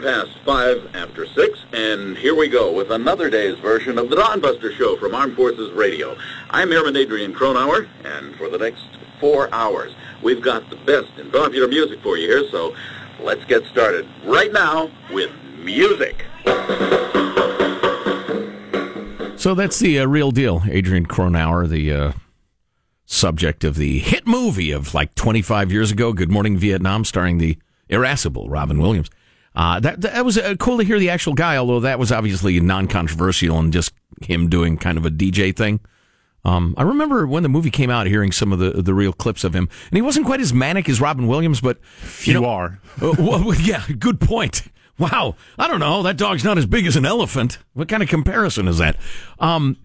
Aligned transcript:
Past 0.00 0.30
five 0.44 0.94
after 0.94 1.26
six, 1.26 1.58
and 1.72 2.16
here 2.16 2.34
we 2.34 2.48
go 2.48 2.72
with 2.72 2.90
another 2.90 3.28
day's 3.28 3.58
version 3.58 3.98
of 3.98 4.08
the 4.08 4.16
Dawn 4.16 4.40
Buster 4.40 4.72
Show 4.72 4.96
from 4.96 5.14
Armed 5.14 5.36
Forces 5.36 5.70
Radio. 5.72 6.16
I'm 6.50 6.72
Airman 6.72 6.96
Adrian 6.96 7.34
Cronauer, 7.34 7.86
and 8.04 8.34
for 8.36 8.48
the 8.48 8.58
next 8.58 8.84
four 9.20 9.52
hours, 9.52 9.92
we've 10.22 10.40
got 10.40 10.70
the 10.70 10.76
best 10.76 11.10
in 11.18 11.30
popular 11.30 11.68
music 11.68 12.00
for 12.02 12.16
you 12.16 12.26
here, 12.26 12.48
so 12.50 12.74
let's 13.20 13.44
get 13.44 13.64
started 13.66 14.08
right 14.24 14.52
now 14.52 14.90
with 15.10 15.30
music. 15.58 16.24
So 19.36 19.54
that's 19.54 19.78
the 19.78 20.00
uh, 20.00 20.06
real 20.06 20.30
deal. 20.30 20.62
Adrian 20.70 21.06
Cronauer, 21.06 21.68
the 21.68 21.92
uh, 21.92 22.12
subject 23.04 23.62
of 23.62 23.76
the 23.76 23.98
hit 23.98 24.26
movie 24.26 24.70
of 24.70 24.94
like 24.94 25.14
25 25.14 25.70
years 25.70 25.90
ago, 25.90 26.12
Good 26.12 26.30
Morning 26.30 26.56
Vietnam, 26.56 27.04
starring 27.04 27.38
the 27.38 27.58
irascible 27.88 28.48
Robin 28.48 28.78
Williams. 28.78 29.10
Uh, 29.54 29.80
that 29.80 30.00
that 30.00 30.24
was 30.24 30.38
uh, 30.38 30.54
cool 30.58 30.78
to 30.78 30.84
hear 30.84 30.98
the 30.98 31.10
actual 31.10 31.34
guy, 31.34 31.56
although 31.56 31.80
that 31.80 31.98
was 31.98 32.10
obviously 32.10 32.58
non-controversial 32.58 33.58
and 33.58 33.72
just 33.72 33.92
him 34.22 34.48
doing 34.48 34.78
kind 34.78 34.96
of 34.96 35.04
a 35.04 35.10
DJ 35.10 35.54
thing. 35.54 35.80
Um, 36.44 36.74
I 36.76 36.82
remember 36.82 37.26
when 37.26 37.42
the 37.42 37.48
movie 37.48 37.70
came 37.70 37.90
out, 37.90 38.06
hearing 38.06 38.32
some 38.32 38.52
of 38.52 38.58
the 38.58 38.82
the 38.82 38.94
real 38.94 39.12
clips 39.12 39.44
of 39.44 39.54
him, 39.54 39.68
and 39.90 39.96
he 39.96 40.02
wasn't 40.02 40.26
quite 40.26 40.40
as 40.40 40.52
manic 40.52 40.88
as 40.88 41.00
Robin 41.00 41.26
Williams, 41.26 41.60
but 41.60 41.78
you, 42.22 42.34
know, 42.34 42.44
are. 42.44 42.80
uh, 43.02 43.14
well, 43.18 43.54
yeah, 43.54 43.84
good 43.98 44.20
point. 44.20 44.62
Wow, 44.98 45.36
I 45.58 45.68
don't 45.68 45.80
know. 45.80 46.02
That 46.02 46.16
dog's 46.16 46.44
not 46.44 46.58
as 46.58 46.66
big 46.66 46.86
as 46.86 46.96
an 46.96 47.06
elephant. 47.06 47.58
What 47.74 47.88
kind 47.88 48.02
of 48.02 48.08
comparison 48.08 48.68
is 48.68 48.78
that? 48.78 48.96
Um, 49.38 49.76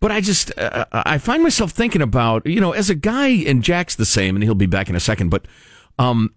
but 0.00 0.10
I 0.10 0.20
just 0.20 0.56
uh, 0.58 0.86
I 0.92 1.18
find 1.18 1.42
myself 1.42 1.72
thinking 1.72 2.02
about 2.02 2.46
you 2.46 2.60
know 2.60 2.72
as 2.72 2.88
a 2.88 2.94
guy, 2.94 3.28
and 3.28 3.62
Jack's 3.62 3.96
the 3.96 4.06
same, 4.06 4.36
and 4.36 4.42
he'll 4.42 4.54
be 4.54 4.66
back 4.66 4.88
in 4.88 4.96
a 4.96 5.00
second. 5.00 5.28
But 5.28 5.46
um, 5.98 6.34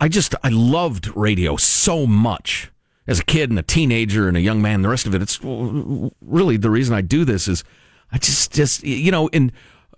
I 0.00 0.08
just 0.08 0.34
I 0.42 0.48
loved 0.48 1.14
radio 1.16 1.56
so 1.56 2.06
much 2.06 2.70
as 3.06 3.18
a 3.18 3.24
kid 3.24 3.50
and 3.50 3.58
a 3.58 3.62
teenager 3.62 4.28
and 4.28 4.36
a 4.36 4.40
young 4.40 4.62
man. 4.62 4.82
The 4.82 4.88
rest 4.88 5.06
of 5.06 5.14
it, 5.14 5.22
it's 5.22 5.40
really 5.42 6.56
the 6.56 6.70
reason 6.70 6.94
I 6.94 7.00
do 7.00 7.24
this 7.24 7.48
is 7.48 7.64
I 8.12 8.18
just 8.18 8.52
just 8.52 8.84
you 8.84 9.10
know 9.10 9.28
in 9.28 9.52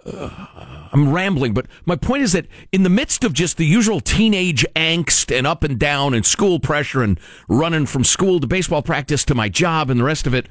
uh, 0.06 0.46
I'm 0.92 1.12
rambling, 1.12 1.54
but 1.54 1.66
my 1.86 1.96
point 1.96 2.22
is 2.22 2.32
that 2.32 2.46
in 2.72 2.82
the 2.82 2.90
midst 2.90 3.24
of 3.24 3.32
just 3.32 3.56
the 3.56 3.66
usual 3.66 4.00
teenage 4.00 4.64
angst 4.76 5.36
and 5.36 5.46
up 5.46 5.64
and 5.64 5.78
down 5.78 6.14
and 6.14 6.24
school 6.24 6.60
pressure 6.60 7.02
and 7.02 7.18
running 7.48 7.86
from 7.86 8.04
school 8.04 8.38
to 8.40 8.46
baseball 8.46 8.82
practice 8.82 9.24
to 9.26 9.34
my 9.34 9.48
job 9.48 9.90
and 9.90 9.98
the 9.98 10.04
rest 10.04 10.26
of 10.26 10.34
it, 10.34 10.46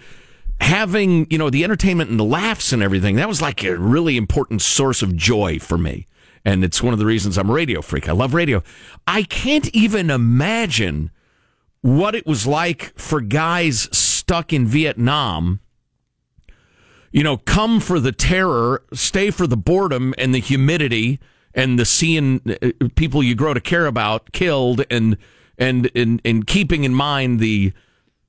having, 0.59 1.27
you 1.29 1.37
know, 1.37 1.49
the 1.49 1.63
entertainment 1.63 2.09
and 2.09 2.19
the 2.19 2.25
laughs 2.25 2.73
and 2.73 2.81
everything, 2.81 3.15
that 3.15 3.27
was 3.27 3.41
like 3.41 3.63
a 3.63 3.77
really 3.77 4.17
important 4.17 4.61
source 4.61 5.01
of 5.01 5.15
joy 5.15 5.59
for 5.59 5.77
me. 5.77 6.07
And 6.45 6.63
it's 6.63 6.83
one 6.83 6.93
of 6.93 6.99
the 6.99 7.05
reasons 7.05 7.37
I'm 7.37 7.49
a 7.49 7.53
radio 7.53 7.81
freak. 7.81 8.09
I 8.09 8.11
love 8.11 8.33
radio. 8.33 8.63
I 9.07 9.23
can't 9.23 9.69
even 9.73 10.09
imagine 10.09 11.11
what 11.81 12.15
it 12.15 12.25
was 12.25 12.45
like 12.45 12.93
for 12.97 13.21
guys 13.21 13.89
stuck 13.91 14.51
in 14.51 14.65
Vietnam 14.67 15.59
you 17.13 17.23
know, 17.23 17.37
come 17.37 17.79
for 17.79 17.99
the 17.99 18.11
terror, 18.11 18.83
stay 18.91 19.29
for 19.29 19.45
the 19.45 19.55
boredom 19.55 20.13
and 20.17 20.33
the 20.33 20.39
humidity 20.39 21.19
and 21.53 21.77
the 21.77 21.85
seeing 21.85 22.41
uh, 22.61 22.71
people 22.95 23.21
you 23.21 23.35
grow 23.35 23.53
to 23.53 23.61
care 23.61 23.85
about 23.85 24.31
killed 24.33 24.83
and 24.89 25.15
and 25.57 25.91
and, 25.95 26.19
and 26.25 26.47
keeping 26.47 26.83
in 26.83 26.93
mind 26.93 27.39
the 27.39 27.71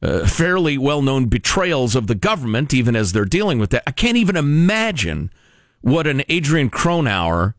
uh, 0.03 0.27
fairly 0.27 0.77
well-known 0.77 1.25
betrayals 1.27 1.97
of 1.97 2.07
the 2.07 2.15
government 2.15 2.75
even 2.75 2.95
as 2.95 3.13
they're 3.13 3.25
dealing 3.25 3.59
with 3.59 3.71
that. 3.71 3.83
I 3.87 3.91
can't 3.91 4.19
even 4.19 4.37
imagine 4.37 5.33
what 5.81 6.07
an 6.07 6.23
Adrian 6.29 6.69
Cronauer 6.69 7.55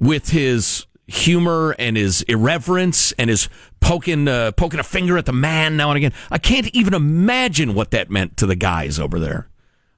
with 0.00 0.30
his 0.30 0.86
humor 1.06 1.74
and 1.78 1.96
his 1.96 2.22
irreverence 2.22 3.12
and 3.12 3.28
his 3.28 3.48
poking 3.80 4.26
uh, 4.28 4.52
poking 4.52 4.80
a 4.80 4.84
finger 4.84 5.18
at 5.18 5.26
the 5.26 5.32
man 5.32 5.76
now 5.76 5.90
and 5.90 5.96
again. 5.96 6.12
I 6.30 6.38
can't 6.38 6.68
even 6.74 6.94
imagine 6.94 7.74
what 7.74 7.90
that 7.92 8.10
meant 8.10 8.36
to 8.38 8.46
the 8.46 8.56
guys 8.56 8.98
over 8.98 9.18
there. 9.18 9.48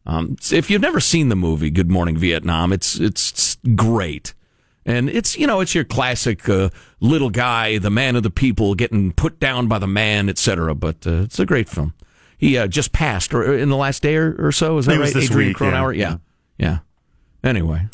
Um, 0.04 0.36
if 0.50 0.68
you've 0.68 0.82
never 0.82 1.00
seen 1.00 1.28
the 1.28 1.36
movie 1.36 1.70
Good 1.70 1.90
Morning 1.90 2.16
Vietnam, 2.16 2.72
it's 2.72 2.98
it's 2.98 3.56
great, 3.76 4.34
and 4.84 5.08
it's 5.08 5.38
you 5.38 5.46
know 5.46 5.60
it's 5.60 5.74
your 5.74 5.84
classic 5.84 6.48
uh, 6.48 6.70
little 7.00 7.30
guy, 7.30 7.78
the 7.78 7.90
man 7.90 8.16
of 8.16 8.24
the 8.24 8.30
people, 8.30 8.74
getting 8.74 9.12
put 9.12 9.38
down 9.38 9.68
by 9.68 9.78
the 9.78 9.86
man, 9.86 10.28
etc. 10.28 10.74
But 10.74 11.06
uh, 11.06 11.22
it's 11.22 11.38
a 11.38 11.46
great 11.46 11.68
film. 11.68 11.94
He 12.36 12.58
uh, 12.58 12.66
just 12.66 12.90
passed, 12.92 13.32
or 13.32 13.54
in 13.56 13.68
the 13.68 13.76
last 13.76 14.02
day 14.02 14.16
or, 14.16 14.34
or 14.38 14.50
so. 14.50 14.76
Is 14.78 14.86
that 14.86 14.98
right? 14.98 15.14
Adrian 15.14 15.48
week, 15.50 15.56
Cronauer. 15.56 15.96
Yeah. 15.96 16.16
yeah, 16.58 16.68
yeah. 17.44 17.48
Anyway, 17.48 17.86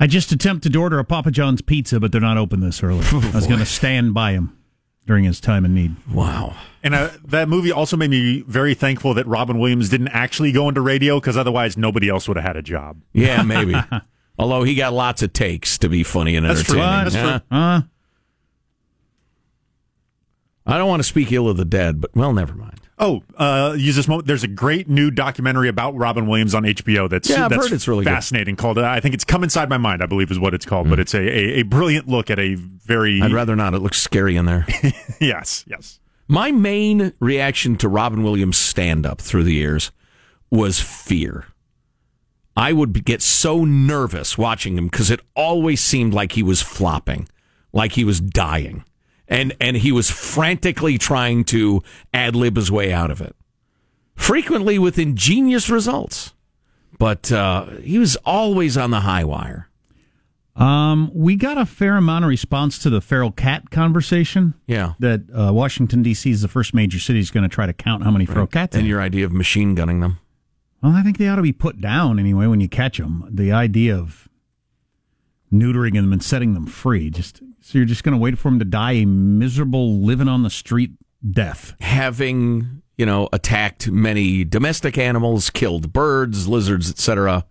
I 0.00 0.06
just 0.06 0.32
attempted 0.32 0.72
to 0.72 0.80
order 0.80 0.98
a 0.98 1.04
Papa 1.04 1.30
John's 1.30 1.62
pizza, 1.62 2.00
but 2.00 2.10
they're 2.12 2.20
not 2.20 2.36
open 2.36 2.60
this 2.60 2.82
early. 2.82 3.04
Oh, 3.12 3.30
I 3.32 3.36
was 3.36 3.46
going 3.46 3.60
to 3.60 3.66
stand 3.66 4.12
by 4.14 4.32
him 4.32 4.56
during 5.06 5.24
his 5.24 5.40
time 5.40 5.64
in 5.64 5.74
need. 5.74 5.94
Wow. 6.10 6.56
And 6.82 6.94
uh, 6.94 7.10
that 7.26 7.48
movie 7.48 7.70
also 7.70 7.96
made 7.96 8.10
me 8.10 8.42
very 8.46 8.74
thankful 8.74 9.14
that 9.14 9.26
Robin 9.26 9.58
Williams 9.58 9.88
didn't 9.90 10.08
actually 10.08 10.50
go 10.52 10.68
into 10.68 10.80
radio 10.80 11.20
because 11.20 11.36
otherwise 11.36 11.76
nobody 11.76 12.08
else 12.08 12.26
would 12.26 12.36
have 12.36 12.44
had 12.46 12.56
a 12.56 12.62
job. 12.62 13.00
Yeah, 13.12 13.42
maybe. 13.42 13.74
Although 14.38 14.64
he 14.64 14.74
got 14.74 14.92
lots 14.92 15.22
of 15.22 15.32
takes 15.32 15.78
to 15.78 15.88
be 15.88 16.02
funny 16.02 16.34
and 16.36 16.44
That's 16.44 16.62
true. 16.64 16.80
entertaining. 16.80 17.04
That's 17.04 17.14
Yeah. 17.14 17.38
true. 17.38 17.58
Uh, 17.58 17.80
I 20.66 20.78
don't 20.78 20.88
want 20.88 21.00
to 21.00 21.08
speak 21.08 21.30
ill 21.30 21.48
of 21.48 21.56
the 21.56 21.64
dead, 21.64 22.00
but 22.00 22.10
well, 22.16 22.32
never 22.32 22.54
mind. 22.54 22.80
Oh, 22.98 23.22
uh, 23.36 23.74
use 23.76 23.96
this 23.96 24.06
moment. 24.06 24.28
There's 24.28 24.44
a 24.44 24.48
great 24.48 24.88
new 24.88 25.10
documentary 25.10 25.68
about 25.68 25.96
Robin 25.96 26.28
Williams 26.28 26.54
on 26.54 26.62
HBO. 26.62 27.10
That's 27.10 27.28
Yeah, 27.28 27.44
I've 27.44 27.50
that's 27.50 27.64
heard 27.64 27.72
it's 27.72 27.88
really 27.88 28.04
good. 28.04 28.10
fascinating. 28.10 28.54
Called 28.54 28.78
uh, 28.78 28.84
I 28.84 29.00
think 29.00 29.14
it's 29.14 29.24
"Come 29.24 29.42
Inside 29.42 29.68
My 29.68 29.78
Mind." 29.78 30.00
I 30.02 30.06
believe 30.06 30.30
is 30.30 30.38
what 30.38 30.54
it's 30.54 30.64
called. 30.64 30.88
But 30.88 31.00
it's 31.00 31.12
a, 31.14 31.18
a, 31.20 31.60
a 31.60 31.62
brilliant 31.62 32.06
look 32.08 32.30
at 32.30 32.38
a 32.38 32.54
very 32.54 33.20
I'd 33.20 33.32
rather 33.32 33.56
not. 33.56 33.74
It 33.74 33.80
looks 33.80 34.00
scary 34.00 34.36
in 34.36 34.46
there. 34.46 34.64
yes 35.20 35.64
yes. 35.66 35.98
My 36.28 36.52
main 36.52 37.12
reaction 37.20 37.76
to 37.78 37.88
Robin 37.88 38.22
Williams' 38.22 38.56
stand 38.56 39.04
up 39.04 39.20
through 39.20 39.42
the 39.44 39.52
years 39.54 39.90
was 40.50 40.80
fear. 40.80 41.46
I 42.56 42.72
would 42.72 43.04
get 43.04 43.20
so 43.20 43.64
nervous 43.64 44.38
watching 44.38 44.78
him 44.78 44.86
because 44.86 45.10
it 45.10 45.20
always 45.34 45.80
seemed 45.82 46.14
like 46.14 46.32
he 46.32 46.42
was 46.44 46.62
flopping, 46.62 47.28
like 47.72 47.92
he 47.92 48.04
was 48.04 48.20
dying. 48.20 48.84
And, 49.28 49.54
and 49.60 49.76
he 49.76 49.90
was 49.90 50.10
frantically 50.10 50.98
trying 50.98 51.44
to 51.44 51.82
ad 52.12 52.36
lib 52.36 52.56
his 52.56 52.70
way 52.70 52.92
out 52.92 53.10
of 53.10 53.20
it, 53.20 53.34
frequently 54.14 54.78
with 54.78 54.98
ingenious 54.98 55.70
results. 55.70 56.34
But 56.98 57.32
uh, 57.32 57.66
he 57.82 57.98
was 57.98 58.16
always 58.24 58.76
on 58.76 58.90
the 58.90 59.00
high 59.00 59.24
wire. 59.24 59.68
um, 60.56 61.10
we 61.12 61.34
got 61.36 61.58
a 61.58 61.66
fair 61.66 61.96
amount 61.96 62.24
of 62.24 62.28
response 62.28 62.78
to 62.80 62.90
the 62.90 63.00
feral 63.00 63.32
cat 63.32 63.70
conversation. 63.70 64.54
Yeah. 64.66 64.92
That 65.00 65.22
uh, 65.34 65.52
Washington 65.52 66.02
D.C. 66.02 66.30
is 66.30 66.42
the 66.42 66.48
first 66.48 66.72
major 66.74 67.00
city 67.00 67.18
is 67.18 67.30
going 67.32 67.42
to 67.42 67.52
try 67.52 67.66
to 67.66 67.72
count 67.72 68.04
how 68.04 68.10
many 68.12 68.26
feral 68.26 68.46
cats. 68.46 68.76
And 68.76 68.86
your 68.86 69.00
idea 69.00 69.24
of 69.24 69.32
machine 69.32 69.74
gunning 69.74 70.00
them. 70.00 70.18
Well, 70.82 70.92
I 70.92 71.02
think 71.02 71.18
they 71.18 71.28
ought 71.28 71.36
to 71.36 71.42
be 71.42 71.52
put 71.52 71.80
down 71.80 72.18
anyway 72.20 72.46
when 72.46 72.60
you 72.60 72.68
catch 72.68 72.98
them. 72.98 73.26
The 73.28 73.50
idea 73.50 73.96
of 73.96 74.28
neutering 75.52 75.94
them 75.94 76.12
and 76.12 76.22
setting 76.22 76.54
them 76.54 76.66
free, 76.66 77.10
just 77.10 77.42
so 77.60 77.78
you're 77.78 77.86
just 77.86 78.04
going 78.04 78.16
to 78.16 78.20
wait 78.20 78.38
for 78.38 78.50
them 78.50 78.58
to 78.58 78.64
die 78.64 78.92
a 78.92 79.06
miserable 79.06 80.00
living 80.00 80.28
on 80.28 80.42
the 80.42 80.50
street 80.50 80.92
death. 81.30 81.74
having 81.80 82.82
you 82.96 83.06
know 83.06 83.28
attacked 83.32 83.90
many 83.90 84.44
domestic 84.44 84.98
animals, 84.98 85.50
killed 85.50 85.92
birds, 85.92 86.48
lizards, 86.48 86.90
etc. 86.90 87.44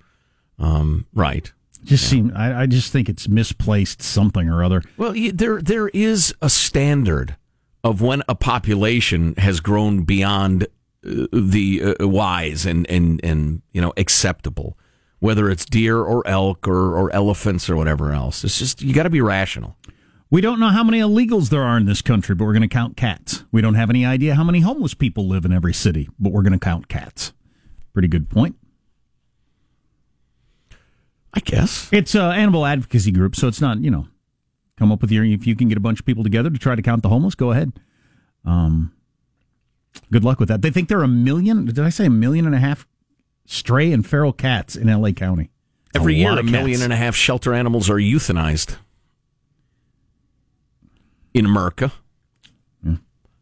Um, 0.60 1.08
right. 1.14 1.52
Just 1.84 2.10
seem, 2.10 2.32
I, 2.34 2.62
I 2.62 2.66
just 2.66 2.94
think 2.94 3.10
it's 3.10 3.28
misplaced 3.28 4.02
something 4.02 4.48
or 4.48 4.64
other. 4.64 4.82
Well, 4.96 5.14
there 5.34 5.62
there 5.62 5.90
is 5.90 6.34
a 6.42 6.50
standard 6.50 7.36
of 7.84 8.02
when 8.02 8.24
a 8.30 8.36
population 8.36 9.36
has 9.38 9.60
grown 9.60 10.04
beyond 10.04 10.64
uh, 11.06 11.28
the 11.34 11.96
uh, 12.00 12.08
wise 12.08 12.66
and 12.66 12.90
and 12.90 13.20
and 13.24 13.62
you 13.74 13.82
know 13.82 13.92
acceptable, 13.98 14.78
whether 15.24 15.50
it's 15.50 15.64
deer 15.64 16.00
or 16.00 16.22
elk 16.28 16.68
or 16.68 16.98
or 16.98 17.10
elephants 17.14 17.70
or 17.70 17.78
whatever 17.78 18.12
else. 18.12 18.44
It's 18.44 18.60
just 18.60 18.82
you 18.82 18.94
got 18.94 19.04
to 19.04 19.10
be 19.10 19.22
rational. 19.22 19.78
We 20.30 20.42
don't 20.42 20.60
know 20.60 20.68
how 20.68 20.84
many 20.84 21.00
illegals 21.00 21.50
there 21.50 21.64
are 21.64 21.78
in 21.78 21.86
this 21.86 22.02
country, 22.02 22.36
but 22.36 22.44
we're 22.44 22.52
going 22.52 22.64
to 22.64 22.68
count 22.68 22.98
cats. 22.98 23.46
We 23.50 23.62
don't 23.62 23.76
have 23.76 23.90
any 23.90 24.06
idea 24.06 24.36
how 24.36 24.44
many 24.44 24.60
homeless 24.60 24.94
people 24.94 25.26
live 25.26 25.46
in 25.46 25.54
every 25.54 25.74
city, 25.74 26.10
but 26.20 26.34
we're 26.34 26.42
going 26.42 26.52
to 26.52 26.60
count 26.60 26.90
cats. 26.90 27.32
Pretty 27.94 28.10
good 28.10 28.30
point. 28.30 28.58
I 31.34 31.40
guess. 31.40 31.88
It's 31.94 32.16
an 32.16 32.34
animal 32.34 32.66
advocacy 32.66 33.12
group, 33.12 33.38
so 33.38 33.48
it's 33.48 33.62
not, 33.62 33.80
you 33.80 33.92
know, 33.92 34.08
come 34.78 34.92
up 34.92 35.02
with 35.02 35.12
your, 35.12 35.24
if 35.24 35.48
you 35.48 35.56
can 35.56 35.70
get 35.70 35.78
a 35.78 35.82
bunch 35.82 36.02
of 36.02 36.06
people 36.06 36.24
together 36.24 36.50
to 36.50 36.60
try 36.60 36.76
to 36.76 36.82
count 36.82 37.02
the 37.02 37.08
homeless, 37.08 37.36
go 37.36 37.52
ahead. 37.52 37.72
Um, 38.44 38.92
good 40.12 40.26
luck 40.26 40.42
with 40.42 40.50
that. 40.50 40.62
They 40.62 40.70
think 40.70 40.90
there 40.90 41.00
are 41.00 41.06
a 41.06 41.08
million, 41.08 41.64
did 41.64 41.80
I 41.80 41.90
say 41.90 42.08
a 42.08 42.10
million 42.10 42.46
and 42.46 42.56
a 42.56 42.60
half 42.60 42.86
stray 43.46 43.92
and 43.92 44.06
feral 44.06 44.34
cats 44.34 44.76
in 44.76 44.88
LA 44.88 45.12
County? 45.12 45.50
Every 45.96 46.16
year, 46.16 46.32
a 46.32 46.40
of 46.40 46.46
million 46.46 46.80
cats. 46.80 46.84
and 46.84 46.94
a 46.94 46.96
half 46.96 47.16
shelter 47.16 47.54
animals 47.54 47.90
are 47.90 47.96
euthanized 47.96 48.78
in 51.34 51.46
America. 51.46 51.92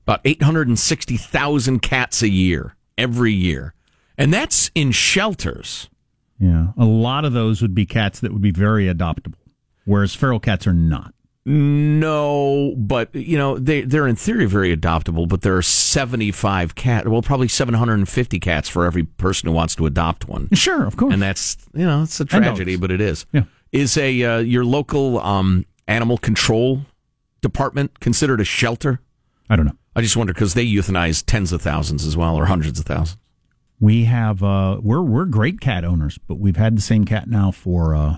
About 0.04 0.22
860,000 0.26 1.80
cats 1.80 2.22
a 2.24 2.28
year, 2.28 2.76
every 2.98 3.32
year. 3.32 3.76
And 4.18 4.34
that's 4.34 4.72
in 4.74 4.92
shelters. 4.92 5.90
Yeah. 6.40 6.70
A 6.76 6.86
lot 6.86 7.24
of 7.24 7.34
those 7.34 7.62
would 7.62 7.76
be 7.76 7.86
cats 7.86 8.20
that 8.20 8.34
would 8.34 8.42
be 8.42 8.52
very 8.52 8.88
adoptable, 8.88 9.36
whereas 9.86 10.16
feral 10.16 10.40
cats 10.40 10.66
are 10.66 10.74
not. 10.74 11.14
No, 11.44 12.76
but 12.78 13.14
you 13.16 13.36
know 13.36 13.58
they 13.58 13.82
they're 13.82 14.08
in 14.08 14.16
theory 14.16 14.46
very 14.46 14.76
adoptable. 14.76 15.28
But 15.28 15.42
there 15.42 15.58
are 15.58 15.64
seventy 15.64 16.32
five 16.32 16.76
cat, 16.76 17.08
well, 17.08 17.24
probably 17.24 17.48
seven 17.48 17.74
hundred 17.74 17.96
and 17.96 18.08
fifty 18.08 18.40
cats 18.40 18.70
for 18.70 18.86
every 18.86 19.04
person 19.04 19.48
who 19.50 19.54
wants 19.54 19.76
to 19.78 19.88
adopt 19.88 20.28
one. 20.28 20.50
Sure, 20.54 20.86
of 20.86 20.98
course. 20.98 21.14
And 21.14 21.22
that's 21.22 21.58
you 21.74 21.86
know 21.86 22.04
it's 22.04 22.20
a 22.20 22.26
tragedy, 22.26 22.76
but 22.76 22.92
it 22.92 23.02
is. 23.02 23.26
Yeah. 23.32 23.44
Is 23.72 23.98
a 23.98 24.24
uh, 24.24 24.38
your 24.38 24.64
local 24.64 25.20
um, 25.22 25.66
animal 25.88 26.20
control 26.20 26.86
department 27.42 28.00
considered 28.00 28.40
a 28.40 28.46
shelter? 28.46 29.00
I 29.50 29.56
don't 29.56 29.66
know. 29.66 29.78
I 29.96 30.02
just 30.02 30.16
wonder 30.16 30.34
because 30.34 30.54
they 30.54 30.66
euthanize 30.66 31.24
tens 31.26 31.52
of 31.52 31.62
thousands 31.64 32.06
as 32.06 32.16
well, 32.16 32.36
or 32.36 32.46
hundreds 32.46 32.80
of 32.80 32.86
thousands. 32.86 33.18
We 33.80 34.04
have 34.04 34.44
uh, 34.44 34.80
we're 34.84 35.02
we're 35.02 35.26
great 35.26 35.60
cat 35.60 35.84
owners, 35.84 36.20
but 36.28 36.36
we've 36.36 36.58
had 36.58 36.78
the 36.78 36.82
same 36.82 37.04
cat 37.04 37.28
now 37.28 37.50
for 37.50 37.96
uh, 37.96 38.18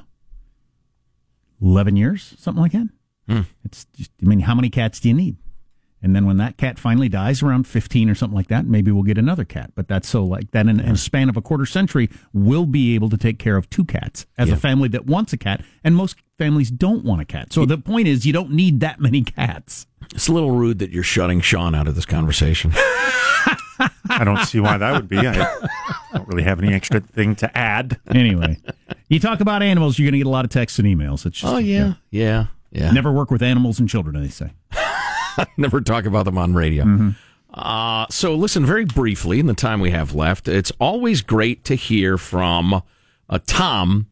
eleven 1.62 1.96
years, 1.96 2.36
something 2.38 2.62
like 2.62 2.74
that. 2.74 2.90
Hmm. 3.28 3.42
It's 3.64 3.86
just, 3.96 4.12
I 4.22 4.26
mean, 4.26 4.40
how 4.40 4.56
many 4.56 4.70
cats 4.70 5.00
do 5.00 5.08
you 5.10 5.14
need? 5.14 5.38
And 6.02 6.14
then 6.14 6.26
when 6.26 6.36
that 6.38 6.58
cat 6.58 6.78
finally 6.78 7.08
dies, 7.08 7.42
around 7.42 7.66
fifteen 7.66 8.10
or 8.10 8.16
something 8.16 8.36
like 8.36 8.50
that, 8.50 8.66
maybe 8.66 8.92
we'll 8.92 9.04
get 9.04 9.18
another 9.18 9.46
cat. 9.46 9.72
But 9.74 9.88
that's 9.88 10.08
so 10.10 10.26
like 10.26 10.52
that 10.52 10.68
in, 10.68 10.82
in 10.82 10.92
a 10.92 10.98
span 10.98 11.30
of 11.30 11.38
a 11.38 11.42
quarter 11.42 11.66
century, 11.66 12.10
we'll 12.34 12.66
be 12.66 12.94
able 12.94 13.10
to 13.10 13.18
take 13.18 13.40
care 13.40 13.56
of 13.56 13.70
two 13.70 13.86
cats 13.86 14.26
as 14.38 14.52
a 14.52 14.58
family 14.58 14.90
that 14.90 15.06
wants 15.06 15.32
a 15.32 15.38
cat, 15.38 15.64
and 15.82 15.96
most 15.96 16.18
families 16.38 16.70
don't 16.70 17.06
want 17.06 17.22
a 17.22 17.26
cat. 17.26 17.54
So 17.54 17.66
the 17.66 17.78
point 17.78 18.10
is, 18.10 18.26
you 18.26 18.34
don't 18.34 18.52
need 18.52 18.82
that 18.82 19.00
many 19.00 19.24
cats. 19.24 19.88
It's 20.14 20.28
a 20.28 20.34
little 20.34 20.52
rude 20.52 20.80
that 20.80 20.92
you're 20.92 21.04
shutting 21.04 21.40
Sean 21.40 21.74
out 21.74 21.88
of 21.88 21.96
this 21.96 22.06
conversation. 22.06 22.74
I 24.10 24.24
don't 24.26 24.46
see 24.46 24.60
why 24.60 24.78
that 24.78 24.92
would 24.92 25.08
be. 25.08 25.18
I 25.18 25.34
don't 26.14 26.28
really 26.28 26.44
have 26.44 26.62
any 26.62 26.74
extra 26.74 27.00
thing 27.00 27.36
to 27.38 27.58
add. 27.58 28.00
Anyway, 28.14 28.58
you 29.08 29.20
talk 29.22 29.40
about 29.40 29.64
animals, 29.64 29.98
you're 29.98 30.06
going 30.06 30.14
to 30.14 30.20
get 30.20 30.28
a 30.28 30.30
lot 30.30 30.44
of 30.44 30.52
texts 30.52 30.80
and 30.80 30.88
emails. 30.88 31.26
It's 31.26 31.40
just, 31.40 31.54
oh 31.54 31.58
yeah, 31.58 31.94
yeah, 32.12 32.22
yeah. 32.24 32.46
Never 32.92 33.12
work 33.12 33.32
with 33.32 33.42
animals 33.42 33.80
and 33.80 33.88
children, 33.88 34.22
they 34.22 34.30
say. 34.30 34.52
Never 35.58 35.82
talk 35.82 36.06
about 36.06 36.26
them 36.26 36.38
on 36.38 36.54
radio. 36.54 36.86
Mm-hmm. 36.86 37.10
Uh, 37.54 38.08
so, 38.10 38.34
listen, 38.34 38.66
very 38.66 38.86
briefly, 38.86 39.40
in 39.40 39.46
the 39.46 39.54
time 39.54 39.80
we 39.80 39.92
have 39.92 40.16
left, 40.16 40.48
it's 40.48 40.72
always 40.80 41.22
great 41.22 41.64
to 41.66 41.76
hear 41.76 42.18
from 42.18 42.82
uh, 43.30 43.40
Tom, 43.46 44.08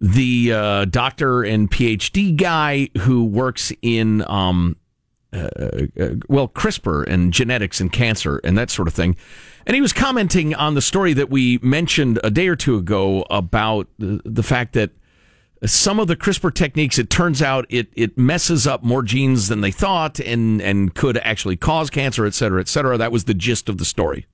the 0.00 0.52
uh, 0.52 0.84
doctor 0.84 1.42
and 1.42 1.70
PhD 1.70 2.36
guy 2.36 2.90
who 2.98 3.24
works 3.24 3.72
in, 3.82 4.24
um, 4.28 4.76
uh, 5.32 5.48
uh, 6.00 6.08
well, 6.28 6.46
CRISPR 6.46 7.06
and 7.08 7.32
genetics 7.32 7.80
and 7.80 7.92
cancer 7.92 8.40
and 8.44 8.56
that 8.56 8.70
sort 8.70 8.86
of 8.86 8.94
thing. 8.94 9.16
And 9.66 9.74
he 9.74 9.80
was 9.80 9.92
commenting 9.92 10.54
on 10.54 10.74
the 10.74 10.82
story 10.82 11.12
that 11.14 11.30
we 11.30 11.58
mentioned 11.58 12.20
a 12.22 12.30
day 12.30 12.48
or 12.48 12.56
two 12.56 12.76
ago 12.76 13.24
about 13.30 13.88
the, 13.98 14.20
the 14.24 14.42
fact 14.42 14.74
that 14.74 14.90
some 15.64 16.00
of 16.00 16.08
the 16.08 16.16
CRISPR 16.16 16.52
techniques, 16.52 16.98
it 16.98 17.08
turns 17.08 17.40
out 17.40 17.66
it, 17.68 17.88
it 17.94 18.18
messes 18.18 18.66
up 18.66 18.82
more 18.82 19.02
genes 19.02 19.48
than 19.48 19.60
they 19.60 19.70
thought 19.70 20.18
and, 20.18 20.60
and 20.60 20.94
could 20.94 21.18
actually 21.18 21.56
cause 21.56 21.90
cancer, 21.90 22.26
et 22.26 22.34
cetera, 22.34 22.60
et 22.60 22.68
cetera. 22.68 22.98
That 22.98 23.12
was 23.12 23.24
the 23.24 23.34
gist 23.34 23.68
of 23.68 23.78
the 23.78 23.84
story. 23.84 24.26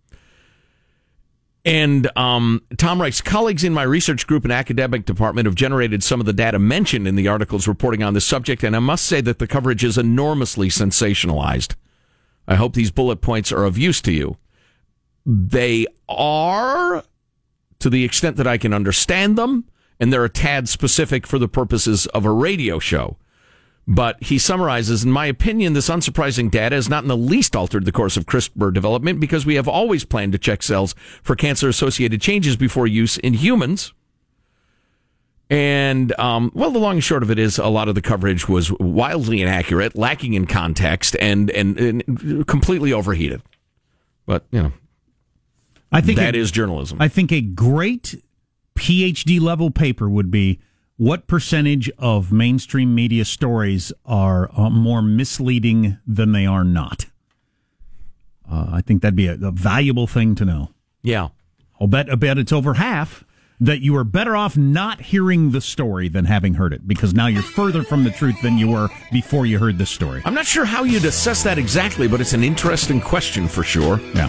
And 1.64 2.10
um, 2.16 2.62
Tom 2.78 2.98
writes, 2.98 3.20
colleagues 3.20 3.62
in 3.62 3.74
my 3.74 3.82
research 3.82 4.26
group 4.26 4.44
and 4.44 4.52
academic 4.52 5.04
department 5.04 5.44
have 5.44 5.54
generated 5.54 6.02
some 6.02 6.18
of 6.18 6.24
the 6.24 6.32
data 6.32 6.58
mentioned 6.58 7.06
in 7.06 7.14
the 7.14 7.28
articles 7.28 7.68
reporting 7.68 8.02
on 8.02 8.14
this 8.14 8.24
subject, 8.24 8.62
and 8.62 8.74
I 8.74 8.78
must 8.78 9.04
say 9.04 9.20
that 9.20 9.38
the 9.38 9.46
coverage 9.46 9.84
is 9.84 9.98
enormously 9.98 10.68
sensationalized. 10.68 11.74
I 12.46 12.54
hope 12.54 12.72
these 12.72 12.90
bullet 12.90 13.20
points 13.20 13.52
are 13.52 13.64
of 13.64 13.76
use 13.76 14.00
to 14.02 14.12
you. 14.12 14.38
They 15.26 15.86
are, 16.08 17.04
to 17.80 17.90
the 17.90 18.04
extent 18.04 18.36
that 18.36 18.46
I 18.46 18.56
can 18.56 18.72
understand 18.72 19.36
them, 19.36 19.64
and 20.00 20.12
they're 20.12 20.24
a 20.24 20.28
tad 20.30 20.68
specific 20.68 21.26
for 21.26 21.38
the 21.38 21.48
purposes 21.48 22.06
of 22.08 22.24
a 22.24 22.30
radio 22.30 22.78
show. 22.78 23.16
But 23.90 24.22
he 24.22 24.38
summarizes, 24.38 25.02
in 25.02 25.10
my 25.10 25.24
opinion, 25.24 25.72
this 25.72 25.88
unsurprising 25.88 26.50
data 26.50 26.76
has 26.76 26.90
not 26.90 27.04
in 27.04 27.08
the 27.08 27.16
least 27.16 27.56
altered 27.56 27.86
the 27.86 27.92
course 27.92 28.18
of 28.18 28.26
CRISPR 28.26 28.72
development 28.72 29.18
because 29.18 29.46
we 29.46 29.54
have 29.54 29.66
always 29.66 30.04
planned 30.04 30.32
to 30.32 30.38
check 30.38 30.62
cells 30.62 30.94
for 31.22 31.34
cancer 31.34 31.70
associated 31.70 32.20
changes 32.20 32.54
before 32.54 32.86
use 32.86 33.16
in 33.16 33.32
humans. 33.32 33.94
And, 35.48 36.12
um, 36.20 36.52
well, 36.54 36.70
the 36.70 36.78
long 36.78 36.96
and 36.96 37.04
short 37.04 37.22
of 37.22 37.30
it 37.30 37.38
is 37.38 37.56
a 37.56 37.68
lot 37.68 37.88
of 37.88 37.94
the 37.94 38.02
coverage 38.02 38.46
was 38.46 38.70
wildly 38.72 39.40
inaccurate, 39.40 39.96
lacking 39.96 40.34
in 40.34 40.46
context, 40.46 41.16
and, 41.18 41.48
and, 41.52 41.78
and 41.78 42.46
completely 42.46 42.92
overheated. 42.92 43.40
But, 44.26 44.44
you 44.50 44.62
know, 44.62 44.72
I 45.90 46.02
think 46.02 46.18
that 46.18 46.34
a- 46.34 46.38
is 46.38 46.50
journalism. 46.50 47.00
I 47.00 47.08
think 47.08 47.32
a 47.32 47.40
great 47.40 48.22
PhD 48.78 49.40
level 49.40 49.70
paper 49.70 50.08
would 50.08 50.30
be 50.30 50.60
what 50.96 51.26
percentage 51.26 51.90
of 51.98 52.32
mainstream 52.32 52.94
media 52.94 53.24
stories 53.24 53.92
are 54.06 54.48
uh, 54.56 54.70
more 54.70 55.02
misleading 55.02 55.98
than 56.06 56.32
they 56.32 56.46
are 56.46 56.64
not. 56.64 57.06
Uh, 58.50 58.70
I 58.72 58.80
think 58.80 59.02
that'd 59.02 59.14
be 59.16 59.26
a, 59.26 59.34
a 59.34 59.50
valuable 59.50 60.06
thing 60.06 60.34
to 60.36 60.44
know. 60.44 60.70
yeah. 61.02 61.28
I'll 61.80 61.86
bet, 61.86 62.10
I 62.10 62.16
bet 62.16 62.38
it's 62.38 62.52
over 62.52 62.74
half 62.74 63.22
that 63.60 63.80
you 63.80 63.94
are 63.96 64.02
better 64.02 64.34
off 64.34 64.56
not 64.56 65.00
hearing 65.00 65.52
the 65.52 65.60
story 65.60 66.08
than 66.08 66.24
having 66.24 66.54
heard 66.54 66.72
it 66.72 66.88
because 66.88 67.14
now 67.14 67.28
you're 67.28 67.40
further 67.40 67.84
from 67.84 68.02
the 68.02 68.10
truth 68.10 68.34
than 68.42 68.58
you 68.58 68.66
were 68.68 68.88
before 69.12 69.46
you 69.46 69.60
heard 69.60 69.78
the 69.78 69.86
story. 69.86 70.20
I'm 70.24 70.34
not 70.34 70.44
sure 70.46 70.64
how 70.64 70.82
you'd 70.82 71.04
assess 71.04 71.44
that 71.44 71.56
exactly, 71.56 72.08
but 72.08 72.20
it's 72.20 72.32
an 72.32 72.42
interesting 72.42 73.00
question 73.00 73.46
for 73.46 73.62
sure. 73.62 74.00
Yeah. 74.12 74.28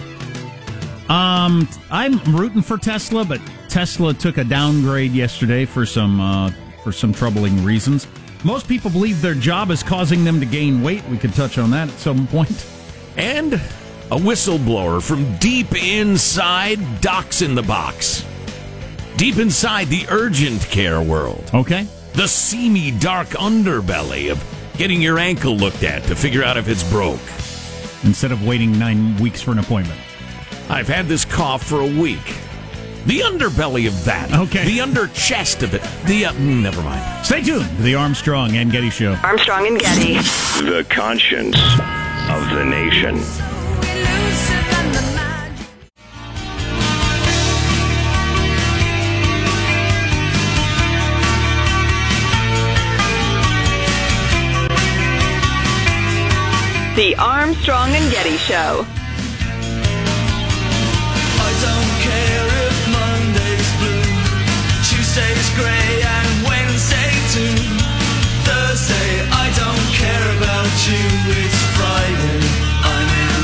Um, 1.10 1.68
I'm 1.90 2.20
rooting 2.36 2.62
for 2.62 2.78
Tesla, 2.78 3.24
but 3.24 3.40
Tesla 3.68 4.14
took 4.14 4.38
a 4.38 4.44
downgrade 4.44 5.10
yesterday 5.10 5.64
for 5.64 5.84
some 5.84 6.20
uh, 6.20 6.52
for 6.84 6.92
some 6.92 7.12
troubling 7.12 7.64
reasons. 7.64 8.06
Most 8.44 8.68
people 8.68 8.92
believe 8.92 9.20
their 9.20 9.34
job 9.34 9.72
is 9.72 9.82
causing 9.82 10.22
them 10.22 10.38
to 10.38 10.46
gain 10.46 10.82
weight. 10.82 11.04
We 11.08 11.18
could 11.18 11.34
touch 11.34 11.58
on 11.58 11.72
that 11.72 11.88
at 11.88 11.94
some 11.98 12.28
point. 12.28 12.64
And 13.16 13.54
a 13.54 14.16
whistleblower 14.16 15.02
from 15.02 15.36
deep 15.38 15.74
inside 15.74 16.78
Docs 17.00 17.42
in 17.42 17.56
the 17.56 17.62
Box. 17.62 18.24
Deep 19.16 19.38
inside 19.38 19.88
the 19.88 20.06
urgent 20.10 20.62
care 20.62 21.02
world. 21.02 21.50
Okay. 21.52 21.88
The 22.12 22.28
seamy, 22.28 22.92
dark 22.92 23.28
underbelly 23.30 24.30
of 24.30 24.42
getting 24.78 25.02
your 25.02 25.18
ankle 25.18 25.56
looked 25.56 25.82
at 25.82 26.04
to 26.04 26.14
figure 26.14 26.44
out 26.44 26.56
if 26.56 26.68
it's 26.68 26.88
broke. 26.88 27.20
Instead 28.04 28.30
of 28.30 28.46
waiting 28.46 28.78
nine 28.78 29.16
weeks 29.18 29.42
for 29.42 29.50
an 29.50 29.58
appointment. 29.58 30.00
I've 30.70 30.86
had 30.86 31.06
this 31.06 31.24
cough 31.24 31.64
for 31.64 31.80
a 31.80 32.00
week. 32.00 32.24
The 33.04 33.20
underbelly 33.20 33.88
of 33.88 34.04
that. 34.04 34.32
Okay. 34.32 34.64
The 34.64 34.80
under 34.80 35.08
chest 35.08 35.64
of 35.64 35.74
it. 35.74 35.82
The, 36.06 36.26
uh, 36.26 36.32
mm, 36.34 36.62
never 36.62 36.80
mind. 36.82 37.26
Stay 37.26 37.42
tuned 37.42 37.64
to 37.64 37.82
the 37.82 37.96
Armstrong 37.96 38.54
and 38.54 38.70
Getty 38.70 38.90
Show. 38.90 39.14
Armstrong 39.24 39.66
and 39.66 39.80
Getty. 39.80 40.14
The 40.62 40.86
conscience 40.88 41.56
of 42.30 42.48
the 42.54 42.64
nation. 42.64 43.16
The 56.94 57.16
Armstrong 57.18 57.90
and 57.90 58.12
Getty 58.12 58.36
Show. 58.36 58.86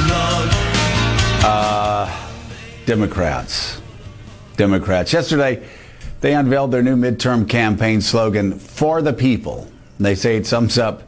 Love. 0.09 0.51
Uh, 1.45 2.29
Democrats. 2.87 3.81
Democrats. 4.57 5.13
Yesterday, 5.13 5.67
they 6.21 6.35
unveiled 6.35 6.73
their 6.73 6.83
new 6.83 6.97
midterm 6.97 7.49
campaign 7.49 8.01
slogan, 8.01 8.59
For 8.59 9.03
the 9.03 9.13
People. 9.13 9.69
They 10.01 10.15
say 10.15 10.37
it 10.37 10.47
sums 10.47 10.79
up 10.79 11.03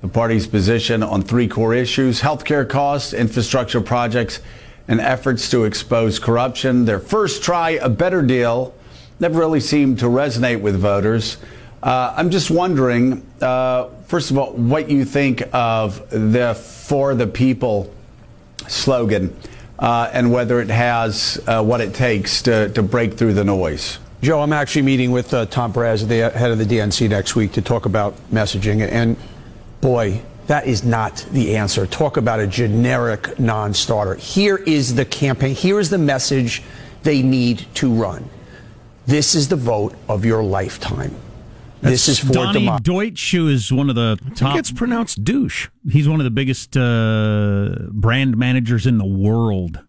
the 0.00 0.08
party's 0.08 0.46
position 0.46 1.02
on 1.02 1.22
three 1.22 1.48
core 1.48 1.74
issues 1.74 2.20
healthcare 2.20 2.68
costs, 2.68 3.12
infrastructure 3.12 3.80
projects, 3.80 4.40
and 4.88 5.00
efforts 5.00 5.50
to 5.50 5.64
expose 5.64 6.18
corruption. 6.18 6.84
Their 6.84 7.00
first 7.00 7.42
try, 7.42 7.70
a 7.70 7.88
better 7.88 8.22
deal, 8.22 8.74
never 9.20 9.38
really 9.38 9.60
seemed 9.60 9.98
to 10.00 10.06
resonate 10.06 10.60
with 10.60 10.76
voters. 10.78 11.38
Uh, 11.82 12.14
I'm 12.16 12.30
just 12.30 12.50
wondering, 12.50 13.24
uh, 13.40 13.88
first 14.06 14.30
of 14.30 14.38
all, 14.38 14.52
what 14.52 14.90
you 14.90 15.04
think 15.04 15.42
of 15.52 16.08
the 16.10 16.54
For 16.54 17.14
the 17.14 17.26
People 17.26 17.92
slogan 18.68 19.36
uh, 19.78 20.10
and 20.12 20.32
whether 20.32 20.60
it 20.60 20.70
has 20.70 21.40
uh, 21.46 21.62
what 21.62 21.80
it 21.80 21.94
takes 21.94 22.42
to, 22.42 22.70
to 22.70 22.82
break 22.82 23.14
through 23.14 23.34
the 23.34 23.44
noise. 23.44 23.98
Joe, 24.22 24.40
I'm 24.40 24.52
actually 24.52 24.82
meeting 24.82 25.12
with 25.12 25.32
uh, 25.34 25.46
Tom 25.46 25.72
Perez, 25.72 26.06
the 26.06 26.30
head 26.30 26.50
of 26.50 26.58
the 26.58 26.64
DNC, 26.64 27.08
next 27.08 27.36
week 27.36 27.52
to 27.52 27.62
talk 27.62 27.84
about 27.86 28.16
messaging. 28.32 28.80
And 28.80 29.16
boy, 29.80 30.22
that 30.46 30.66
is 30.66 30.84
not 30.84 31.24
the 31.32 31.56
answer. 31.56 31.86
Talk 31.86 32.16
about 32.16 32.40
a 32.40 32.46
generic 32.46 33.38
non 33.38 33.74
starter. 33.74 34.14
Here 34.14 34.56
is 34.56 34.94
the 34.94 35.04
campaign, 35.04 35.54
here 35.54 35.78
is 35.78 35.90
the 35.90 35.98
message 35.98 36.62
they 37.02 37.22
need 37.22 37.66
to 37.74 37.92
run. 37.92 38.28
This 39.06 39.34
is 39.34 39.48
the 39.48 39.56
vote 39.56 39.94
of 40.08 40.24
your 40.24 40.42
lifetime. 40.42 41.14
This 41.80 42.08
is 42.08 42.18
for 42.18 42.32
Donny 42.32 42.60
democracy. 42.60 42.82
Deutsch, 43.10 43.32
who 43.32 43.48
is 43.48 43.70
one 43.72 43.88
of 43.88 43.94
the 43.94 44.18
I 44.20 44.24
think 44.24 44.36
top. 44.36 44.58
it's 44.58 44.72
pronounced 44.72 45.22
douche. 45.22 45.68
He's 45.88 46.08
one 46.08 46.18
of 46.20 46.24
the 46.24 46.30
biggest 46.30 46.76
uh, 46.76 47.76
brand 47.92 48.36
managers 48.36 48.86
in 48.86 48.98
the 48.98 49.06
world. 49.06 49.80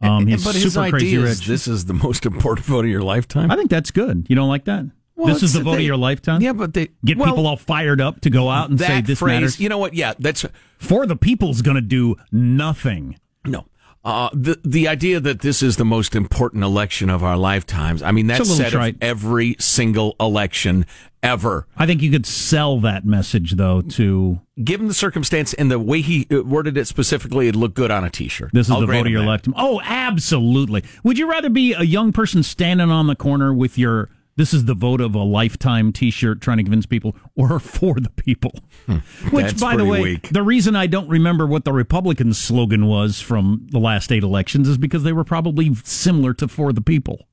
Um, 0.00 0.26
he's 0.26 0.44
but 0.44 0.52
super 0.54 0.64
his 0.64 0.76
idea 0.76 0.90
crazy 0.90 1.14
is 1.16 1.38
rich. 1.40 1.46
this 1.48 1.66
is 1.68 1.86
the 1.86 1.94
most 1.94 2.26
important 2.32 2.66
vote 2.66 2.84
of 2.84 2.90
your 2.90 3.02
lifetime. 3.02 3.50
I 3.50 3.56
think 3.56 3.70
that's 3.70 3.90
good. 3.90 4.26
You 4.28 4.36
don't 4.36 4.48
like 4.48 4.64
that? 4.66 4.84
Well, 5.16 5.32
this 5.32 5.42
is 5.42 5.52
the 5.54 5.60
vote 5.60 5.72
they- 5.72 5.78
of 5.78 5.82
your 5.86 5.96
lifetime. 5.96 6.40
Yeah, 6.40 6.52
but 6.52 6.74
they 6.74 6.88
Get 7.04 7.18
well, 7.18 7.28
people 7.30 7.46
all 7.46 7.56
fired 7.56 8.00
up 8.00 8.20
to 8.22 8.30
go 8.30 8.48
out 8.48 8.70
and 8.70 8.78
that 8.78 8.86
say 8.86 9.00
this 9.00 9.18
phrase. 9.18 9.34
matters. 9.34 9.60
You 9.60 9.68
know 9.68 9.78
what? 9.78 9.94
Yeah, 9.94 10.14
that's 10.18 10.44
For 10.78 11.06
the 11.06 11.16
people's 11.16 11.62
going 11.62 11.76
to 11.76 11.80
do 11.80 12.16
nothing. 12.30 13.18
no. 13.44 13.66
Uh, 14.04 14.28
the 14.32 14.58
the 14.64 14.88
idea 14.88 15.20
that 15.20 15.40
this 15.40 15.62
is 15.62 15.76
the 15.76 15.84
most 15.84 16.16
important 16.16 16.64
election 16.64 17.08
of 17.08 17.22
our 17.22 17.36
lifetimes. 17.36 18.02
I 18.02 18.10
mean, 18.10 18.26
that's 18.26 18.52
said 18.56 18.74
of 18.74 18.96
every 19.00 19.54
single 19.60 20.16
election 20.18 20.86
ever. 21.22 21.68
I 21.76 21.86
think 21.86 22.02
you 22.02 22.10
could 22.10 22.26
sell 22.26 22.80
that 22.80 23.04
message 23.04 23.52
though 23.52 23.80
to 23.82 24.40
Given 24.62 24.88
the 24.88 24.94
circumstance 24.94 25.54
and 25.54 25.70
the 25.70 25.78
way 25.78 26.00
he 26.00 26.26
uh, 26.30 26.42
worded 26.42 26.76
it 26.76 26.86
specifically, 26.86 27.48
it'd 27.48 27.56
look 27.58 27.74
good 27.74 27.90
on 27.90 28.04
a 28.04 28.10
T-shirt. 28.10 28.50
this 28.52 28.66
is 28.66 28.72
I'll 28.72 28.80
the 28.80 28.86
vote 28.86 29.06
of 29.06 29.12
your 29.12 29.24
lifetime. 29.24 29.54
Oh, 29.56 29.80
absolutely. 29.82 30.84
Would 31.04 31.16
you 31.18 31.30
rather 31.30 31.48
be 31.48 31.72
a 31.72 31.82
young 31.82 32.12
person 32.12 32.42
standing 32.42 32.90
on 32.90 33.06
the 33.06 33.16
corner 33.16 33.54
with 33.54 33.78
your 33.78 34.10
"This 34.36 34.54
is 34.54 34.64
the 34.64 34.74
vote 34.74 35.00
of 35.00 35.14
a 35.14 35.22
lifetime" 35.22 35.92
T-shirt, 35.92 36.40
trying 36.40 36.58
to 36.58 36.62
convince 36.62 36.86
people, 36.86 37.16
or 37.36 37.58
for 37.60 37.94
the 38.00 38.10
people? 38.10 38.52
Which, 38.86 39.00
Hmm. 39.30 39.36
That's 39.36 39.60
by 39.60 39.76
the 39.76 39.84
way, 39.84 40.00
weak. 40.02 40.28
the 40.30 40.42
reason 40.42 40.74
I 40.76 40.86
don't 40.86 41.08
remember 41.08 41.46
what 41.46 41.64
the 41.64 41.72
Republican 41.72 42.32
slogan 42.34 42.86
was 42.86 43.20
from 43.20 43.66
the 43.70 43.78
last 43.78 44.10
eight 44.12 44.22
elections 44.22 44.68
is 44.68 44.78
because 44.78 45.02
they 45.02 45.12
were 45.12 45.24
probably 45.24 45.74
similar 45.84 46.34
to 46.34 46.48
"For 46.48 46.72
the 46.72 46.80
People." 46.82 47.26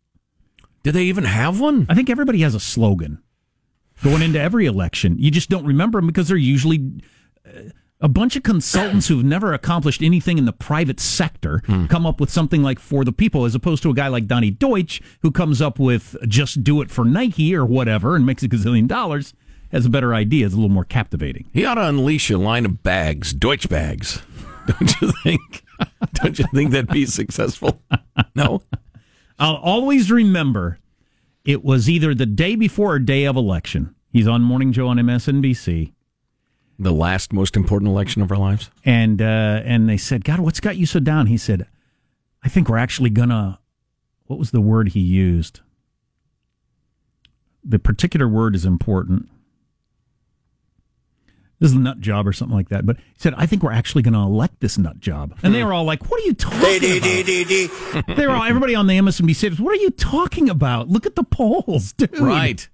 Do 0.84 0.92
they 0.92 1.04
even 1.04 1.26
have 1.26 1.60
one? 1.60 1.86
I 1.90 1.94
think 1.96 2.10
everybody 2.10 2.40
has 2.42 2.56
a 2.56 2.60
slogan 2.60 3.22
going 4.04 4.22
into 4.22 4.40
every 4.40 4.66
election. 4.66 5.18
You 5.20 5.30
just 5.30 5.50
don't 5.50 5.66
remember 5.66 6.00
them 6.00 6.08
because 6.08 6.30
they're 6.30 6.38
usually 6.38 7.02
uh, 7.46 7.70
a 8.02 8.08
bunch 8.08 8.36
of 8.36 8.44
consultants 8.44 9.08
who've 9.08 9.26
never 9.26 9.54
accomplished 9.54 10.02
anything 10.02 10.38
in 10.38 10.46
the 10.46 10.54
private 10.54 11.00
sector 11.00 11.62
hmm. 11.66 11.86
come 11.88 12.06
up 12.06 12.20
with 12.20 12.30
something 12.30 12.64
like 12.64 12.80
for 12.80 13.04
the 13.04 13.12
people, 13.12 13.46
as 13.46 13.56
opposed 13.56 13.84
to 13.84 13.90
a 13.90 13.94
guy 13.94 14.08
like 14.08 14.28
Donny 14.28 14.52
Deutsch 14.52 15.02
who 15.22 15.32
comes 15.32 15.62
up 15.62 15.80
with 15.80 16.16
just 16.28 16.64
do 16.64 16.82
it 16.82 16.90
for 16.90 17.04
Nike 17.04 17.54
or 17.56 17.66
whatever 17.66 18.16
and 18.16 18.26
makes 18.26 18.44
a 18.44 18.50
gazillion 18.50 18.88
dollars. 18.88 19.34
Has 19.72 19.86
a 19.86 19.90
better 19.90 20.16
idea. 20.16 20.48
It's 20.48 20.56
a 20.56 20.58
little 20.58 20.70
more 20.70 20.86
captivating. 20.86 21.48
He 21.54 21.64
ought 21.64 21.76
to 21.76 21.86
unleash 21.86 22.32
a 22.32 22.40
line 22.40 22.66
of 22.66 22.82
bags, 22.82 23.34
Deutsch 23.34 23.70
bags. 23.70 24.24
Don't 24.66 25.02
you 25.02 25.12
think? 25.24 25.64
Don't 26.14 26.40
you 26.40 26.46
think 26.54 26.72
that'd 26.72 26.90
be 26.90 27.06
successful? 27.06 27.80
No. 28.34 28.64
I'll 29.38 29.58
always 29.58 30.12
remember 30.12 30.80
it 31.46 31.64
was 31.64 31.88
either 31.88 32.16
the 32.16 32.26
day 32.26 32.56
before 32.56 32.96
or 32.96 33.00
day 33.00 33.26
of 33.26 33.36
election. 33.36 33.94
He's 34.12 34.28
on 34.28 34.42
Morning 34.42 34.74
Joe 34.74 34.88
on 34.88 34.98
MSNBC. 34.98 35.94
The 36.82 36.94
last 36.94 37.34
most 37.34 37.58
important 37.58 37.90
election 37.90 38.22
of 38.22 38.32
our 38.32 38.38
lives. 38.38 38.72
and 38.86 39.22
uh, 39.22 39.62
and 39.66 39.90
they 39.90 39.98
said, 39.98 40.24
"God, 40.24 40.40
what's 40.40 40.62
got 40.62 40.78
you 40.78 40.86
so 40.86 41.00
down?" 41.02 41.28
He 41.28 41.38
said, 41.38 41.68
"I 42.42 42.48
think 42.50 42.70
we're 42.70 42.78
actually 42.78 43.10
gonna." 43.10 43.60
What 44.28 44.40
was 44.40 44.52
the 44.52 44.62
word 44.62 44.90
he 44.90 45.00
used? 45.02 45.60
The 47.66 47.80
particular 47.80 48.28
word 48.28 48.56
is 48.56 48.64
important. 48.64 49.28
This 51.60 51.72
is 51.72 51.76
a 51.76 51.80
nut 51.80 52.00
job 52.00 52.26
or 52.26 52.32
something 52.32 52.56
like 52.56 52.70
that. 52.70 52.86
But 52.86 52.96
he 52.98 53.04
said, 53.18 53.34
"I 53.36 53.46
think 53.46 53.62
we're 53.64 53.74
actually 53.74 54.02
going 54.04 54.14
to 54.14 54.20
elect 54.22 54.62
this 54.62 54.78
nut 54.78 55.00
job." 55.02 55.38
And 55.44 55.54
they 55.54 55.64
were 55.66 55.74
all 55.74 55.84
like, 55.84 56.10
"What 56.10 56.22
are 56.22 56.26
you 56.26 56.34
talking 56.34 56.60
about?" 56.60 58.06
they 58.16 58.26
were 58.28 58.34
all 58.34 58.44
everybody 58.44 58.76
on 58.76 58.88
the 58.88 58.94
MSNBC 58.94 59.36
said, 59.36 59.60
"What 59.60 59.74
are 59.74 59.82
you 59.82 59.90
talking 59.92 60.50
about? 60.50 60.88
Look 60.88 61.06
at 61.06 61.16
the 61.18 61.24
polls, 61.24 61.92
dude." 61.92 62.18
Right. 62.18 62.70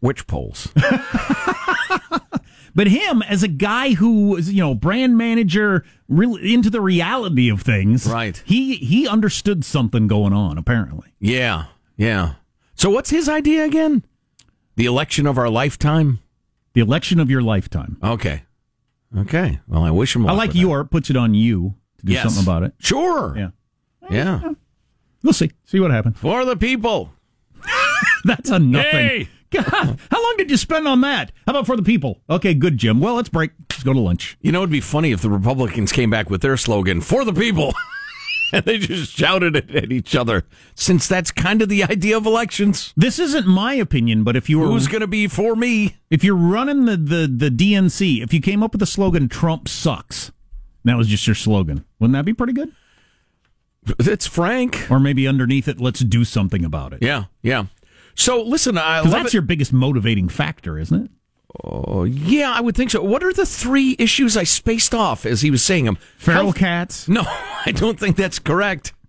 Which 0.00 0.26
polls? 0.26 0.68
But 2.74 2.88
him 2.88 3.22
as 3.22 3.42
a 3.42 3.48
guy 3.48 3.94
who 3.94 4.30
was, 4.30 4.52
you 4.52 4.60
know, 4.60 4.74
brand 4.74 5.16
manager, 5.16 5.84
really 6.08 6.52
into 6.54 6.70
the 6.70 6.80
reality 6.80 7.48
of 7.48 7.62
things. 7.62 8.06
Right. 8.06 8.42
He 8.44 8.74
he 8.76 9.06
understood 9.06 9.64
something 9.64 10.06
going 10.08 10.32
on, 10.32 10.58
apparently. 10.58 11.12
Yeah. 11.20 11.66
Yeah. 11.96 12.34
So 12.74 12.90
what's 12.90 13.10
his 13.10 13.28
idea 13.28 13.64
again? 13.64 14.04
The 14.76 14.86
election 14.86 15.26
of 15.26 15.38
our 15.38 15.48
lifetime? 15.48 16.18
The 16.72 16.80
election 16.80 17.20
of 17.20 17.30
your 17.30 17.42
lifetime. 17.42 17.96
Okay. 18.02 18.42
Okay. 19.16 19.60
Well, 19.68 19.82
I 19.84 19.92
wish 19.92 20.16
him 20.16 20.26
I 20.26 20.32
like 20.32 20.56
your 20.56 20.84
puts 20.84 21.08
it 21.10 21.16
on 21.16 21.34
you 21.34 21.74
to 21.98 22.06
do 22.06 22.12
Yes. 22.12 22.24
something 22.24 22.42
about 22.42 22.64
it. 22.64 22.74
Sure. 22.80 23.34
Yeah. 23.36 23.50
Yeah. 24.10 24.52
We'll 25.22 25.32
see. 25.32 25.52
See 25.64 25.78
what 25.78 25.92
happens. 25.92 26.18
For 26.18 26.44
the 26.44 26.56
people. 26.56 27.12
That's 28.24 28.50
a 28.50 28.58
nothing. 28.58 28.90
Hey! 28.90 29.28
God, 29.50 29.64
how 29.64 29.83
long 29.83 29.83
did 29.83 29.83
you 30.54 30.58
spend 30.58 30.86
on 30.86 31.00
that? 31.00 31.32
How 31.46 31.50
about 31.50 31.66
for 31.66 31.76
the 31.76 31.82
people? 31.82 32.20
Okay, 32.30 32.54
good, 32.54 32.78
Jim. 32.78 33.00
Well, 33.00 33.14
let's 33.14 33.28
break. 33.28 33.50
Let's 33.70 33.82
go 33.82 33.92
to 33.92 33.98
lunch. 33.98 34.38
You 34.40 34.52
know, 34.52 34.60
it'd 34.60 34.70
be 34.70 34.80
funny 34.80 35.10
if 35.10 35.20
the 35.20 35.28
Republicans 35.28 35.90
came 35.90 36.10
back 36.10 36.30
with 36.30 36.42
their 36.42 36.56
slogan, 36.56 37.00
for 37.00 37.24
the 37.24 37.32
people. 37.32 37.74
and 38.52 38.64
they 38.64 38.78
just 38.78 39.12
shouted 39.12 39.56
it 39.56 39.74
at 39.74 39.90
each 39.90 40.14
other, 40.14 40.44
since 40.76 41.08
that's 41.08 41.32
kind 41.32 41.60
of 41.60 41.68
the 41.68 41.82
idea 41.82 42.16
of 42.16 42.24
elections. 42.24 42.94
This 42.96 43.18
isn't 43.18 43.48
my 43.48 43.74
opinion, 43.74 44.22
but 44.22 44.36
if 44.36 44.48
you 44.48 44.60
were 44.60 44.68
Who's 44.68 44.86
going 44.86 45.00
to 45.00 45.08
be 45.08 45.26
for 45.26 45.56
me? 45.56 45.96
if 46.08 46.22
you're 46.22 46.36
running 46.36 46.84
the, 46.84 46.96
the, 46.96 47.26
the 47.26 47.50
DNC, 47.50 48.22
if 48.22 48.32
you 48.32 48.40
came 48.40 48.62
up 48.62 48.70
with 48.72 48.80
the 48.80 48.86
slogan 48.86 49.28
"Trump 49.28 49.68
sucks," 49.68 50.30
that 50.84 50.96
was 50.96 51.08
just 51.08 51.26
your 51.26 51.34
slogan, 51.34 51.84
wouldn't 51.98 52.14
that 52.14 52.24
be 52.24 52.32
pretty 52.32 52.52
good? 52.52 52.70
It's 53.98 54.26
Frank. 54.28 54.86
Or 54.88 55.00
maybe 55.00 55.26
underneath 55.26 55.66
it, 55.66 55.80
let's 55.80 56.00
do 56.00 56.24
something 56.24 56.64
about 56.64 56.92
it. 56.92 57.00
Yeah, 57.02 57.24
yeah. 57.42 57.66
So 58.14 58.42
listen, 58.42 58.78
I 58.78 59.00
love 59.00 59.10
that's 59.10 59.28
it. 59.28 59.34
your 59.34 59.42
biggest 59.42 59.72
motivating 59.72 60.28
factor, 60.28 60.78
isn't 60.78 61.04
it? 61.04 61.10
Oh, 61.62 62.02
yeah, 62.04 62.52
I 62.52 62.60
would 62.60 62.74
think 62.76 62.90
so. 62.90 63.00
What 63.02 63.22
are 63.22 63.32
the 63.32 63.46
three 63.46 63.94
issues 63.98 64.36
I 64.36 64.42
spaced 64.42 64.92
off 64.92 65.24
as 65.24 65.40
he 65.42 65.52
was 65.52 65.62
saying 65.62 65.84
them? 65.84 65.96
Feral 66.18 66.46
Health- 66.46 66.56
cats. 66.56 67.08
No, 67.08 67.22
I 67.66 67.70
don't 67.72 67.98
think 67.98 68.16
that's 68.16 68.38
correct. 68.38 68.92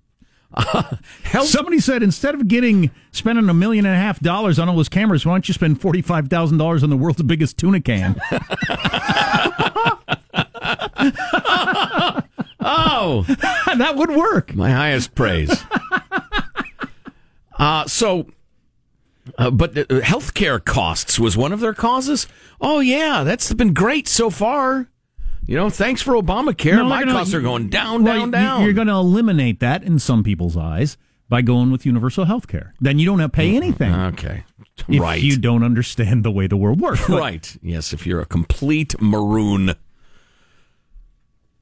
Uh, 0.57 0.83
health. 1.23 1.47
Somebody 1.47 1.79
said 1.81 2.01
instead 2.01 2.33
of 2.33 2.47
getting 2.47 2.89
spending 3.11 3.49
a 3.49 3.53
million 3.53 3.85
and 3.85 3.93
a 3.93 3.97
half 3.97 4.21
dollars 4.21 4.57
on 4.57 4.69
all 4.69 4.77
those 4.77 4.87
cameras, 4.87 5.25
why 5.25 5.33
don't 5.33 5.45
you 5.49 5.53
spend 5.53 5.81
forty 5.81 6.01
five 6.01 6.29
thousand 6.29 6.59
dollars 6.59 6.81
on 6.81 6.89
the 6.89 6.95
world's 6.95 7.21
biggest 7.23 7.57
tuna 7.57 7.81
can? 7.81 8.15
oh, 12.61 13.25
that 13.77 13.93
would 13.97 14.11
work. 14.11 14.55
my 14.55 14.71
highest 14.71 15.13
praise. 15.13 15.51
uh, 17.59 17.85
so, 17.87 18.27
uh, 19.37 19.51
but 19.51 19.77
uh, 19.77 19.83
healthcare 20.01 20.63
costs 20.63 21.19
was 21.19 21.35
one 21.35 21.51
of 21.51 21.59
their 21.59 21.73
causes. 21.73 22.27
Oh 22.61 22.79
yeah, 22.79 23.23
that's 23.23 23.53
been 23.53 23.73
great 23.73 24.07
so 24.07 24.29
far. 24.29 24.89
You 25.45 25.55
know, 25.55 25.69
thanks 25.69 26.01
for 26.01 26.13
Obamacare. 26.13 26.75
No, 26.75 26.85
My 26.85 27.03
costs 27.03 27.33
are 27.33 27.41
going 27.41 27.69
down, 27.69 28.03
Well, 28.03 28.19
down, 28.21 28.31
down. 28.31 28.63
You're 28.63 28.73
going 28.73 28.87
to 28.87 28.93
eliminate 28.93 29.59
that 29.59 29.83
in 29.83 29.99
some 29.99 30.23
people's 30.23 30.57
eyes 30.57 30.97
by 31.29 31.43
going 31.43 31.71
with 31.71 31.85
universal 31.85 32.25
health 32.25 32.47
care. 32.47 32.73
Then 32.81 32.97
you 32.97 33.05
don't 33.05 33.19
have 33.19 33.31
to 33.31 33.35
pay 33.35 33.55
anything 33.55 33.93
okay, 33.93 34.43
if 34.87 34.99
right, 34.99 35.21
you 35.21 35.37
don't 35.37 35.63
understand 35.63 36.23
the 36.23 36.31
way 36.31 36.47
the 36.47 36.57
world 36.57 36.81
works. 36.81 37.07
right. 37.09 37.57
Yes, 37.61 37.93
if 37.93 38.07
you're 38.07 38.21
a 38.21 38.25
complete 38.25 38.99
maroon. 38.99 39.75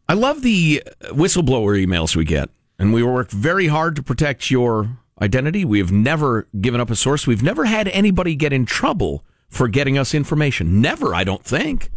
I 0.08 0.14
love 0.14 0.42
the 0.42 0.84
whistleblower 1.04 1.82
emails 1.84 2.16
we 2.16 2.26
get, 2.26 2.50
and 2.78 2.94
we 2.94 3.04
work 3.04 3.32
very 3.32 3.68
hard 3.68 3.96
to 3.96 4.04
protect 4.04 4.52
your 4.52 4.98
identity. 5.22 5.66
We 5.66 5.80
have 5.80 5.92
never 5.92 6.48
given 6.60 6.82
up 6.82 6.90
a 6.90 6.96
source. 6.96 7.28
We've 7.28 7.44
never 7.44 7.66
had 7.66 7.88
anybody 7.90 8.36
get 8.36 8.54
in 8.54 8.66
trouble 8.66 9.24
for 9.50 9.68
getting 9.68 9.98
us 9.98 10.14
information. 10.14 10.82
Never, 10.82 11.14
I 11.14 11.24
don't 11.24 11.44
think. 11.44 11.92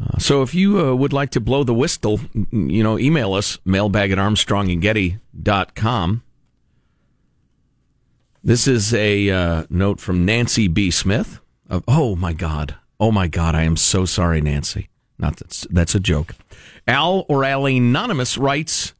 Uh, 0.00 0.18
so 0.18 0.42
if 0.42 0.54
you 0.54 0.78
uh, 0.78 0.94
would 0.94 1.12
like 1.12 1.30
to 1.30 1.40
blow 1.40 1.64
the 1.64 1.74
whistle, 1.74 2.20
you 2.52 2.82
know, 2.82 2.98
email 2.98 3.34
us, 3.34 3.58
mailbag 3.64 4.12
at 4.12 4.18
armstrongandgetty.com. 4.18 6.22
This 8.44 8.68
is 8.68 8.94
a 8.94 9.30
uh, 9.30 9.64
note 9.68 10.00
from 10.00 10.24
Nancy 10.24 10.68
B. 10.68 10.92
Smith. 10.92 11.40
Of, 11.68 11.82
oh, 11.88 12.14
my 12.14 12.32
God. 12.32 12.76
Oh, 13.00 13.10
my 13.10 13.26
God. 13.26 13.56
I 13.56 13.62
am 13.62 13.76
so 13.76 14.04
sorry, 14.04 14.40
Nancy. 14.40 14.88
Not 15.18 15.38
that's, 15.38 15.66
that's 15.70 15.96
a 15.96 16.00
joke. 16.00 16.36
Al 16.86 17.26
or 17.28 17.44
Allie 17.44 17.78
Anonymous 17.78 18.38
writes, 18.38 18.94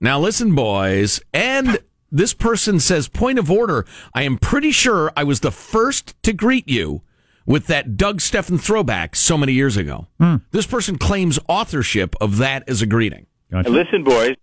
Now 0.00 0.18
listen, 0.18 0.54
boys. 0.54 1.20
And 1.34 1.78
this 2.10 2.34
person 2.34 2.80
says, 2.80 3.08
point 3.08 3.38
of 3.38 3.50
order. 3.50 3.84
I 4.14 4.22
am 4.22 4.38
pretty 4.38 4.70
sure 4.70 5.12
I 5.16 5.24
was 5.24 5.40
the 5.40 5.50
first 5.50 6.20
to 6.22 6.32
greet 6.32 6.68
you 6.68 7.02
with 7.46 7.66
that 7.68 7.96
Doug 7.96 8.18
Steffen 8.18 8.60
throwback 8.60 9.16
so 9.16 9.38
many 9.38 9.52
years 9.52 9.76
ago. 9.76 10.06
Hmm. 10.18 10.36
This 10.50 10.66
person 10.66 10.98
claims 10.98 11.38
authorship 11.48 12.14
of 12.20 12.38
that 12.38 12.68
as 12.68 12.82
a 12.82 12.86
greeting. 12.86 13.26
Gotcha. 13.50 13.70
Listen, 13.70 14.02
boys. 14.02 14.36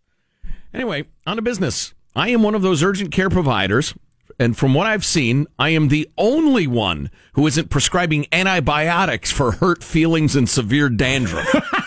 Anyway, 0.73 1.05
on 1.27 1.35
to 1.35 1.41
business. 1.41 1.93
I 2.15 2.29
am 2.29 2.43
one 2.43 2.55
of 2.55 2.61
those 2.61 2.83
urgent 2.83 3.11
care 3.11 3.29
providers, 3.29 3.93
and 4.39 4.57
from 4.57 4.73
what 4.73 4.87
I've 4.87 5.05
seen, 5.05 5.47
I 5.59 5.69
am 5.69 5.87
the 5.87 6.09
only 6.17 6.67
one 6.67 7.09
who 7.33 7.45
isn't 7.47 7.69
prescribing 7.69 8.27
antibiotics 8.31 9.31
for 9.31 9.53
hurt 9.53 9.83
feelings 9.83 10.35
and 10.35 10.49
severe 10.49 10.89
dandruff. 10.89 11.53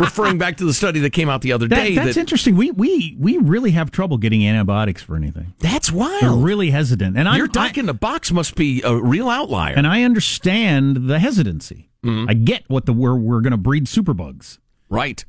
referring 0.00 0.38
back 0.38 0.56
to 0.56 0.64
the 0.64 0.74
study 0.74 0.98
that 1.00 1.12
came 1.12 1.28
out 1.28 1.42
the 1.42 1.52
other 1.52 1.68
That- 1.68 1.76
day. 1.76 1.94
that's 1.94 2.14
that, 2.14 2.20
interesting. 2.20 2.56
We 2.56 2.70
we 2.72 3.16
we 3.18 3.36
really 3.38 3.70
have 3.72 3.90
trouble 3.90 4.16
getting 4.18 4.46
antibiotics 4.46 5.02
for 5.02 5.14
anything. 5.16 5.52
That's 5.60 5.92
We're 5.92 6.20
wild. 6.22 6.42
really 6.42 6.70
hesitant, 6.70 7.16
and 7.16 7.28
Your 7.36 7.46
I, 7.46 7.52
doc 7.52 7.78
in 7.78 7.86
the 7.86 7.94
box 7.94 8.32
must 8.32 8.56
be 8.56 8.82
a 8.82 8.96
real 8.96 9.28
outlier. 9.28 9.74
and 9.76 9.86
I 9.86 10.02
understand 10.02 11.08
the 11.08 11.18
hesitancy. 11.18 11.88
Mm-hmm. 12.04 12.30
I 12.30 12.34
get 12.34 12.64
what 12.68 12.86
the 12.86 12.92
we're 12.92 13.14
we're 13.14 13.40
going 13.42 13.50
to 13.52 13.56
breed 13.58 13.84
superbugs. 13.86 14.58
Right. 14.88 15.24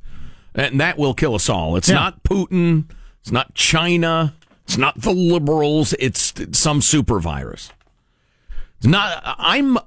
And 0.56 0.80
that 0.82 0.98
will 0.98 1.13
kill 1.13 1.36
us 1.36 1.50
all. 1.50 1.75
It's 1.75 1.90
Yeah. 1.90 1.96
not 1.96 2.24
Putin. 2.24 2.86
It's 3.22 3.32
not 3.32 3.54
China. 3.54 4.34
It's 4.66 4.78
not 4.78 5.00
the 5.01 5.12
liberals. 5.12 5.94
It's 6.00 6.34
some 6.58 6.82
super 6.82 7.20
virus. 7.20 7.72
It's 8.78 8.88
not, 8.88 9.22
I'm, 9.38 9.78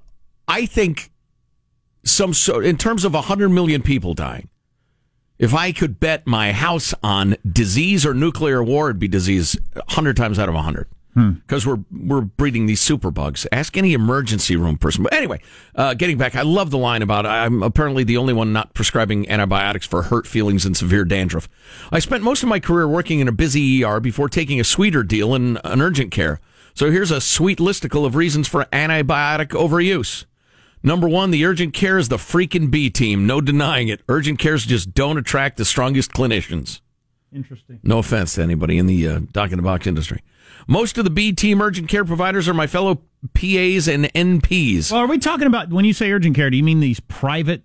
I 0.47 0.67
think 0.67 1.11
some, 2.05 2.33
so 2.35 2.61
in 2.61 2.76
terms 2.76 3.05
of 3.05 3.12
100 3.14 3.49
million 3.49 3.83
people 3.83 4.14
dying, 4.14 4.49
if 5.38 5.55
I 5.55 5.73
could 5.73 6.00
bet 6.00 6.26
my 6.26 6.53
house 6.53 6.95
on 7.03 7.37
disease 7.50 8.07
or 8.07 8.14
nuclear 8.14 8.62
war, 8.62 8.91
it'd 8.91 9.00
be 9.00 9.09
disease 9.09 9.59
100 9.75 10.17
times 10.17 10.38
out 10.38 10.49
of 10.49 10.55
100. 10.55 10.88
Because 11.14 11.64
we're 11.64 11.79
we're 11.93 12.23
breeding 12.23 12.67
these 12.67 12.81
superbugs. 12.81 13.47
Ask 13.53 13.76
any 13.76 13.93
emergency 13.93 14.57
room 14.57 14.76
person. 14.76 15.05
But 15.05 15.12
anyway, 15.12 15.41
uh, 15.76 15.95
getting 15.95 16.19
back, 16.19 16.35
I 16.35 16.43
love 16.43 16.73
the 16.73 16.79
line 16.79 17.03
about 17.03 17.25
I'm 17.25 17.62
apparently 17.62 18.03
the 18.03 18.17
only 18.17 18.33
one 18.33 18.53
not 18.53 18.75
prescribing 18.75 19.29
antibiotics 19.31 19.87
for 19.87 20.03
hurt 20.03 20.26
feelings 20.26 20.67
and 20.67 20.76
severe 20.76 21.05
dandruff. 21.05 21.49
I 21.93 22.00
spent 22.00 22.25
most 22.25 22.43
of 22.43 22.49
my 22.49 22.59
career 22.59 22.88
working 22.88 23.21
in 23.21 23.29
a 23.29 23.33
busy 23.33 23.85
ER 23.85 24.00
before 24.00 24.29
taking 24.29 24.59
a 24.59 24.64
sweeter 24.64 25.05
deal 25.05 25.37
in 25.37 25.57
an 25.62 25.81
urgent 25.81 26.11
care. 26.11 26.41
So 26.75 26.91
here's 26.91 27.12
a 27.12 27.21
sweet 27.21 27.59
listicle 27.59 28.05
of 28.05 28.17
reasons 28.17 28.49
for 28.49 28.64
antibiotic 28.73 29.50
overuse. 29.50 30.25
Number 30.85 31.09
one, 31.09 31.31
the 31.31 31.45
urgent 31.47 31.73
care 31.75 31.99
is 31.99 32.09
the 32.09 32.19
freaking 32.19 32.71
B 32.71 32.91
team. 32.91 33.26
No 33.26 33.41
denying 33.41 33.88
it. 33.88 34.03
Urgent 34.09 34.38
cares 34.38 34.64
just 34.67 34.93
don't 34.95 35.17
attract 35.19 35.57
the 35.57 35.64
strongest 35.64 36.12
clinicians. 36.12 36.81
Interesting. 37.33 37.81
No 37.83 37.99
offense 37.99 38.35
to 38.35 38.43
anybody 38.43 38.79
in 38.79 38.87
the 38.87 39.09
uh, 39.09 39.21
doc 39.33 39.50
in 39.50 39.57
the 39.57 39.62
box 39.62 39.87
industry. 39.87 40.23
Most 40.69 40.99
of 40.99 41.05
the 41.05 41.11
B 41.11 41.33
team 41.33 41.61
urgent 41.61 41.88
care 41.88 42.05
providers 42.05 42.49
are 42.49 42.55
my 42.55 42.67
fellow 42.67 42.97
PAs 43.33 43.88
and 43.88 44.05
NPs. 44.14 44.93
Well, 44.93 45.00
are 45.00 45.07
we 45.07 45.19
talking 45.19 45.47
about 45.47 45.71
when 45.71 45.85
you 45.85 45.93
say 45.93 46.12
urgent 46.12 46.37
care? 46.37 46.49
Do 46.50 46.57
you 46.57 46.62
mean 46.62 46.81
these 46.81 47.00
private, 47.00 47.62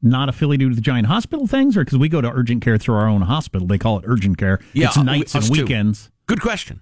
not 0.00 0.28
affiliated 0.28 0.68
with 0.68 0.76
the 0.76 0.82
giant 0.82 1.06
hospital 1.08 1.46
things, 1.48 1.76
or 1.76 1.84
because 1.84 1.98
we 1.98 2.08
go 2.08 2.20
to 2.20 2.30
urgent 2.30 2.62
care 2.62 2.78
through 2.78 2.94
our 2.94 3.08
own 3.08 3.22
hospital, 3.22 3.66
they 3.66 3.78
call 3.78 3.98
it 3.98 4.04
urgent 4.06 4.38
care. 4.38 4.60
Yeah, 4.72 4.86
it's 4.86 4.96
nights 4.96 5.34
us 5.34 5.48
and 5.48 5.56
too. 5.56 5.62
weekends, 5.64 6.10
Good 6.26 6.40
question. 6.40 6.80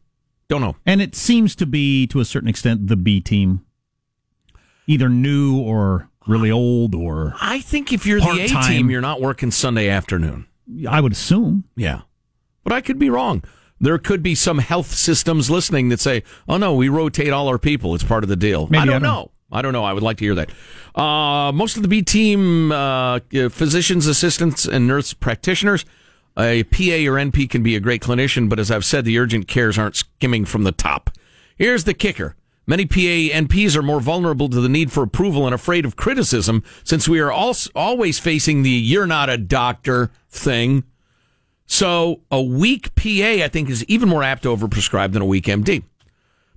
Don't 0.49 0.61
know. 0.61 0.77
and 0.87 1.01
it 1.03 1.15
seems 1.17 1.57
to 1.57 1.67
be 1.67 2.07
to 2.09 2.21
a 2.21 2.25
certain 2.25 2.49
extent 2.49 2.87
the 2.87 2.97
B 2.97 3.21
team, 3.21 3.65
either 4.87 5.09
new 5.09 5.59
or 5.61 6.09
really 6.27 6.51
old, 6.51 6.95
or 6.95 7.35
I 7.41 7.61
think 7.61 7.93
if 7.93 8.07
you're 8.07 8.21
the 8.21 8.49
A 8.51 8.63
team, 8.69 8.91
you're 8.91 9.01
not 9.01 9.21
working 9.21 9.51
Sunday 9.51 9.89
afternoon. 9.89 10.47
I 10.89 11.01
would 11.01 11.13
assume. 11.13 11.65
Yeah. 11.77 12.03
But 12.65 12.73
I 12.73 12.81
could 12.81 12.99
be 12.99 13.11
wrong. 13.11 13.45
There 13.81 13.99
could 13.99 14.23
be 14.23 14.35
some 14.35 14.59
health 14.59 14.93
systems 14.93 15.51
listening 15.51 15.91
that 15.91 16.01
say, 16.01 16.23
oh, 16.49 16.57
no, 16.57 16.75
we 16.75 16.89
rotate 16.89 17.31
all 17.31 17.47
our 17.49 17.59
people. 17.59 17.95
It's 17.95 18.03
part 18.03 18.25
of 18.25 18.29
the 18.29 18.35
deal. 18.37 18.67
Maybe, 18.69 18.79
I, 18.83 18.85
don't 18.87 18.95
I 18.95 18.99
don't- 18.99 19.03
know. 19.03 19.31
I 19.53 19.63
don't 19.63 19.73
know. 19.73 19.85
I 19.85 19.93
would 19.93 20.03
like 20.03 20.17
to 20.17 20.25
hear 20.25 20.35
that. 20.35 20.51
Uh, 21.01 21.53
most 21.53 21.77
of 21.77 21.83
the 21.83 21.89
B 21.89 22.03
team 22.03 22.73
uh, 22.73 23.21
physicians, 23.51 24.09
assistants, 24.09 24.67
and 24.67 24.89
nurse 24.89 25.15
practitioners, 25.15 25.85
a 26.37 26.65
PA 26.65 26.79
or 27.07 27.15
NP 27.17 27.49
can 27.49 27.63
be 27.63 27.77
a 27.77 27.81
great 27.81 28.03
clinician, 28.03 28.49
but 28.49 28.59
as 28.59 28.73
I've 28.73 28.85
said, 28.85 29.05
the 29.05 29.17
urgent 29.21 29.47
cares 29.47 29.79
aren't 29.79 29.95
skimming 29.95 30.47
from 30.47 30.65
the 30.65 30.73
top. 30.73 31.11
Here's 31.57 31.85
the 31.85 31.95
kicker. 31.95 32.35
Many 32.69 32.85
PA 32.85 32.97
NPs 32.97 33.77
are 33.77 33.83
more 33.83 34.01
vulnerable 34.01 34.49
to 34.49 34.61
the 34.61 34.69
need 34.69 34.91
for 34.91 35.05
approval 35.05 35.47
and 35.47 35.55
afraid 35.55 35.85
of 35.85 35.95
criticism 35.95 36.65
since 36.83 37.09
we 37.09 37.21
are 37.21 37.31
also 37.31 37.71
always 37.77 38.19
facing 38.19 38.63
the 38.63 38.71
you're 38.71 39.07
not 39.07 39.31
a 39.31 39.39
doctor 39.39 40.11
thing. 40.29 40.83
So 41.67 42.23
a 42.31 42.43
weak 42.43 42.95
PA, 42.97 43.45
I 43.45 43.49
think, 43.49 43.71
is 43.71 43.85
even 43.85 44.09
more 44.09 44.25
apt 44.25 44.43
to 44.43 44.49
overprescribe 44.49 45.13
than 45.13 45.23
a 45.23 45.27
weak 45.27 45.45
MD. 45.45 45.85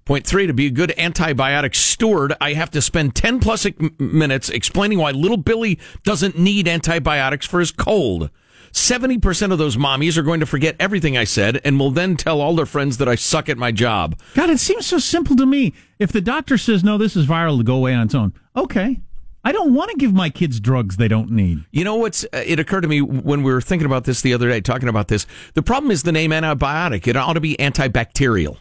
Point 0.05 0.25
three, 0.25 0.47
to 0.47 0.53
be 0.53 0.65
a 0.65 0.71
good 0.71 0.91
antibiotic 0.97 1.75
steward, 1.75 2.33
I 2.41 2.53
have 2.53 2.71
to 2.71 2.81
spend 2.81 3.15
10 3.15 3.39
plus 3.39 3.67
minutes 3.99 4.49
explaining 4.49 4.97
why 4.97 5.11
little 5.11 5.37
Billy 5.37 5.77
doesn't 6.03 6.39
need 6.39 6.67
antibiotics 6.67 7.45
for 7.45 7.59
his 7.59 7.71
cold. 7.71 8.31
70% 8.71 9.51
of 9.51 9.57
those 9.57 9.77
mommies 9.77 10.17
are 10.17 10.23
going 10.23 10.39
to 10.39 10.45
forget 10.45 10.75
everything 10.79 11.17
I 11.17 11.23
said 11.23 11.61
and 11.63 11.79
will 11.79 11.91
then 11.91 12.15
tell 12.15 12.41
all 12.41 12.55
their 12.55 12.65
friends 12.65 12.97
that 12.97 13.07
I 13.07 13.15
suck 13.15 13.49
at 13.49 13.57
my 13.57 13.71
job. 13.71 14.19
God, 14.35 14.49
it 14.49 14.59
seems 14.59 14.85
so 14.85 14.99
simple 14.99 15.35
to 15.35 15.45
me. 15.45 15.73
If 15.97 16.11
the 16.11 16.21
doctor 16.21 16.57
says 16.57 16.83
no, 16.83 16.97
this 16.97 17.15
is 17.15 17.25
viral 17.25 17.57
to 17.57 17.63
go 17.63 17.75
away 17.75 17.93
on 17.93 18.05
its 18.05 18.15
own, 18.15 18.33
okay. 18.55 18.99
I 19.43 19.51
don't 19.51 19.73
want 19.73 19.89
to 19.91 19.97
give 19.97 20.13
my 20.13 20.29
kids 20.29 20.59
drugs 20.59 20.97
they 20.97 21.07
don't 21.07 21.31
need. 21.31 21.63
You 21.71 21.85
know 21.85 21.95
what's? 21.95 22.25
Uh, 22.25 22.43
it 22.45 22.59
occurred 22.59 22.81
to 22.81 22.87
me 22.89 23.01
when 23.01 23.41
we 23.41 23.53
were 23.53 23.61
thinking 23.61 23.85
about 23.85 24.03
this 24.03 24.21
the 24.21 24.33
other 24.33 24.49
day, 24.49 24.59
talking 24.59 24.89
about 24.89 25.07
this. 25.07 25.25
The 25.53 25.63
problem 25.63 25.91
is 25.91 26.03
the 26.03 26.11
name 26.11 26.31
antibiotic. 26.31 27.07
It 27.07 27.15
ought 27.15 27.33
to 27.33 27.39
be 27.39 27.55
antibacterial. 27.55 28.57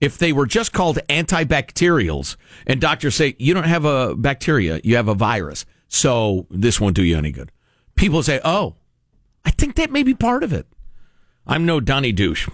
If 0.00 0.18
they 0.18 0.32
were 0.32 0.46
just 0.46 0.72
called 0.72 0.98
antibacterials, 1.08 2.36
and 2.66 2.80
doctors 2.80 3.14
say 3.14 3.36
you 3.38 3.54
don't 3.54 3.64
have 3.64 3.84
a 3.84 4.14
bacteria, 4.16 4.80
you 4.82 4.96
have 4.96 5.08
a 5.08 5.14
virus, 5.14 5.64
so 5.88 6.46
this 6.50 6.80
won't 6.80 6.96
do 6.96 7.02
you 7.04 7.16
any 7.16 7.32
good. 7.32 7.52
People 7.94 8.22
say, 8.22 8.40
"Oh, 8.44 8.74
I 9.48 9.50
think 9.52 9.76
that 9.76 9.90
may 9.90 10.02
be 10.02 10.14
part 10.14 10.42
of 10.44 10.52
it." 10.52 10.66
I'm 11.46 11.64
no 11.64 11.80
Donny 11.80 12.12
douche. 12.12 12.48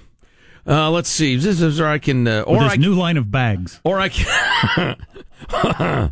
Uh, 0.67 0.91
let's 0.91 1.09
see. 1.09 1.35
This 1.37 1.61
is 1.61 1.81
where 1.81 1.89
I 1.89 1.99
can, 1.99 2.27
uh, 2.29 2.43
Or 2.47 2.57
or 2.59 2.63
this 2.65 2.73
I, 2.75 2.77
new 2.77 2.95
line 2.95 3.17
of 3.17 3.31
bags. 3.31 3.81
or 3.85 3.99
I 3.99 4.09
can, 4.09 4.27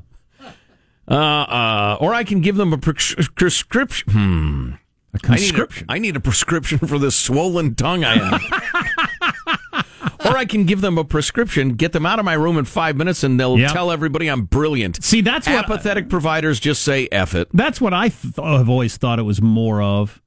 uh, 1.09 1.15
uh, 1.15 1.97
or 2.01 2.15
I 2.15 2.25
can 2.25 2.41
give 2.41 2.57
them 2.57 2.73
a 2.73 2.79
pres- 2.79 3.15
prescription. 3.35 4.13
Hmm. 4.13 4.71
A 5.15 5.19
I 5.29 5.35
need, 5.37 5.45
a, 5.45 5.53
conscription. 5.53 5.87
I 5.91 5.99
need 5.99 6.17
a 6.17 6.21
prescription 6.21 6.79
for 6.79 6.99
this 6.99 7.15
swollen 7.15 7.75
tongue 7.75 8.03
I 8.05 8.17
have. 8.17 9.85
or 10.25 10.37
I 10.37 10.45
can 10.47 10.65
give 10.65 10.81
them 10.81 10.97
a 10.99 11.05
prescription, 11.05 11.75
get 11.75 11.93
them 11.93 12.07
out 12.07 12.19
of 12.19 12.25
my 12.25 12.33
room 12.33 12.57
in 12.59 12.65
five 12.65 12.97
minutes, 12.97 13.23
and 13.23 13.39
they'll 13.39 13.59
Yep. 13.59 13.73
tell 13.73 13.91
everybody 13.91 14.29
I'm 14.29 14.45
brilliant. 14.45 15.05
See, 15.05 15.21
that's 15.21 15.47
what 15.47 15.65
Apathetic 15.67 16.09
providers 16.09 16.59
just 16.61 16.83
say 16.83 17.09
F 17.13 17.35
it. 17.35 17.49
That's 17.53 17.79
what 17.81 17.93
I 17.93 18.09
th- 18.09 18.37
have 18.37 18.69
always 18.71 18.97
thought 18.97 19.19
it 19.19 19.23
was 19.25 19.43
more 19.43 19.83
of. 19.83 20.21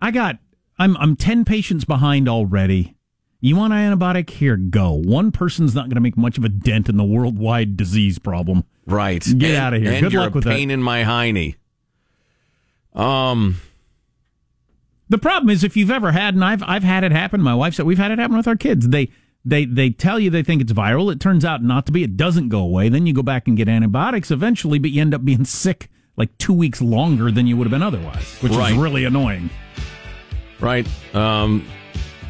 I 0.00 0.10
got 0.10 0.38
I'm 0.78 0.96
I'm 0.98 1.16
10 1.16 1.44
patients 1.44 1.84
behind 1.84 2.28
already. 2.28 2.94
You 3.40 3.54
want 3.56 3.72
an 3.72 3.96
antibiotic? 3.96 4.30
Here, 4.30 4.56
go. 4.56 4.92
One 4.92 5.30
person's 5.30 5.74
not 5.74 5.84
going 5.84 5.94
to 5.94 6.00
make 6.00 6.16
much 6.16 6.38
of 6.38 6.44
a 6.44 6.48
dent 6.48 6.88
in 6.88 6.96
the 6.96 7.04
worldwide 7.04 7.76
disease 7.76 8.18
problem. 8.18 8.64
Right. 8.86 9.22
Get 9.38 9.50
And- 9.54 9.74
of 9.76 9.82
here. 9.82 9.92
And 9.92 10.00
Good 10.02 10.12
you're 10.12 10.22
luck 10.22 10.32
a 10.32 10.34
with 10.34 10.44
that. 10.44 10.50
pain 10.50 10.70
in 10.72 10.82
my 10.82 11.04
hiney. 11.04 11.54
Um, 12.94 13.56
The 15.08 15.18
problem 15.18 15.50
is 15.50 15.62
if 15.64 15.76
you've 15.76 15.90
ever 15.90 16.12
had, 16.12 16.34
and 16.34 16.44
I've 16.44 16.62
I've 16.64 16.82
had 16.82 17.04
it 17.04 17.12
happen. 17.12 17.40
My 17.40 17.54
wife 17.54 17.74
said 17.74 17.86
we've 17.86 17.98
had 17.98 18.10
it 18.10 18.18
happen 18.18 18.36
with 18.36 18.48
our 18.48 18.56
kids. 18.56 18.88
They 18.88 19.08
they 19.44 19.64
they 19.64 19.90
tell 19.90 20.18
you 20.18 20.30
they 20.30 20.42
think 20.42 20.60
it's 20.60 20.72
viral. 20.72 21.12
It 21.12 21.20
turns 21.20 21.44
out 21.44 21.62
not 21.62 21.86
to 21.86 21.92
be. 21.92 22.02
It 22.02 22.16
doesn't 22.16 22.48
go 22.48 22.60
away. 22.60 22.88
Then 22.88 23.06
you 23.06 23.12
go 23.14 23.22
back 23.22 23.46
and 23.48 23.56
get 23.56 23.68
antibiotics 23.68 24.30
eventually, 24.30 24.78
but 24.78 24.90
you 24.90 25.00
end 25.00 25.14
up 25.14 25.24
being 25.24 25.44
sick 25.44 25.88
like 26.16 26.36
two 26.38 26.52
weeks 26.52 26.82
longer 26.82 27.30
than 27.30 27.46
you 27.46 27.56
would 27.56 27.64
have 27.64 27.70
been 27.70 27.82
otherwise, 27.82 28.36
which 28.40 28.52
Right. 28.52 28.72
is 28.72 28.78
really 28.78 29.04
annoying. 29.04 29.48
Right. 30.60 30.86
Um, 31.14 31.66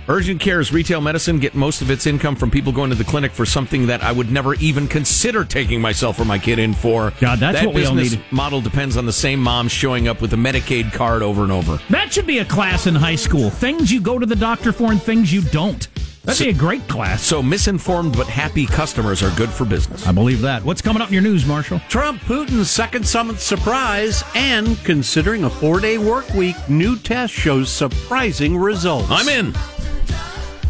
urgent 0.09 0.41
care 0.41 0.61
is 0.61 0.73
retail 0.73 1.01
medicine. 1.01 1.39
Get 1.39 1.55
most 1.55 1.83
of 1.83 1.91
its 1.91 2.07
income 2.07 2.37
from 2.37 2.51
people 2.51 2.73
going 2.73 2.91
to 2.91 2.97
the 2.97 3.05
clinic 3.05 3.33
for 3.33 3.47
something 3.47 3.87
that 3.87 4.03
I 4.03 4.13
would 4.13 4.31
never 4.31 4.55
even 4.57 4.89
consider 4.89 5.45
taking 5.45 5.81
myself 5.81 6.19
or 6.19 6.25
my 6.25 6.39
kid 6.39 6.59
in 6.59 6.75
for. 6.75 7.13
God, 7.21 7.39
that's 7.39 7.59
that 7.59 7.67
what 7.67 7.75
we 7.75 7.85
all 7.85 7.95
need. 7.95 8.21
model 8.31 8.61
depends 8.61 8.97
on 8.97 9.07
the 9.07 9.13
same 9.13 9.41
mom 9.41 9.69
showing 9.69 10.09
up 10.09 10.21
with 10.21 10.33
a 10.33 10.37
Medicaid 10.37 10.93
card 10.93 11.23
over 11.23 11.43
and 11.43 11.53
over. 11.53 11.79
That 11.91 12.13
should 12.13 12.27
be 12.27 12.39
a 12.39 12.45
class 12.45 12.87
in 12.87 12.95
high 12.95 13.17
school. 13.17 13.51
Things 13.51 13.93
you 13.93 14.01
go 14.01 14.19
to 14.19 14.27
the 14.27 14.37
doctor 14.37 14.73
for 14.73 14.91
and 14.91 15.03
things 15.03 15.33
you 15.33 15.43
don't. 15.43 15.89
That'd 16.29 16.39
So- 16.41 16.45
be 16.45 16.51
a 16.51 16.55
great 16.55 16.87
class. 16.89 17.23
So 17.23 17.43
misinformed 17.43 18.15
but 18.15 18.27
happy 18.27 18.67
customers 18.67 19.23
are 19.23 19.31
good 19.31 19.49
for 19.49 19.65
business. 19.65 20.07
I 20.07 20.13
believe 20.13 20.43
that. 20.43 20.63
What's 20.63 20.83
coming 20.83 21.01
up 21.01 21.09
in 21.09 21.15
your 21.15 21.23
news, 21.23 21.47
Marshall? 21.47 21.81
Trump 21.89 22.21
Putin's 22.25 22.71
second 22.71 23.07
summit 23.07 23.41
surprise, 23.41 24.23
and 24.35 24.77
considering 24.85 25.45
a 25.45 25.51
four 25.51 25.81
day 25.81 25.97
work 25.97 26.29
week, 26.35 26.55
new 26.69 26.97
test 26.97 27.33
shows 27.33 27.71
surprising 27.73 28.59
results. 28.59 29.09
I'm 29.11 29.27
in. 29.31 29.55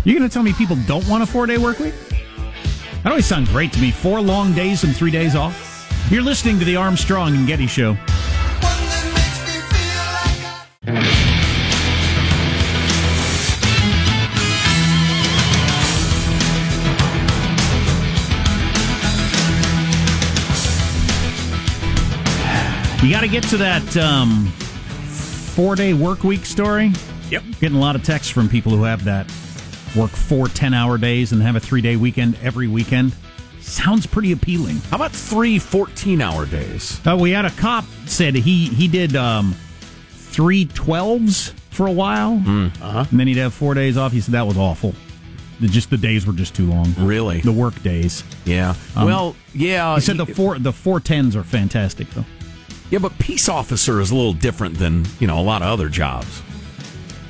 You 0.05 0.17
going 0.17 0.29
to 0.29 0.33
tell 0.33 0.45
me 0.45 0.53
people 0.53 0.77
don't 0.87 1.07
want 1.09 1.25
a 1.25 1.27
four 1.27 1.45
day 1.47 1.59
work 1.59 1.81
week? 1.81 1.95
That 3.03 3.11
always 3.11 3.27
sounds 3.27 3.49
great 3.51 3.73
to 3.73 3.81
me. 3.81 3.91
Four 3.91 4.21
long 4.21 4.53
days 4.53 4.85
and 4.85 4.95
three 4.97 5.11
days 5.11 5.35
off. 5.35 5.67
You're 6.09 6.23
listening 6.23 6.61
to 6.61 6.65
the 6.65 6.77
Armstrong 6.77 7.35
and 7.35 7.49
Getty 7.49 7.67
Show. 7.67 7.97
You 23.03 23.11
got 23.15 23.21
to 23.21 23.29
get 23.29 23.45
to 23.45 23.57
that 23.59 23.97
um, 23.97 24.47
four 25.55 25.77
day 25.77 25.95
work 25.95 26.25
week 26.25 26.45
story. 26.45 26.93
Yep. 27.31 27.43
Getting 27.61 27.77
a 27.79 27.81
lot 27.81 27.95
of 27.97 28.03
texts 28.03 28.31
from 28.31 28.49
people 28.49 28.73
who 28.73 28.83
have 28.83 29.05
that. 29.05 29.27
Work 29.97 30.11
four 30.11 30.49
10 30.49 30.75
hour 30.75 30.99
days 30.99 31.33
and 31.33 31.41
have 31.41 31.57
a 31.57 31.61
three 31.61 31.81
day 31.81 31.97
weekend 31.97 32.37
every 32.43 32.67
weekend. 32.69 33.15
Sounds 33.61 34.07
pretty 34.07 34.33
appealing. 34.33 34.77
How 34.91 34.97
about 34.97 35.13
three 35.13 35.59
14 35.59 36.21
hour 36.21 36.45
days? 36.47 37.01
Uh, 37.07 37.17
we 37.19 37.31
had 37.31 37.45
a 37.45 37.51
cop 37.51 37.85
said 38.07 38.35
he 38.35 38.67
he 38.69 38.89
did 38.89 39.15
um, 39.17 39.55
three 40.11 40.67
12s 40.67 41.53
for 41.71 41.87
a 41.87 41.93
while, 41.93 42.43
Uh-huh. 42.47 43.05
and 43.11 43.21
then 43.21 43.27
he'd 43.29 43.37
have 43.37 43.55
four 43.55 43.75
days 43.75 43.97
off. 43.97 44.11
He 44.13 44.21
said 44.21 44.33
that 44.33 44.47
was 44.47 44.59
awful. 44.59 44.95
Just 45.61 45.91
the 45.91 45.97
days 45.97 46.27
were 46.27 46.33
just 46.33 46.55
too 46.55 46.69
long. 46.69 46.93
Really? 46.99 47.41
The 47.41 47.53
work 47.53 47.81
days. 47.83 48.23
Yeah. 48.45 48.75
Um, 48.97 49.07
well, 49.07 49.37
yeah. 49.55 49.95
He 49.95 50.01
said 50.01 50.17
the 50.17 50.27
four 50.27 50.59
the 50.59 50.73
four 50.73 51.01
tens 51.01 51.37
are 51.37 51.45
fantastic 51.45 52.09
though. 52.11 52.25
Yeah, 52.91 52.99
but 53.01 53.19
peace 53.19 53.49
officer 53.49 54.01
is 54.01 54.11
a 54.11 54.15
little 54.15 54.33
different 54.33 54.79
than 54.79 55.07
you 55.21 55.27
know 55.27 55.39
a 55.39 55.43
lot 55.43 55.63
of 55.63 55.69
other 55.69 55.89
jobs. 55.89 56.43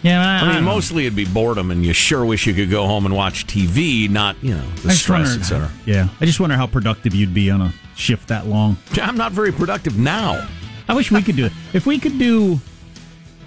Yeah, 0.03 0.21
I, 0.21 0.44
mean, 0.44 0.55
don't 0.55 0.64
know. 0.64 0.71
mostly 0.75 1.07
it'd 1.07 1.16
be 1.16 1.25
boredom, 1.25 1.71
and 1.73 1.85
you 1.85 1.92
sure 1.92 2.25
wish 2.25 2.47
you 2.47 2.55
could 2.55 2.71
go 2.71 2.87
home 2.87 3.05
and 3.05 3.14
watch 3.14 3.47
TV, 3.47 4.09
not 4.09 4.42
you 4.42 4.55
know 4.55 4.71
the 4.83 4.92
stress, 4.92 5.37
etc. 5.37 5.71
Yeah, 5.87 6.09
I 6.21 6.25
just 6.25 6.38
wonder 6.38 6.57
how 6.57 6.66
productive 6.66 7.14
you'd 7.14 7.35
be 7.35 7.51
on 7.51 7.61
a 7.61 7.73
shift 7.97 8.29
that 8.29 8.47
long. 8.47 8.77
I'm 9.01 9.16
not 9.16 9.33
very 9.33 9.53
productive 9.53 9.99
now. 9.99 10.49
I 10.88 10.94
wish 10.94 11.11
we 11.11 11.23
could 11.23 11.37
do 11.37 11.47
it. 11.47 11.53
If 11.75 11.85
we 11.85 11.99
could 11.99 12.18
do, 12.18 12.61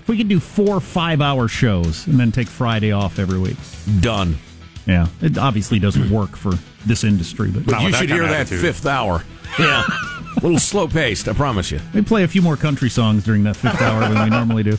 if 0.01 0.07
we 0.07 0.17
could 0.17 0.27
do 0.27 0.39
four 0.39 0.79
five 0.81 1.21
hour 1.21 1.47
shows 1.47 2.05
and 2.07 2.19
then 2.19 2.31
take 2.31 2.47
Friday 2.47 2.91
off 2.91 3.17
every 3.17 3.39
week. 3.39 3.57
Done. 4.01 4.37
Yeah, 4.85 5.07
it 5.21 5.37
obviously 5.37 5.79
doesn't 5.79 6.09
work 6.09 6.35
for 6.35 6.53
this 6.85 7.03
industry, 7.03 7.49
but, 7.49 7.65
But 7.65 7.81
you 7.81 7.93
should 7.93 8.09
hear 8.09 8.27
that 8.27 8.47
fifth 8.47 8.85
hour. 8.85 9.23
Yeah, 9.57 9.83
a 10.37 10.39
little 10.41 10.59
slow 10.59 10.87
paced. 10.87 11.27
I 11.27 11.33
promise 11.33 11.71
you. 11.71 11.79
We 11.93 12.01
play 12.01 12.23
a 12.23 12.27
few 12.27 12.41
more 12.41 12.57
country 12.57 12.89
songs 12.89 13.23
during 13.23 13.43
that 13.43 13.55
fifth 13.55 13.81
hour 13.81 14.01
than 14.01 14.23
we 14.23 14.29
normally 14.29 14.63
do. 14.63 14.77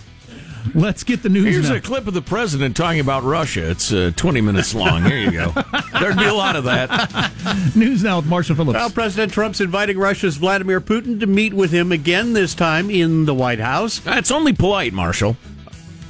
Let's 0.75 1.03
get 1.03 1.23
the 1.23 1.29
news. 1.29 1.45
Here's 1.45 1.71
now. 1.71 1.77
a 1.77 1.81
clip 1.81 2.07
of 2.07 2.15
the 2.15 2.23
president 2.23 2.77
talking 2.77 3.01
about 3.01 3.25
Russia. 3.25 3.71
It's 3.71 3.93
uh, 3.93 4.13
20 4.15 4.41
minutes 4.41 4.75
long. 4.75 5.05
Here 5.05 5.19
you 5.19 5.33
go. 5.33 5.53
There'd 5.99 6.17
be 6.17 6.25
a 6.25 6.35
lot 6.35 6.57
of 6.57 6.65
that. 6.65 7.33
news 7.75 8.03
now 8.03 8.19
with 8.19 8.27
Marshall 8.27 8.57
Phillips. 8.57 8.75
Well, 8.75 8.91
President 8.91 9.33
Trump's 9.33 9.61
inviting 9.61 9.99
Russia's 9.99 10.37
Vladimir 10.37 10.81
Putin 10.81 11.19
to 11.21 11.27
meet 11.27 11.53
with 11.53 11.73
him 11.73 11.91
again, 11.93 12.33
this 12.33 12.55
time 12.55 12.91
in 12.91 13.25
the 13.25 13.35
White 13.35 13.59
House. 13.59 13.99
That's 13.99 14.31
only 14.31 14.53
polite, 14.53 14.93
Marshall. 14.93 15.37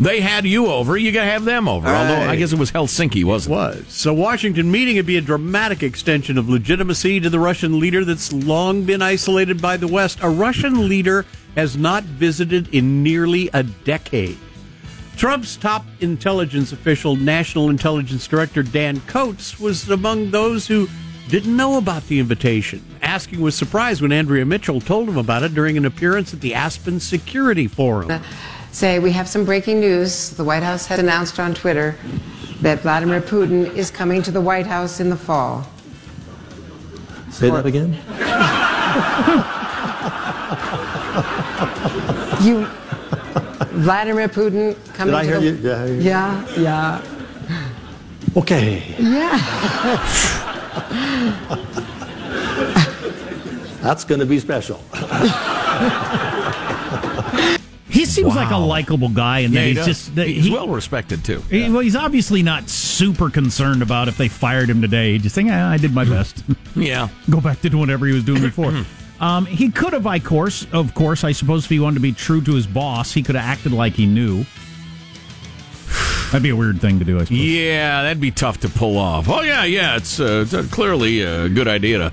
They 0.01 0.21
had 0.21 0.45
you 0.45 0.67
over. 0.67 0.97
You 0.97 1.13
got 1.13 1.25
to 1.25 1.31
have 1.31 1.45
them 1.45 1.69
over. 1.69 1.87
Although 1.87 2.23
I 2.23 2.37
guess 2.37 2.53
it 2.53 2.59
was 2.59 2.73
Helsinki, 2.73 3.25
wasn't 3.25 3.55
it? 3.55 3.59
was. 3.59 3.85
So 3.89 4.13
Washington 4.15 4.71
meeting 4.71 4.97
would 4.97 5.07
be 5.07 5.17
a 5.19 5.21
dramatic 5.21 5.83
extension 5.83 6.39
of 6.39 6.49
legitimacy 6.49 7.21
to 7.21 7.31
the 7.31 7.39
Russian 7.39 7.79
leader 7.79 8.05
that's 8.05 8.33
long 8.33 8.85
been 8.85 9.03
isolated 9.03 9.61
by 9.61 9.77
the 9.77 9.87
West. 9.89 10.19
A 10.23 10.31
Russian 10.31 10.89
leader 10.89 11.27
has 11.55 11.77
not 11.77 12.05
visited 12.05 12.75
in 12.75 13.03
nearly 13.03 13.51
a 13.53 13.63
decade. 13.63 14.39
Trump's 15.17 15.57
top 15.57 15.85
intelligence 16.01 16.73
official, 16.73 17.17
National 17.17 17.69
Intelligence 17.71 18.27
Director 18.27 18.63
Dan 18.63 19.01
Coats, 19.03 19.61
was 19.61 19.89
among 19.91 20.31
those 20.31 20.67
who 20.67 20.89
didn't 21.29 21.57
know 21.57 21.79
about 21.79 22.07
the 22.09 22.19
invitation, 22.19 22.83
asking 23.03 23.41
with 23.41 23.55
surprise 23.55 24.03
when 24.03 24.11
Andrea 24.11 24.45
Mitchell 24.45 24.81
told 24.81 25.09
him 25.09 25.19
about 25.19 25.43
it 25.43 25.55
during 25.55 25.77
an 25.77 25.85
appearance 25.85 26.33
at 26.33 26.41
the 26.41 26.55
Aspen 26.55 26.99
Security 26.99 27.69
Forum. 27.69 28.11
Uh, 28.11 28.21
say 28.73 28.99
we 28.99 29.13
have 29.13 29.29
some 29.29 29.45
breaking 29.45 29.79
news. 29.81 30.31
The 30.31 30.45
White 30.45 30.63
House 30.63 30.87
has 30.87 30.99
announced 30.99 31.39
on 31.39 31.55
Twitter 31.55 31.95
that 32.63 32.81
Vladimir 32.81 33.21
Putin 33.21 33.73
is 33.75 33.91
coming 33.91 34.23
to 34.23 34.31
the 34.31 34.41
White 34.41 34.67
House 34.67 34.99
in 35.01 35.11
the 35.11 35.17
fall. 35.17 35.67
Say 37.31 37.51
that 37.51 37.67
again. 37.67 37.99
You, 42.43 42.67
Vladimir 43.85 44.29
Putin 44.29 44.75
coming 44.95 45.15
Did 45.15 45.21
I 45.21 45.23
to 45.23 45.29
hear 45.29 45.39
the 45.41 45.47
you? 45.47 45.55
Yeah, 45.63 45.83
I 45.83 45.87
hear 45.87 45.95
you. 45.95 46.03
yeah, 46.03 46.45
yeah, 46.59 47.03
Okay. 48.37 48.83
yeah. 48.99 49.39
That's 53.81 54.05
going 54.05 54.19
to 54.21 54.27
be 54.27 54.41
special. 54.41 54.81
He 57.93 58.07
seems 58.07 58.35
like 58.35 58.51
a 58.51 58.57
likable 58.57 59.11
guy, 59.11 59.41
and 59.41 59.53
Yeah, 59.53 59.61
that 59.61 59.67
he's 59.69 59.77
does. 59.77 59.87
just 59.87 60.15
that 60.17 60.27
he's 60.27 60.45
he- 60.47 60.51
well 60.51 60.67
respected 60.69 61.23
too. 61.25 61.43
he- 61.51 61.69
well, 61.69 61.81
he's 61.81 61.95
obviously 61.97 62.43
not 62.43 62.69
super 62.71 63.29
concerned 63.31 63.83
about 63.83 64.09
if 64.09 64.17
they 64.17 64.29
fired 64.29 64.71
him 64.71 64.81
today. 64.81 65.13
He's 65.13 65.23
just 65.23 65.39
"Ah, 65.39 65.71
"I 65.71 65.77
did 65.77 65.95
my 65.95 66.05
best." 66.05 66.43
Yeah. 66.75 67.09
Go 67.29 67.41
back 67.41 67.61
to 67.61 67.69
doing 67.71 67.81
whatever 67.81 68.07
he 68.07 68.15
was 68.15 68.25
doing 68.25 68.41
before. 68.41 68.73
um, 69.21 69.45
he 69.45 69.71
could 69.71 69.93
have, 69.93 70.07
I 70.07 70.19
course, 70.21 70.67
of 70.73 70.95
course, 70.95 71.23
I 71.23 71.33
suppose, 71.33 71.65
if 71.65 71.71
he 71.71 71.79
wanted 71.79 71.97
to 71.97 72.01
be 72.01 72.13
true 72.13 72.41
to 72.41 72.55
his 72.55 72.67
boss, 72.67 73.13
he 73.13 73.23
could 73.23 73.35
have 73.37 73.45
acted 73.45 73.73
like 73.73 73.93
he 73.95 74.07
knew. 74.07 74.47
That'd 76.31 76.43
be 76.43 76.49
a 76.49 76.57
weird 76.57 76.81
thing 76.81 76.99
to 76.99 77.05
do, 77.05 77.19
I 77.21 77.25
suppose. 77.25 77.39
Yeah, 77.39 78.03
that'd 78.05 78.21
be 78.23 78.31
tough 78.31 78.61
to 78.61 78.71
pull 78.71 78.97
off. 78.97 79.29
Oh 79.29 79.43
yeah, 79.43 79.65
yeah, 79.65 79.97
it's 79.97 80.19
uh, 80.19 80.47
t- 80.51 80.63
clearly 80.71 81.21
a 81.21 81.51
good 81.51 81.69
idea 81.69 81.99
to 81.99 82.13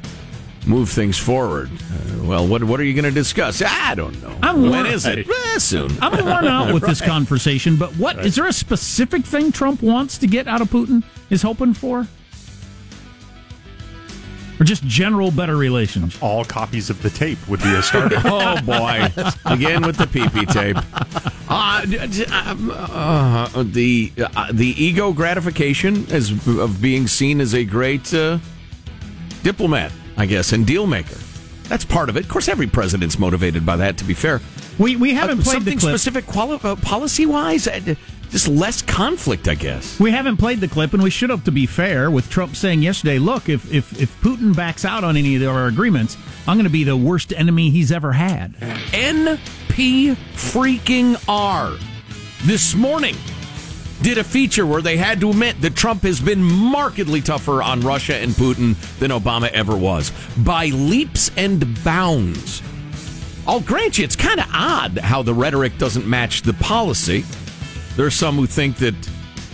move 0.70 0.90
things 0.90 1.18
forward. 1.18 1.70
Uh, 1.72 2.24
well, 2.24 2.48
what 2.48 2.64
what 2.64 2.80
are 2.80 2.84
you 2.84 2.94
going 2.94 3.06
to 3.06 3.12
discuss? 3.12 3.62
I 3.66 3.96
don't 3.96 4.22
know. 4.22 4.38
I'm 4.44 4.62
when 4.62 4.72
worn- 4.72 4.86
is 4.86 5.06
it? 5.06 5.28
Eh, 5.28 5.58
soon. 5.58 5.92
I'm 6.02 6.24
worn 6.24 6.46
out 6.46 6.74
with 6.74 6.84
this 6.84 7.02
conversation, 7.16 7.76
but 7.76 7.90
what 7.98 8.24
is 8.26 8.36
there 8.36 8.46
a 8.48 8.54
specific 8.54 9.26
thing 9.26 9.52
Trump 9.52 9.82
wants 9.82 10.18
to 10.20 10.28
get 10.28 10.48
out 10.48 10.62
of 10.62 10.70
Putin? 10.70 11.04
Is 11.30 11.42
hoping 11.42 11.74
for, 11.74 12.08
or 14.60 14.64
just 14.64 14.84
general 14.86 15.32
better 15.32 15.56
relations? 15.58 16.18
All 16.22 16.44
copies 16.46 16.90
of 16.90 17.02
the 17.02 17.10
tape 17.10 17.38
would 17.48 17.62
be 17.62 17.74
a 17.74 17.82
start. 17.82 18.12
oh 18.26 18.60
boy, 18.62 19.08
again 19.46 19.86
with 19.86 19.98
the 19.98 20.08
pee-pee 20.08 20.46
tape. 20.46 20.78
Uh, 21.52 21.84
d- 21.84 21.98
d- 22.10 22.26
um, 22.26 22.70
uh, 22.72 23.50
the 23.64 24.12
uh, 24.36 24.52
the 24.54 24.68
ego 24.84 25.12
gratification 25.12 26.06
as 26.12 26.30
of 26.48 26.80
being 26.80 27.08
seen 27.08 27.42
as 27.42 27.56
a 27.56 27.66
great 27.66 28.14
uh, 28.14 28.38
diplomat, 29.42 29.92
I 30.20 30.26
guess, 30.28 30.52
and 30.54 30.68
deal 30.68 30.86
maker. 30.86 31.18
That's 31.64 31.86
part 31.86 32.10
of 32.10 32.18
it. 32.18 32.26
Of 32.26 32.30
course, 32.30 32.48
every 32.48 32.68
president's 32.68 33.18
motivated 33.18 33.66
by 33.66 33.78
that. 33.78 33.98
To 33.98 34.04
be 34.04 34.14
fair, 34.14 34.42
We 34.78 34.96
we 34.96 35.14
haven't 35.14 35.40
Uh, 35.40 35.44
played 35.44 35.54
something 35.56 35.76
the 35.76 35.82
clip. 35.82 35.92
specific 35.94 36.26
quali- 36.28 36.60
uh, 36.64 36.76
policy 36.76 37.26
wise. 37.26 37.68
Uh, 37.68 37.96
just 38.32 38.48
less 38.48 38.82
conflict, 38.84 39.48
I 39.48 39.56
guess. 39.56 40.00
We 40.00 40.12
haven't 40.12 40.38
played 40.38 40.62
the 40.62 40.68
clip, 40.68 40.94
and 40.94 41.02
we 41.02 41.10
should 41.10 41.32
have, 41.32 41.44
to 41.46 41.52
be 41.52 41.66
fair, 41.66 42.12
with 42.12 42.30
Trump 42.30 42.56
saying 42.56 42.84
yesterday, 42.84 43.18
look, 43.18 43.50
if, 43.50 43.74
if, 43.74 44.00
if 44.00 44.22
Putin 44.22 44.56
backs 44.56 44.86
out 44.86 45.04
on 45.04 45.18
any 45.18 45.36
of 45.36 45.44
our 45.48 45.66
agreements, 45.66 46.16
I'm 46.48 46.56
going 46.56 46.66
to 46.66 46.70
be 46.70 46.84
the 46.84 46.96
worst 46.96 47.34
enemy 47.36 47.72
he's 47.72 47.92
ever 47.92 48.12
had. 48.14 48.54
NP 48.94 50.16
freaking 50.36 51.22
R 51.28 51.74
this 52.46 52.76
morning 52.76 53.16
did 54.02 54.18
a 54.18 54.24
feature 54.24 54.66
where 54.66 54.82
they 54.82 54.98
had 54.98 55.20
to 55.22 55.30
admit 55.30 55.62
that 55.62 55.76
Trump 55.76 56.04
has 56.04 56.20
been 56.20 56.42
markedly 56.42 57.22
tougher 57.22 57.62
on 57.62 57.82
Russia 57.82 58.16
and 58.16 58.32
Putin 58.32 58.76
than 59.00 59.12
Obama 59.12 59.50
ever 59.50 59.76
was 59.76 60.12
by 60.38 60.68
leaps 60.68 61.32
and 61.38 61.84
bounds. 61.84 62.62
I'll 63.48 63.60
grant 63.60 63.98
you, 63.98 64.04
it's 64.04 64.16
kind 64.16 64.40
of 64.40 64.46
odd 64.54 64.98
how 65.00 65.24
the 65.24 65.34
rhetoric 65.34 65.78
doesn't 65.78 66.08
match 66.08 66.44
the 66.44 66.54
policy. 66.54 67.26
There 67.96 68.06
are 68.06 68.12
some 68.12 68.36
who 68.36 68.46
think 68.46 68.78
that 68.78 68.96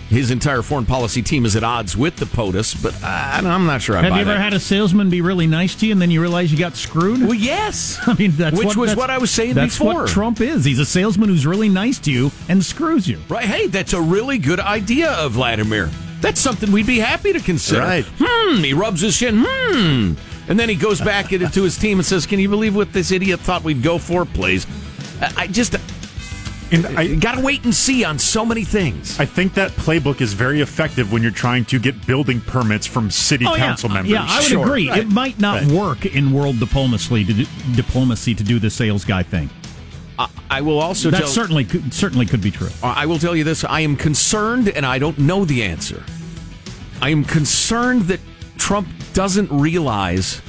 his 0.09 0.29
entire 0.31 0.61
foreign 0.61 0.85
policy 0.85 1.21
team 1.21 1.45
is 1.45 1.55
at 1.55 1.63
odds 1.63 1.97
with 1.97 2.15
the 2.17 2.25
POTUS, 2.25 2.81
but 2.81 2.93
I, 3.03 3.39
I'm 3.43 3.65
not 3.65 3.81
sure 3.81 3.97
I 3.97 4.01
Have 4.03 4.13
you 4.13 4.21
ever 4.21 4.33
that. 4.33 4.39
had 4.41 4.53
a 4.53 4.59
salesman 4.59 5.09
be 5.09 5.21
really 5.21 5.47
nice 5.47 5.73
to 5.75 5.85
you 5.87 5.91
and 5.93 6.01
then 6.01 6.11
you 6.11 6.21
realize 6.21 6.51
you 6.51 6.59
got 6.59 6.75
screwed? 6.75 7.21
Well, 7.21 7.33
yes. 7.33 7.99
I 8.07 8.13
mean, 8.13 8.31
that's 8.31 8.57
Which 8.57 8.67
what, 8.67 8.77
was 8.77 8.95
what 8.95 9.09
I 9.09 9.17
was 9.17 9.31
saying 9.31 9.55
that's 9.55 9.77
before. 9.77 10.01
what 10.01 10.09
Trump 10.09 10.41
is. 10.41 10.63
He's 10.63 10.79
a 10.79 10.85
salesman 10.85 11.29
who's 11.29 11.45
really 11.45 11.69
nice 11.69 11.97
to 11.99 12.11
you 12.11 12.31
and 12.49 12.63
screws 12.63 13.07
you. 13.07 13.19
Right. 13.29 13.45
Hey, 13.45 13.67
that's 13.67 13.93
a 13.93 14.01
really 14.01 14.37
good 14.37 14.59
idea 14.59 15.11
of 15.11 15.33
Vladimir. 15.33 15.89
That's 16.21 16.39
something 16.39 16.71
we'd 16.71 16.87
be 16.87 16.99
happy 16.99 17.33
to 17.33 17.39
consider. 17.39 17.81
Right. 17.81 18.05
Hmm. 18.19 18.63
He 18.63 18.73
rubs 18.73 19.01
his 19.01 19.17
chin. 19.17 19.43
Hmm. 19.47 20.13
And 20.47 20.59
then 20.59 20.69
he 20.69 20.75
goes 20.75 21.01
back 21.01 21.33
into 21.33 21.63
his 21.63 21.77
team 21.77 21.97
and 21.99 22.05
says, 22.05 22.25
"Can 22.25 22.39
you 22.39 22.49
believe 22.49 22.75
what 22.75 22.93
this 22.93 23.11
idiot 23.11 23.39
thought 23.39 23.63
we'd 23.63 23.81
go 23.83 23.97
for, 23.97 24.25
please?" 24.25 24.65
I 25.37 25.47
just 25.47 25.75
And 26.71 26.85
I 26.87 27.15
got 27.15 27.35
to 27.35 27.41
wait 27.41 27.63
and 27.63 27.73
see 27.73 28.03
on 28.03 28.17
so 28.17 28.43
many 28.45 28.63
things. 28.63 29.19
I 29.19 29.25
think 29.25 29.53
that 29.53 29.71
playbook 29.73 30.19
is 30.19 30.33
very 30.33 30.61
effective 30.61 31.11
when 31.13 31.21
you're 31.21 31.31
trying 31.31 31.63
to 31.65 31.79
get 31.79 32.07
building 32.07 32.41
permits 32.41 32.87
from 32.87 33.11
city 33.11 33.45
Oh, 33.47 33.55
council 33.55 33.89
yeah. 33.89 33.93
members. 33.93 34.11
Yeah, 34.11 34.25
I 34.27 34.37
would 34.39 34.47
Sure. 34.47 34.65
agree. 34.65 34.89
Right. 34.89 34.99
It 35.01 35.09
might 35.09 35.39
not 35.39 35.61
Right. 35.61 35.71
work 35.71 36.05
in 36.07 36.31
world 36.31 36.59
diplomacy 36.59 37.23
to 37.23 37.33
do, 37.33 37.45
diplomacy 37.75 38.33
to 38.35 38.43
do 38.43 38.57
the 38.59 38.69
sales 38.71 39.05
guy 39.05 39.21
thing. 39.23 39.49
I, 40.17 40.27
I 40.49 40.61
will 40.61 40.79
also 40.79 41.11
that 41.11 41.19
tell. 41.19 41.27
certainly 41.27 41.65
could, 41.65 41.93
certainly 41.93 42.25
could 42.25 42.41
be 42.41 42.49
true. 42.51 42.69
I 42.81 43.05
will 43.05 43.19
tell 43.19 43.35
you 43.35 43.43
this: 43.43 43.63
I 43.63 43.81
am 43.81 43.95
concerned, 43.95 44.69
and 44.69 44.85
I 44.85 44.97
don't 44.97 45.19
know 45.19 45.45
the 45.45 45.61
answer. 45.63 46.03
I 47.01 47.09
am 47.09 47.23
concerned 47.25 48.03
that 48.03 48.21
Trump 48.57 48.87
doesn't 49.13 49.51
realize. 49.51 50.41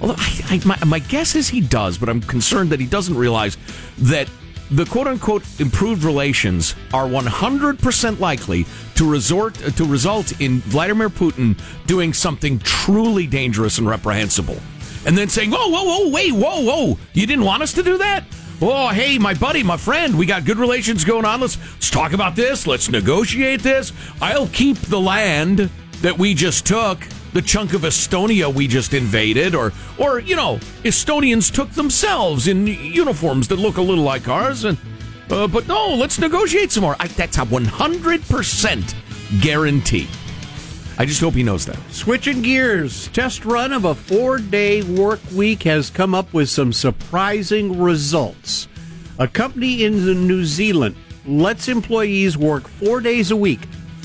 Although 0.00 0.16
I, 0.18 0.40
I, 0.50 0.60
my, 0.64 0.84
my 0.84 0.98
guess 0.98 1.34
is 1.34 1.48
he 1.48 1.60
does, 1.60 1.96
but 1.96 2.08
I'm 2.08 2.20
concerned 2.20 2.70
that 2.70 2.80
he 2.80 2.86
doesn't 2.86 3.16
realize 3.16 3.56
that 3.98 4.28
the 4.70 4.84
"quote 4.84 5.06
unquote" 5.06 5.42
improved 5.60 6.04
relations 6.04 6.74
are 6.92 7.06
100% 7.06 8.20
likely 8.20 8.66
to 8.94 9.08
resort 9.08 9.54
to 9.54 9.84
result 9.84 10.40
in 10.40 10.60
Vladimir 10.60 11.08
Putin 11.08 11.58
doing 11.86 12.12
something 12.12 12.58
truly 12.60 13.26
dangerous 13.26 13.78
and 13.78 13.88
reprehensible, 13.88 14.58
and 15.06 15.16
then 15.16 15.28
saying, 15.28 15.50
"Whoa, 15.50 15.68
whoa, 15.68 15.84
whoa, 15.84 16.08
wait, 16.08 16.32
whoa, 16.32 16.60
whoa! 16.62 16.98
You 17.14 17.26
didn't 17.26 17.44
want 17.44 17.62
us 17.62 17.72
to 17.74 17.82
do 17.82 17.98
that." 17.98 18.24
Oh, 18.60 18.88
hey, 18.88 19.18
my 19.18 19.34
buddy, 19.34 19.62
my 19.62 19.76
friend, 19.76 20.18
we 20.18 20.26
got 20.26 20.44
good 20.44 20.58
relations 20.58 21.04
going 21.04 21.24
on. 21.24 21.40
Let's 21.40 21.58
let's 21.74 21.90
talk 21.90 22.12
about 22.12 22.34
this. 22.34 22.66
Let's 22.66 22.90
negotiate 22.90 23.62
this. 23.62 23.92
I'll 24.20 24.48
keep 24.48 24.76
the 24.78 24.98
land 25.00 25.70
that 26.02 26.18
we 26.18 26.34
just 26.34 26.66
took, 26.66 26.98
the 27.32 27.42
chunk 27.42 27.74
of 27.74 27.82
Estonia 27.82 28.52
we 28.52 28.66
just 28.66 28.94
invaded, 28.94 29.54
or 29.54 29.72
or 29.98 30.20
you 30.20 30.36
know, 30.36 30.56
Estonians 30.84 31.52
took 31.52 31.70
themselves 31.70 32.48
in 32.48 32.66
uniforms 32.66 33.48
that 33.48 33.56
look 33.56 33.76
a 33.76 33.82
little 33.82 34.04
like 34.04 34.28
ours, 34.28 34.64
and 34.64 34.78
Uh, 35.30 35.46
but 35.46 35.68
no, 35.68 35.94
let's 35.94 36.18
negotiate 36.18 36.72
some 36.72 36.82
more. 36.82 36.96
I, 36.98 37.06
that's 37.08 37.36
a 37.36 37.42
100% 37.42 38.94
guarantee. 39.42 40.08
I 40.96 41.04
just 41.04 41.20
hope 41.20 41.34
he 41.34 41.42
knows 41.42 41.66
that. 41.66 41.78
Switching 41.90 42.40
gears, 42.40 43.08
test 43.08 43.44
run 43.44 43.72
of 43.74 43.84
a 43.84 43.94
four 43.94 44.38
day 44.38 44.82
work 44.82 45.20
week 45.34 45.62
has 45.64 45.90
come 45.90 46.14
up 46.14 46.32
with 46.32 46.48
some 46.48 46.72
surprising 46.72 47.78
results. 47.78 48.68
A 49.18 49.28
company 49.28 49.84
in 49.84 50.26
New 50.26 50.44
Zealand 50.44 50.96
lets 51.26 51.68
employees 51.68 52.38
work 52.38 52.66
four 52.66 53.00
days 53.00 53.30
a 53.30 53.36
week, 53.36 53.60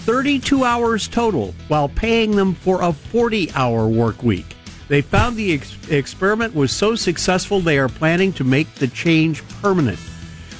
32 0.06 0.66
hours 0.66 1.08
total, 1.08 1.54
while 1.70 1.88
paying 1.88 2.32
them 2.36 2.54
for 2.54 2.82
a 2.82 2.92
40 2.92 3.52
hour 3.54 3.88
work 3.88 4.22
week. 4.22 4.46
They 4.89 5.02
found 5.02 5.38
the 5.38 5.54
ex- 5.54 5.78
experiment 5.89 6.54
was 6.54 6.74
so 6.74 6.96
successful 6.96 7.62
they 7.62 7.78
are 7.78 7.88
planning 7.88 8.34
to 8.34 8.44
make 8.44 8.74
the 8.76 8.88
change 8.89 9.48
permanent. 9.62 10.00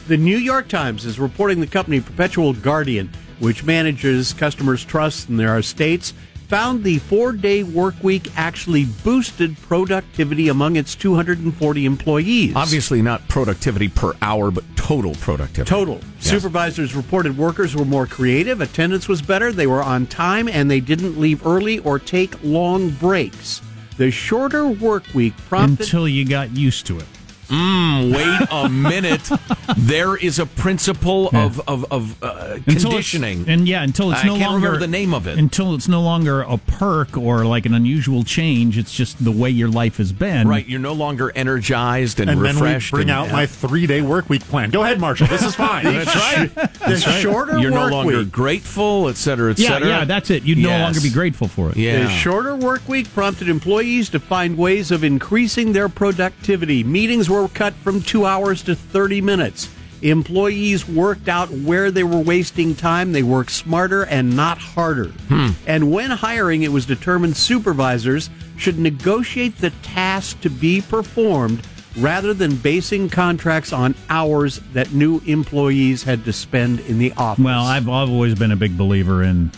The 0.08 0.15
New 0.15 0.38
York 0.38 0.69
Times 0.69 1.06
is 1.06 1.19
reporting 1.19 1.60
the 1.60 1.67
company 1.67 1.99
Perpetual 1.99 2.53
Guardian, 2.53 3.10
which 3.39 3.65
manages 3.65 4.32
customers' 4.32 4.86
trust 4.86 5.27
in 5.27 5.36
their 5.36 5.58
estates, 5.58 6.13
found 6.47 6.84
the 6.84 6.99
four 6.99 7.34
day 7.34 7.63
work 7.63 7.95
week 8.01 8.29
actually 8.38 8.86
boosted 9.03 9.58
productivity 9.62 10.49
among 10.49 10.75
its 10.75 10.95
240 10.95 11.86
employees. 11.86 12.56
Obviously, 12.56 13.01
not 13.01 13.27
productivity 13.27 13.89
per 13.89 14.13
hour, 14.21 14.51
but 14.51 14.63
total 14.84 15.15
productivity. 15.15 15.69
Total. 15.69 16.00
Yes. 16.17 16.30
Supervisors 16.30 16.93
reported 16.93 17.38
workers 17.38 17.74
were 17.74 17.86
more 17.86 18.06
creative, 18.06 18.60
attendance 18.60 19.08
was 19.08 19.22
better, 19.22 19.54
they 19.54 19.65
were 19.65 19.82
on 19.82 20.06
time, 20.08 20.50
and 20.50 20.69
they 20.69 20.82
didn't 20.82 21.17
leave 21.17 21.46
early 21.48 21.80
or 21.80 22.00
take 22.00 22.36
long 22.43 22.89
breaks. 22.89 23.62
The 23.98 24.12
shorter 24.12 24.67
work 24.67 25.06
week 25.13 25.38
prompted. 25.48 25.86
Until 25.86 26.08
you 26.08 26.28
got 26.28 26.52
used 26.52 26.86
to 26.88 26.98
it. 26.98 27.06
Mm, 27.47 28.15
wait 28.15 28.47
a 28.51 28.69
minute. 28.69 29.29
there 29.77 30.15
is 30.15 30.39
a 30.39 30.45
principle 30.45 31.29
of 31.34 31.60
of, 31.67 31.86
of 31.91 32.23
uh, 32.23 32.58
conditioning, 32.65 33.45
and 33.47 33.67
yeah, 33.67 33.84
until 33.84 34.12
it's 34.12 34.23
I 34.23 34.27
no 34.27 34.38
can't 34.38 34.51
longer 34.51 34.67
remember 34.67 34.79
the 34.86 34.91
name 34.91 35.13
of 35.13 35.27
it. 35.27 35.38
Until 35.38 35.75
it's 35.75 35.88
no 35.88 36.01
longer 36.01 36.41
a 36.41 36.58
perk 36.58 37.17
or 37.17 37.45
like 37.45 37.65
an 37.65 37.73
unusual 37.73 38.23
change. 38.23 38.77
It's 38.77 38.93
just 38.93 39.23
the 39.23 39.32
way 39.32 39.49
your 39.49 39.69
life 39.69 39.97
has 39.97 40.12
been. 40.12 40.47
right, 40.47 40.65
you're 40.67 40.79
no 40.79 40.93
longer 40.93 41.32
energized 41.36 42.19
and, 42.19 42.29
And 42.29 42.43
then 42.43 42.56
we 42.56 42.62
refreshed. 42.62 42.91
bring 42.91 43.10
and, 43.10 43.12
out 43.12 43.32
my 43.32 43.45
three 43.45 43.86
day 43.88 44.01
work 44.01 44.29
week 44.29 44.41
plan. 44.43 44.69
Go 44.69 44.84
ahead, 44.84 44.99
Marshall. 44.99 45.27
This 45.27 45.43
is 45.43 45.56
fine. 45.56 45.84
That's 45.86 46.15
right. 46.15 46.53
the 46.79 46.97
shorter 47.21 47.60
You're 47.60 47.71
no 47.71 47.88
longer 47.88 48.19
week. 48.19 48.32
grateful, 48.32 49.10
et 49.10 49.15
cetera, 49.17 49.51
et 49.51 49.60
Yeah, 49.60 49.69
cetera. 49.69 49.88
yeah, 49.88 50.06
that's 50.06 50.29
it. 50.29 50.43
You'd 50.43 50.58
no 50.60 50.69
longer 50.77 51.01
be 51.01 51.10
grateful 51.10 51.47
for 51.47 51.69
it. 51.69 51.77
Yeah. 51.77 52.03
The 52.03 52.10
shorter 52.10 52.56
work 52.56 52.88
week 52.88 53.12
prompted 53.13 53.49
employees 53.49 54.10
to 54.10 54.19
find 54.19 54.58
ways 54.58 54.91
of 54.91 55.03
increasing 55.03 55.73
their 55.73 55.89
productivity. 55.89 56.84
Meetings 56.84 57.29
were 57.41 57.48
cut 57.50 57.74
from 57.74 58.02
two 58.02 58.26
hours 58.26 58.62
to 58.63 58.76
30 58.76 59.22
minutes. 59.22 59.69
Employees 60.02 60.88
worked 60.88 61.30
out 61.30 61.50
where 61.50 61.89
they 61.89 62.04
were 62.04 62.19
wasting 62.19 62.76
time. 62.76 63.13
They 63.13 63.24
worked 63.24 63.52
smarter 63.52 64.06
and 64.06 64.36
not 64.36 64.58
harder. 64.58 65.08
Hmm. 65.30 65.52
And 65.65 65.91
when 65.91 66.12
hiring, 66.12 66.63
it 66.63 66.72
was 66.72 66.86
determined 66.86 67.38
supervisors 67.38 68.30
should 68.58 68.78
negotiate 68.78 69.58
the 69.60 69.69
task 69.82 70.41
to 70.41 70.50
be 70.50 70.82
performed 70.82 71.65
rather 71.98 72.34
than 72.34 72.56
basing 72.58 73.10
contracts 73.10 73.72
on 73.72 73.96
hours 74.10 74.60
that 74.74 74.91
new 74.91 75.22
employees 75.26 76.04
had 76.04 76.26
to 76.26 76.34
spend 76.34 76.82
in 76.82 77.00
the 77.00 77.13
office. 77.13 77.43
Well, 77.43 77.63
I've, 77.63 77.88
I've 77.88 78.10
always 78.10 78.36
been 78.36 78.52
a 78.52 78.58
big 78.58 78.78
believer 78.78 79.24
in 79.24 79.52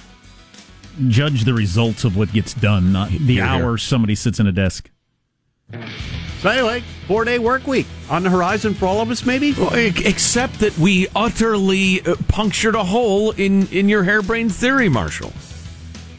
judge 1.08 1.44
the 1.44 1.54
results 1.54 2.04
of 2.04 2.16
what 2.16 2.32
gets 2.32 2.54
done, 2.54 2.92
not 2.92 3.10
the 3.10 3.36
hear. 3.36 3.44
hours 3.44 3.84
somebody 3.84 4.16
sits 4.16 4.40
in 4.40 4.48
a 4.48 4.52
desk. 4.52 4.90
So 6.46 6.52
anyway, 6.52 6.84
four 7.08 7.26
day 7.26 7.40
work 7.40 7.66
week 7.66 7.88
on 8.08 8.22
the 8.22 8.30
horizon 8.30 8.76
for 8.76 8.86
all 8.86 9.02
of 9.02 9.10
us, 9.10 9.26
maybe. 9.26 9.54
Well, 9.54 9.72
except 9.74 10.60
that 10.60 10.78
we 10.78 11.08
utterly 11.16 12.02
uh, 12.06 12.14
punctured 12.28 12.76
a 12.76 12.84
hole 12.84 13.32
in, 13.32 13.66
in 13.70 13.90
your 13.90 14.04
harebrained 14.04 14.54
theory, 14.54 14.88
Marshall. 14.88 15.34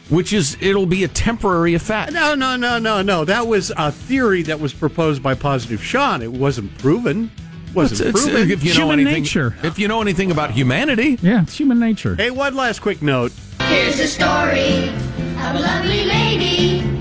Which 0.09 0.33
is, 0.33 0.57
it'll 0.59 0.85
be 0.85 1.05
a 1.05 1.07
temporary 1.07 1.75
effect. 1.75 2.11
No, 2.11 2.35
no, 2.35 2.57
no, 2.57 2.77
no, 2.77 3.01
no. 3.01 3.23
That 3.23 3.47
was 3.47 3.71
a 3.77 3.89
theory 3.89 4.41
that 4.43 4.59
was 4.59 4.73
proposed 4.73 5.23
by 5.23 5.33
Positive 5.33 5.81
Sean. 5.81 6.21
It 6.21 6.33
wasn't 6.33 6.77
proven. 6.77 7.31
Wasn't 7.73 8.01
It's- 8.01 8.09
it's- 8.09 8.25
proven. 8.33 8.51
if 8.51 8.65
you 8.65 8.73
know 8.73 8.79
Human 8.89 8.99
anything, 8.99 9.23
nature. 9.23 9.55
if 9.63 9.79
you 9.79 9.87
know 9.87 10.01
anything 10.01 10.29
about 10.31 10.51
humanity, 10.51 11.17
Yeah, 11.21 11.43
it's 11.43 11.57
human 11.57 11.79
nature. 11.79 12.15
Hey, 12.15 12.31
one 12.31 12.53
last 12.53 12.81
quick 12.81 13.01
note. 13.01 13.31
Here's 13.61 13.97
a 14.01 14.07
story 14.07 14.89
of 14.89 15.55
a 15.55 15.59
lovely 15.59 16.03
lady 16.03 16.79
who 16.79 16.95
was 16.95 16.95
bringing 16.95 16.96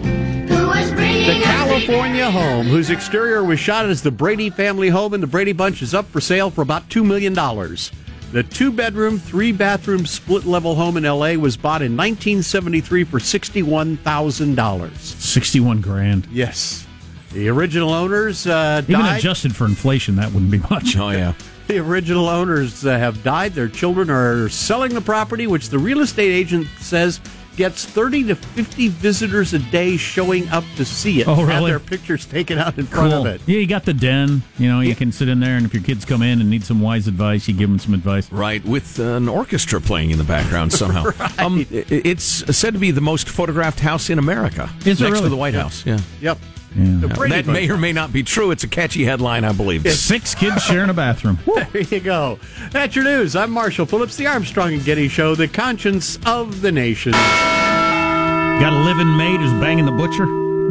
The 1.26 1.40
California 1.42 2.30
home, 2.30 2.66
whose 2.66 2.90
exterior 2.90 3.42
was 3.42 3.58
shot 3.58 3.86
as 3.86 4.00
the 4.00 4.10
Brady 4.12 4.48
family 4.48 4.88
home 4.88 5.12
in 5.12 5.20
the 5.20 5.26
Brady 5.26 5.52
Bunch, 5.52 5.82
is 5.82 5.92
up 5.92 6.06
for 6.06 6.20
sale 6.20 6.50
for 6.50 6.62
about 6.62 6.88
$2 6.88 7.04
million. 7.04 7.34
The 7.34 8.42
two 8.44 8.70
bedroom, 8.70 9.18
three 9.18 9.50
bathroom, 9.50 10.06
split 10.06 10.44
level 10.46 10.76
home 10.76 10.96
in 10.96 11.02
LA 11.02 11.32
was 11.34 11.56
bought 11.56 11.82
in 11.82 11.96
1973 11.96 13.04
for 13.04 13.18
$61,000. 13.18 14.96
Sixty-one 14.96 15.80
grand. 15.80 16.26
Yes. 16.30 16.86
The 17.32 17.48
original 17.48 17.90
owners 17.90 18.46
uh, 18.46 18.82
Even 18.84 19.00
died. 19.00 19.18
adjusted 19.18 19.54
for 19.54 19.64
inflation, 19.64 20.14
that 20.16 20.30
wouldn't 20.32 20.50
be 20.52 20.58
much. 20.70 20.96
oh 20.96 21.10
yeah, 21.10 21.34
The 21.66 21.78
original 21.78 22.28
owners 22.28 22.86
uh, 22.86 22.96
have 22.98 23.22
died. 23.24 23.52
Their 23.52 23.68
children 23.68 24.10
are 24.10 24.48
selling 24.48 24.94
the 24.94 25.00
property, 25.00 25.46
which 25.48 25.70
the 25.70 25.78
real 25.78 26.00
estate 26.00 26.30
agent 26.32 26.68
says 26.78 27.20
gets 27.56 27.84
30 27.84 28.24
to 28.24 28.34
50 28.36 28.88
visitors 28.88 29.54
a 29.54 29.58
day 29.58 29.96
showing 29.96 30.48
up 30.50 30.64
to 30.76 30.84
see 30.84 31.20
it. 31.20 31.28
Oh, 31.28 31.36
really? 31.36 31.46
Have 31.46 31.48
really? 31.58 31.70
their 31.72 31.80
pictures 31.80 32.26
taken 32.26 32.58
out 32.58 32.78
in 32.78 32.86
front 32.86 33.12
Cool. 33.12 33.26
of 33.26 33.26
it. 33.26 33.40
Yeah, 33.46 33.58
you 33.58 33.66
got 33.66 33.84
the 33.84 33.94
den. 33.94 34.42
You 34.58 34.68
know, 34.68 34.80
you 34.80 34.94
can 34.94 35.10
sit 35.12 35.28
in 35.28 35.40
there, 35.40 35.56
and 35.56 35.64
if 35.66 35.72
your 35.74 35.82
kids 35.82 36.04
come 36.04 36.22
in 36.22 36.40
and 36.40 36.50
need 36.50 36.64
some 36.64 36.80
wise 36.80 37.08
advice, 37.08 37.48
you 37.48 37.54
give 37.54 37.68
them 37.68 37.78
some 37.78 37.94
advice. 37.94 38.30
right. 38.30 38.64
With 38.64 38.98
an 38.98 39.28
orchestra 39.28 39.80
playing 39.80 40.10
in 40.10 40.18
the 40.18 40.24
background 40.24 40.72
somehow. 40.72 41.10
um, 41.38 41.66
it's 41.70 42.24
said 42.56 42.74
to 42.74 42.78
be 42.80 42.90
the 42.90 43.00
most 43.00 43.28
photographed 43.28 43.80
house 43.80 44.10
in 44.10 44.18
America. 44.18 44.70
Is 44.80 45.00
it 45.00 45.04
next 45.04 45.12
really? 45.12 45.22
to 45.24 45.28
the 45.30 45.36
White 45.36 45.54
House. 45.54 45.84
Yeah. 45.86 45.98
Yep. 46.20 46.38
Yeah. 46.76 47.08
That 47.28 47.46
may 47.46 47.68
or 47.70 47.78
may 47.78 47.92
not 47.92 48.12
be 48.12 48.22
true. 48.22 48.50
It's 48.50 48.62
a 48.64 48.68
catchy 48.68 49.04
headline, 49.04 49.44
I 49.44 49.52
believe. 49.52 49.90
Six 49.90 50.34
kids 50.34 50.62
sharing 50.62 50.90
a 50.90 50.94
bathroom. 50.94 51.38
There 51.72 51.82
you 51.82 52.00
go. 52.00 52.38
That's 52.70 52.94
your 52.94 53.04
news. 53.04 53.34
I'm 53.34 53.50
Marshall 53.50 53.86
Phillips, 53.86 54.16
the 54.16 54.26
Armstrong 54.26 54.74
and 54.74 54.84
Getty 54.84 55.08
Show, 55.08 55.34
the 55.34 55.48
conscience 55.48 56.18
of 56.26 56.60
the 56.60 56.70
nation. 56.70 57.12
Got 57.12 58.72
a 58.72 58.84
living 58.84 59.16
maid 59.16 59.40
who's 59.40 59.52
banging 59.60 59.84
the 59.86 59.92
butcher? 59.92 60.26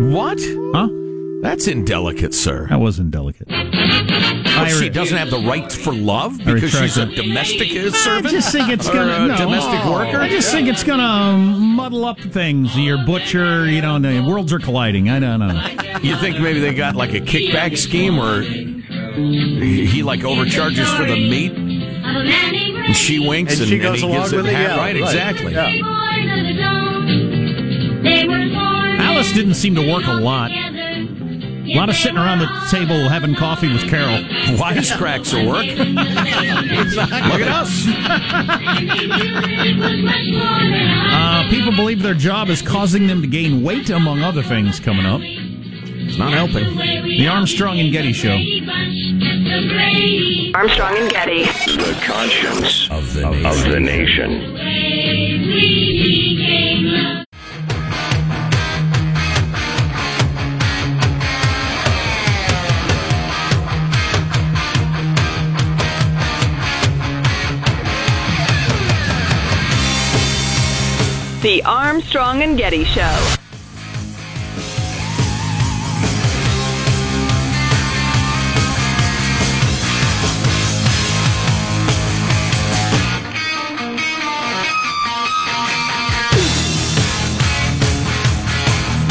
What? 0.10 0.40
Huh? 0.74 0.90
That's 1.42 1.68
indelicate, 1.68 2.34
sir. 2.34 2.68
That 2.70 2.80
was 2.80 2.98
indelicate. 3.00 3.48
Oh, 4.58 4.66
she 4.68 4.90
doesn't 4.90 5.18
have 5.18 5.30
the 5.30 5.40
right 5.40 5.72
for 5.72 5.94
love 5.94 6.38
because 6.38 6.72
she's 6.72 6.98
a 6.98 7.06
that. 7.06 7.16
domestic 7.16 7.70
servant. 7.96 8.28
I 8.28 8.30
just 8.32 8.52
think 8.52 8.70
it's 8.70 8.88
gonna 8.90 9.26
a 9.26 9.28
no. 9.28 9.38
domestic 9.38 9.86
worker. 9.86 10.18
I 10.18 10.30
just 10.30 10.52
think 10.52 10.68
it's 10.68 10.84
gonna 10.84 11.38
muddle 11.38 12.06
up 12.06 12.20
things. 12.20 12.78
Your 12.78 13.04
butcher, 13.06 13.66
you 13.66 13.82
know, 13.82 14.00
the 14.00 14.22
worlds 14.22 14.54
are 14.54 14.60
colliding. 14.60 15.10
I 15.10 15.20
don't 15.20 15.40
know. 15.40 16.00
You 16.02 16.16
think 16.18 16.40
maybe 16.40 16.60
they 16.60 16.74
got 16.74 16.96
like 16.96 17.14
a 17.14 17.20
kickback 17.22 17.78
scheme 17.78 18.18
where 18.18 18.42
he, 18.42 19.86
he, 19.86 20.04
like 20.04 20.24
overcharges 20.24 20.92
for 20.94 21.06
the 21.06 21.16
meat 21.16 21.54
and 21.54 22.96
she 22.96 23.20
winks 23.20 23.54
And 23.54 23.62
and, 23.62 23.70
she 23.70 23.80
goes 23.80 24.00
he 24.00 24.06
along 24.06 24.22
gives 24.22 24.34
it 24.34 24.38
with 24.38 24.48
it, 24.48 24.54
half 24.54 24.70
yeah, 24.70 24.78
right, 24.78 24.96
right. 24.96 25.04
exactly. 25.04 25.54
Yeah. 25.54 25.72
Alice 29.00 29.32
didn't 29.32 29.56
seem 29.56 29.76
to 29.76 29.92
work 29.92 30.06
a 30.06 30.14
lot. 30.14 30.52
A 31.66 31.76
lot 31.76 31.90
of 31.90 31.96
sitting 31.96 32.18
around 32.18 32.40
the 32.40 32.48
table 32.70 33.10
having 33.10 33.36
coffee 33.36 33.72
with 33.72 33.88
Carol. 33.90 34.24
Wisecracks 34.58 35.34
will 35.34 35.48
work. 35.48 35.66
Look 35.66 37.42
at 37.42 37.50
us. 37.50 37.86
Uh, 41.18 41.50
people 41.50 41.72
believe 41.76 42.02
their 42.02 42.14
job 42.14 42.50
is 42.50 42.62
causing 42.62 43.08
them 43.08 43.22
to 43.22 43.28
gain 43.28 43.64
weight, 43.64 43.90
among 43.90 44.22
other 44.22 44.44
things 44.44 44.80
coming 44.80 45.06
up. 45.06 45.22
It's 45.24 46.18
not 46.18 46.34
helping. 46.34 46.76
The 46.76 47.28
Armstrong 47.28 47.80
and 47.80 47.92
Getty 47.92 48.14
Show. 48.14 48.38
Armstrong 50.56 50.98
and 50.98 51.10
Getty. 51.10 51.44
The 51.46 52.00
conscience 52.04 52.90
of 52.92 53.14
the 53.14 53.30
nation. 53.30 53.46
Of 53.46 53.64
the 53.72 53.80
nation. 53.80 54.56
The 71.46 71.62
Armstrong 71.62 72.42
and 72.42 72.58
Getty 72.58 72.86
Show. 72.86 73.02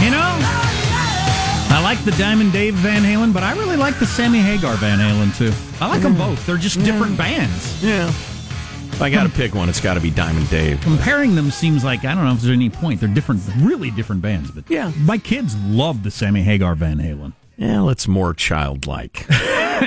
You 0.02 0.10
know, 0.10 0.36
I 1.70 1.80
like 1.84 2.04
the 2.04 2.10
Diamond 2.18 2.52
Dave 2.52 2.74
Van 2.74 3.04
Halen, 3.04 3.32
but 3.32 3.44
I 3.44 3.52
really 3.52 3.76
like 3.76 4.00
the 4.00 4.06
Sammy 4.06 4.40
Hagar 4.40 4.74
Van 4.78 4.98
Halen 4.98 5.38
too. 5.38 5.52
I 5.80 5.86
like 5.86 6.02
them 6.02 6.16
both. 6.16 6.44
They're 6.44 6.56
just 6.56 6.82
different 6.82 7.16
bands. 7.16 7.80
Yeah. 7.80 8.12
If 8.94 9.02
I 9.02 9.10
got 9.10 9.24
to 9.24 9.28
pick 9.28 9.56
one, 9.56 9.68
it's 9.68 9.80
got 9.80 9.94
to 9.94 10.00
be 10.00 10.12
Diamond 10.12 10.48
Dave. 10.50 10.80
Comparing 10.82 11.34
them 11.34 11.50
seems 11.50 11.82
like 11.82 12.04
I 12.04 12.14
don't 12.14 12.24
know 12.24 12.30
if 12.32 12.40
there's 12.40 12.52
any 12.56 12.70
point. 12.70 13.00
They're 13.00 13.08
different, 13.08 13.42
really 13.58 13.90
different 13.90 14.22
bands. 14.22 14.52
But 14.52 14.70
Yeah. 14.70 14.92
my 15.00 15.18
kids 15.18 15.56
love 15.64 16.04
the 16.04 16.12
Sammy 16.12 16.42
Hagar 16.42 16.76
Van 16.76 16.98
Halen. 16.98 17.32
Yeah, 17.56 17.90
it's 17.90 18.06
more 18.06 18.32
childlike. 18.34 19.26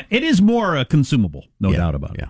It 0.09 0.21
is 0.23 0.41
more 0.41 0.75
uh, 0.77 0.83
consumable, 0.83 1.45
no 1.61 1.71
doubt 1.71 1.95
about 1.95 2.19
it. 2.19 2.25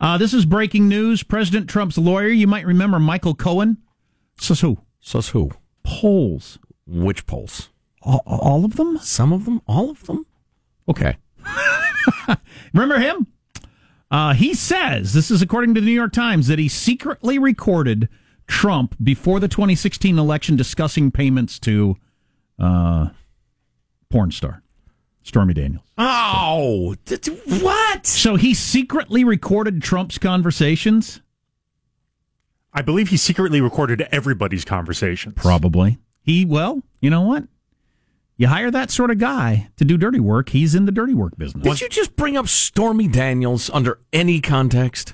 Uh, 0.00 0.16
this 0.16 0.32
is 0.32 0.46
breaking 0.46 0.88
news. 0.88 1.24
President 1.24 1.68
Trump's 1.68 1.98
lawyer, 1.98 2.28
you 2.28 2.46
might 2.46 2.64
remember 2.64 3.00
Michael 3.00 3.34
Cohen. 3.34 3.78
Says 4.40 4.60
who? 4.60 4.78
Says 5.00 5.30
who? 5.30 5.50
Polls. 5.82 6.58
Which 6.86 7.26
polls? 7.26 7.68
All, 8.02 8.22
all 8.24 8.64
of 8.64 8.76
them? 8.76 8.96
Some 8.98 9.32
of 9.32 9.44
them? 9.44 9.60
All 9.66 9.90
of 9.90 10.04
them? 10.06 10.24
Okay. 10.88 11.16
Remember 12.72 12.98
him? 13.00 13.26
Uh, 14.10 14.34
he 14.34 14.54
says, 14.54 15.12
this 15.12 15.30
is 15.30 15.40
according 15.40 15.74
to 15.74 15.80
the 15.80 15.86
New 15.86 15.92
York 15.92 16.12
Times, 16.12 16.48
that 16.48 16.58
he 16.58 16.68
secretly 16.68 17.38
recorded 17.38 18.08
Trump 18.46 18.96
before 19.02 19.38
the 19.38 19.46
2016 19.48 20.18
election 20.18 20.56
discussing 20.56 21.10
payments 21.10 21.58
to 21.60 21.96
uh, 22.58 23.10
porn 24.10 24.32
star 24.32 24.62
Stormy 25.22 25.54
Daniels. 25.54 25.84
Oh, 25.96 26.96
th- 27.04 27.28
what? 27.62 28.06
So 28.06 28.34
he 28.34 28.52
secretly 28.54 29.22
recorded 29.22 29.82
Trump's 29.82 30.18
conversations? 30.18 31.20
I 32.72 32.82
believe 32.82 33.08
he 33.08 33.16
secretly 33.16 33.60
recorded 33.60 34.08
everybody's 34.10 34.64
conversations. 34.64 35.34
Probably. 35.36 35.98
He, 36.22 36.44
well, 36.44 36.82
you 37.00 37.10
know 37.10 37.22
what? 37.22 37.44
You 38.40 38.46
hire 38.46 38.70
that 38.70 38.90
sort 38.90 39.10
of 39.10 39.18
guy 39.18 39.68
to 39.76 39.84
do 39.84 39.98
dirty 39.98 40.18
work, 40.18 40.48
he's 40.48 40.74
in 40.74 40.86
the 40.86 40.92
dirty 40.92 41.12
work 41.12 41.36
business. 41.36 41.62
Did 41.62 41.82
you 41.82 41.90
just 41.90 42.16
bring 42.16 42.38
up 42.38 42.48
Stormy 42.48 43.06
Daniels 43.06 43.68
under 43.68 44.00
any 44.14 44.40
context? 44.40 45.12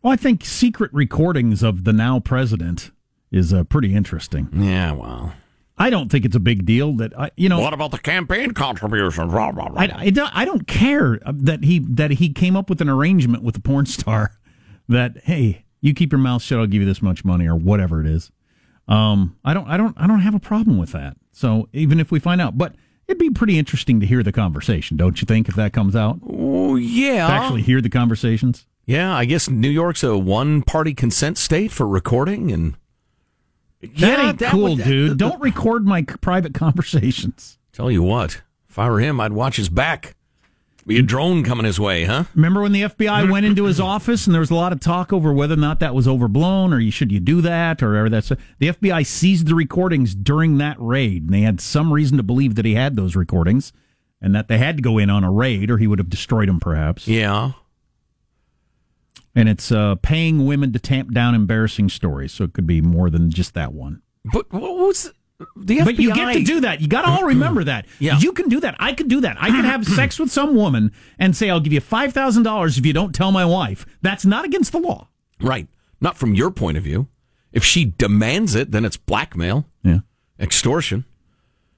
Well, 0.00 0.14
I 0.14 0.16
think 0.16 0.42
secret 0.42 0.90
recordings 0.94 1.62
of 1.62 1.84
the 1.84 1.92
now 1.92 2.20
president 2.20 2.92
is 3.30 3.52
uh, 3.52 3.64
pretty 3.64 3.94
interesting. 3.94 4.48
Yeah, 4.54 4.92
well. 4.92 5.34
I 5.76 5.90
don't 5.90 6.10
think 6.10 6.24
it's 6.24 6.34
a 6.34 6.40
big 6.40 6.64
deal 6.64 6.94
that 6.94 7.12
I, 7.18 7.30
you 7.36 7.50
know. 7.50 7.60
What 7.60 7.74
about 7.74 7.90
the 7.90 7.98
campaign 7.98 8.52
contributions? 8.52 9.30
Blah, 9.30 9.52
blah, 9.52 9.68
blah. 9.68 9.82
I, 9.82 9.92
I, 9.94 10.08
don't, 10.08 10.34
I 10.34 10.46
don't 10.46 10.66
care 10.66 11.20
that 11.26 11.62
he 11.62 11.80
that 11.80 12.12
he 12.12 12.32
came 12.32 12.56
up 12.56 12.70
with 12.70 12.80
an 12.80 12.88
arrangement 12.88 13.42
with 13.42 13.54
the 13.54 13.60
porn 13.60 13.84
star 13.84 14.38
that 14.88 15.18
hey, 15.24 15.66
you 15.82 15.92
keep 15.92 16.10
your 16.10 16.20
mouth 16.20 16.40
shut, 16.40 16.58
I'll 16.58 16.66
give 16.66 16.80
you 16.80 16.88
this 16.88 17.02
much 17.02 17.22
money 17.22 17.46
or 17.46 17.54
whatever 17.54 18.00
it 18.00 18.06
is. 18.06 18.32
Um, 18.88 19.36
I 19.44 19.54
don't, 19.54 19.66
I 19.68 19.76
don't, 19.76 19.94
I 19.98 20.06
don't 20.06 20.20
have 20.20 20.34
a 20.34 20.40
problem 20.40 20.78
with 20.78 20.92
that. 20.92 21.16
So 21.32 21.68
even 21.72 22.00
if 22.00 22.10
we 22.10 22.18
find 22.20 22.40
out, 22.40 22.58
but 22.58 22.74
it'd 23.08 23.18
be 23.18 23.30
pretty 23.30 23.58
interesting 23.58 23.98
to 24.00 24.06
hear 24.06 24.22
the 24.22 24.32
conversation, 24.32 24.96
don't 24.96 25.20
you 25.20 25.26
think? 25.26 25.48
If 25.48 25.54
that 25.56 25.72
comes 25.72 25.96
out, 25.96 26.20
Oh, 26.28 26.76
yeah. 26.76 27.26
to 27.26 27.32
actually 27.32 27.62
hear 27.62 27.80
the 27.80 27.88
conversations. 27.88 28.66
Yeah, 28.86 29.14
I 29.14 29.24
guess 29.24 29.48
New 29.48 29.70
York's 29.70 30.02
a 30.04 30.16
one 30.18 30.60
party 30.62 30.92
consent 30.92 31.38
state 31.38 31.70
for 31.72 31.88
recording 31.88 32.52
and 32.52 32.76
That 33.98 34.18
ain't 34.20 34.38
that 34.40 34.50
cool, 34.50 34.76
would- 34.76 34.84
dude. 34.84 35.18
Don't 35.18 35.40
record 35.40 35.86
my 35.86 36.02
private 36.02 36.52
conversations. 36.64 37.58
Tell 37.72 37.90
you 37.90 38.02
what, 38.02 38.42
if 38.68 38.78
I 38.78 38.88
were 38.90 39.00
him, 39.00 39.20
I'd 39.20 39.32
watch 39.32 39.56
his 39.56 39.68
back. 39.70 40.14
Be 40.86 40.98
a 40.98 41.02
drone 41.02 41.42
coming 41.44 41.64
his 41.64 41.80
way, 41.80 42.04
huh? 42.04 42.24
Remember 42.34 42.60
when 42.60 42.72
the 42.72 42.82
FBI 42.82 43.30
went 43.30 43.46
into 43.46 43.64
his 43.64 43.80
office 43.80 44.26
and 44.26 44.34
there 44.34 44.40
was 44.40 44.50
a 44.50 44.54
lot 44.54 44.72
of 44.72 44.80
talk 44.80 45.14
over 45.14 45.32
whether 45.32 45.54
or 45.54 45.58
not 45.58 45.80
that 45.80 45.94
was 45.94 46.06
overblown 46.06 46.74
or 46.74 46.78
you 46.78 46.90
should 46.90 47.10
you 47.10 47.20
do 47.20 47.40
that 47.40 47.82
or 47.82 47.90
whatever 47.90 48.10
that's 48.10 48.28
the 48.28 48.36
FBI 48.60 49.06
seized 49.06 49.46
the 49.46 49.54
recordings 49.54 50.14
during 50.14 50.58
that 50.58 50.76
raid 50.78 51.22
and 51.24 51.32
they 51.32 51.40
had 51.40 51.58
some 51.60 51.90
reason 51.90 52.18
to 52.18 52.22
believe 52.22 52.54
that 52.56 52.66
he 52.66 52.74
had 52.74 52.96
those 52.96 53.16
recordings 53.16 53.72
and 54.20 54.34
that 54.34 54.48
they 54.48 54.58
had 54.58 54.76
to 54.76 54.82
go 54.82 54.98
in 54.98 55.08
on 55.08 55.24
a 55.24 55.32
raid 55.32 55.70
or 55.70 55.78
he 55.78 55.86
would 55.86 55.98
have 55.98 56.10
destroyed 56.10 56.48
them 56.48 56.60
perhaps. 56.60 57.08
Yeah. 57.08 57.52
And 59.34 59.48
it's 59.48 59.72
uh, 59.72 59.96
paying 59.96 60.46
women 60.46 60.72
to 60.74 60.78
tamp 60.78 61.12
down 61.12 61.34
embarrassing 61.34 61.88
stories, 61.88 62.32
so 62.32 62.44
it 62.44 62.52
could 62.52 62.66
be 62.66 62.80
more 62.80 63.10
than 63.10 63.30
just 63.30 63.54
that 63.54 63.72
one. 63.72 64.00
But 64.32 64.52
what 64.52 64.76
was 64.76 65.12
the 65.56 65.78
FBI? 65.78 65.84
But 65.84 65.98
you 65.98 66.14
get 66.14 66.32
to 66.34 66.42
do 66.44 66.60
that. 66.60 66.80
You 66.80 66.88
got 66.88 67.02
to 67.02 67.08
all 67.08 67.24
remember 67.24 67.64
that. 67.64 67.86
Yeah. 67.98 68.18
You 68.18 68.32
can 68.32 68.48
do 68.48 68.60
that. 68.60 68.76
I 68.78 68.92
could 68.92 69.08
do 69.08 69.20
that. 69.22 69.36
I 69.40 69.50
could 69.50 69.64
have 69.64 69.84
sex 69.86 70.18
with 70.18 70.30
some 70.30 70.54
woman 70.54 70.92
and 71.18 71.36
say, 71.36 71.50
I'll 71.50 71.60
give 71.60 71.72
you 71.72 71.80
$5,000 71.80 72.78
if 72.78 72.86
you 72.86 72.92
don't 72.92 73.14
tell 73.14 73.32
my 73.32 73.44
wife. 73.44 73.86
That's 74.02 74.24
not 74.24 74.44
against 74.44 74.72
the 74.72 74.78
law. 74.80 75.08
Right. 75.40 75.68
Not 76.00 76.16
from 76.16 76.34
your 76.34 76.50
point 76.50 76.76
of 76.76 76.82
view. 76.84 77.08
If 77.52 77.64
she 77.64 77.84
demands 77.84 78.54
it, 78.54 78.70
then 78.72 78.84
it's 78.84 78.96
blackmail, 78.96 79.66
Yeah. 79.82 80.00
extortion. 80.40 81.04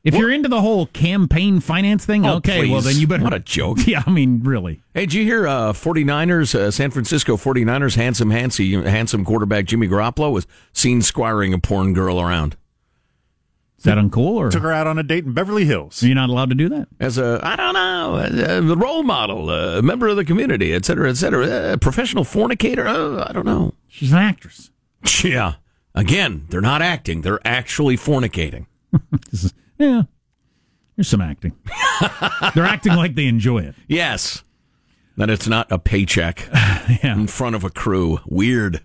If 0.05 0.15
you're 0.15 0.31
into 0.31 0.49
the 0.49 0.61
whole 0.61 0.87
campaign 0.87 1.59
finance 1.59 2.07
thing, 2.07 2.25
Oh, 2.25 2.35
okay, 2.37 2.71
well, 2.71 2.81
then 2.81 2.97
you 2.97 3.09
better. 3.09 3.25
What 3.25 3.35
a 3.35 3.41
joke. 3.41 3.79
Yeah, 3.89 4.05
I 4.07 4.11
mean, 4.11 4.41
really. 4.45 4.81
Hey, 4.95 5.01
did 5.01 5.15
you 5.15 5.25
hear 5.25 5.49
uh, 5.49 5.73
49ers, 5.73 6.55
uh, 6.55 6.71
San 6.71 6.93
Francisco 6.93 7.37
49ers, 7.37 7.97
handsome, 7.97 8.31
handsy, 8.31 8.85
handsome 8.87 9.25
quarterback 9.25 9.65
Jimmy 9.65 9.89
Garoppolo 9.89 10.31
was 10.33 10.47
seen 10.73 11.03
squiring 11.03 11.53
a 11.53 11.59
porn 11.59 11.93
girl 11.93 12.21
around? 12.21 12.57
Is 13.87 13.95
that 13.95 13.99
uncool 13.99 14.35
or 14.35 14.51
Took 14.51 14.63
her 14.65 14.73
out 14.73 14.87
on 14.89 14.99
a 14.99 15.03
date 15.05 15.25
in 15.25 15.33
Beverly 15.33 15.65
Hills. 15.65 16.03
You're 16.03 16.17
not 16.17 16.29
allowed 16.29 16.49
to 16.49 16.57
do 16.57 16.69
that? 16.71 16.89
As 16.99 17.19
a, 17.19 17.39
I 17.43 17.55
don't 17.55 17.75
know, 17.75 18.17
a, 18.17 18.59
a 18.73 18.77
role 18.77 19.05
model, 19.05 19.49
a 19.51 19.81
member 19.81 20.09
of 20.09 20.17
the 20.17 20.25
community, 20.25 20.73
et 20.73 20.85
cetera, 20.85 21.09
et 21.09 21.15
cetera, 21.17 21.75
a 21.75 21.79
professional 21.79 22.25
fornicator, 22.25 22.87
uh, 22.87 23.27
I 23.29 23.33
don't 23.33 23.47
know. 23.47 23.75
She's 23.89 24.11
an 24.13 24.19
actress. 24.19 24.71
Yeah. 25.23 25.55
Again, 25.95 26.47
they're 26.51 26.61
not 26.61 26.83
acting, 26.83 27.21
they're 27.23 27.41
actually 27.47 27.97
fornicating. 27.97 28.67
This 29.31 29.45
is, 29.45 29.55
yeah, 29.79 30.03
there's 30.97 31.07
some 31.09 31.21
acting. 31.21 31.53
They're 32.55 32.65
acting 32.65 32.95
like 32.95 33.15
they 33.15 33.27
enjoy 33.27 33.59
it. 33.61 33.75
Yes. 33.89 34.43
That 35.19 35.29
it's 35.31 35.47
not 35.47 35.71
a 35.71 35.79
paycheck 35.79 36.49
Yeah. 36.53 37.13
in 37.15 37.27
front 37.27 37.55
of 37.57 37.63
a 37.65 37.71
crew. 37.71 38.21
Weird. 38.27 38.83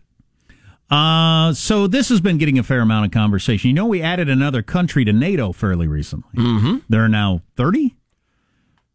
Uh, 0.91 1.54
so 1.54 1.88
this 1.88 2.10
has 2.10 2.19
been 2.19 2.38
getting 2.38 2.60
a 2.60 2.63
fair 2.63 2.82
amount 2.82 3.06
of 3.06 3.12
conversation. 3.12 3.69
You 3.69 3.73
know, 3.73 3.86
we 3.86 4.01
added 4.01 4.30
another 4.30 4.62
country 4.62 5.06
to 5.06 5.13
NATO 5.13 5.54
fairly 5.54 5.88
recently. 5.88 6.34
Mm-hmm. 6.36 6.77
There 6.89 7.04
are 7.04 7.10
now 7.10 7.41
30. 7.56 7.95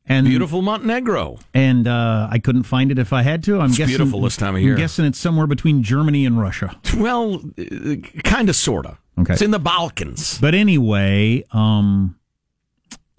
And 0.09 0.27
Beautiful 0.27 0.63
Montenegro. 0.63 1.39
And 1.53 1.89
uh, 1.89 2.29
I 2.31 2.39
couldn't 2.39 2.63
find 2.63 2.93
it 2.93 2.99
if 2.99 3.13
I 3.13 3.23
had 3.23 3.43
to. 3.45 3.59
I'm 3.59 3.71
It's 3.71 3.79
guessing 3.79 3.97
beautiful 3.97 4.21
this 4.21 4.37
time 4.37 4.55
of 4.55 4.63
year. 4.63 4.75
I'm 4.75 4.79
guessing 4.79 5.05
it's 5.05 5.19
somewhere 5.19 5.49
between 5.49 5.83
Germany 5.83 6.27
and 6.27 6.39
Russia. 6.41 6.79
Well, 6.97 7.43
kind 8.23 8.49
of, 8.49 8.55
sort 8.55 8.87
of. 8.87 8.99
Okay. 9.19 9.33
It's 9.33 9.43
in 9.43 9.51
the 9.51 9.59
Balkans. 9.59 10.39
But 10.39 10.55
anyway, 10.55 11.45
um, 11.51 12.17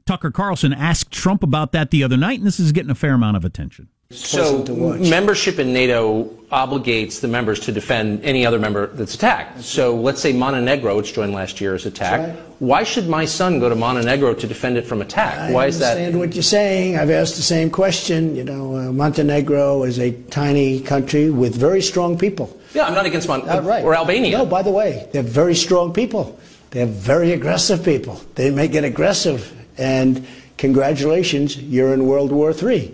Tucker 0.06 0.32
Carlson 0.32 0.72
asked 0.72 1.12
Trump 1.12 1.44
about 1.44 1.74
that 1.74 1.92
the 1.92 2.04
other 2.04 2.16
night, 2.16 2.38
and 2.38 2.48
this 2.48 2.60
is 2.60 2.72
getting 2.72 2.92
a 2.92 2.96
fair 2.96 3.16
amount 3.16 3.36
of 3.36 3.44
attention. 3.44 3.90
So, 4.10 4.63
membership 5.00 5.60
in 5.60 5.74
NATO 5.74 6.24
obligates 6.50 7.20
the 7.20 7.28
members 7.28 7.60
to 7.62 7.74
defend 7.74 8.24
any 8.24 8.46
other 8.46 8.58
member 8.58 8.88
that's 8.88 9.15
attacked. 9.15 9.62
So, 9.62 9.96
let's 9.98 10.22
say 10.22 10.32
Montenegro, 10.32 10.96
which 10.96 11.12
joined 11.13 11.34
last 11.34 11.60
year, 11.60 11.76
is 11.76 11.86
attacked. 11.86 12.39
Why 12.60 12.84
should 12.84 13.10
my 13.10 13.26
son 13.26 13.60
go 13.60 13.67
to 13.67 13.76
Montenegro 13.76 14.34
to 14.36 14.48
defend 14.48 14.78
it 14.78 14.86
from 14.88 15.02
attack? 15.02 15.54
Why 15.54 15.65
I 15.65 15.67
is 15.67 15.80
that? 15.80 15.98
understand 15.98 16.20
what 16.20 16.34
you're 16.36 16.41
saying. 16.43 16.98
I've 16.98 17.10
asked 17.10 17.36
the 17.36 17.41
same 17.41 17.70
question. 17.70 18.34
You 18.34 18.46
know, 18.46 18.78
uh, 18.78 18.93
Montenegro 18.93 19.84
is 19.84 20.00
a 20.00 20.12
tiny 20.30 20.80
country 20.80 21.30
with 21.30 21.54
very 21.58 21.82
strong 21.82 22.17
people. 22.17 22.58
Yeah, 22.74 22.86
I'm 22.88 22.93
not 22.93 23.06
against 23.06 23.28
Mon- 23.28 23.48
Uh, 23.50 23.62
right. 23.62 23.84
or 23.84 23.93
Albania. 23.93 24.38
No, 24.38 24.46
by 24.46 24.62
the 24.62 24.72
way, 24.72 25.10
they're 25.12 25.22
very 25.22 25.54
strong 25.56 25.91
people. 25.91 26.39
They're 26.72 26.86
very 26.86 27.34
aggressive 27.34 27.84
people. 27.84 28.22
They 28.36 28.52
may 28.52 28.70
get 28.70 28.86
aggressive, 28.86 29.52
and 29.77 30.25
congratulations, 30.58 31.58
you're 31.58 31.94
in 31.94 32.06
World 32.08 32.32
War 32.32 32.54
III. 32.54 32.94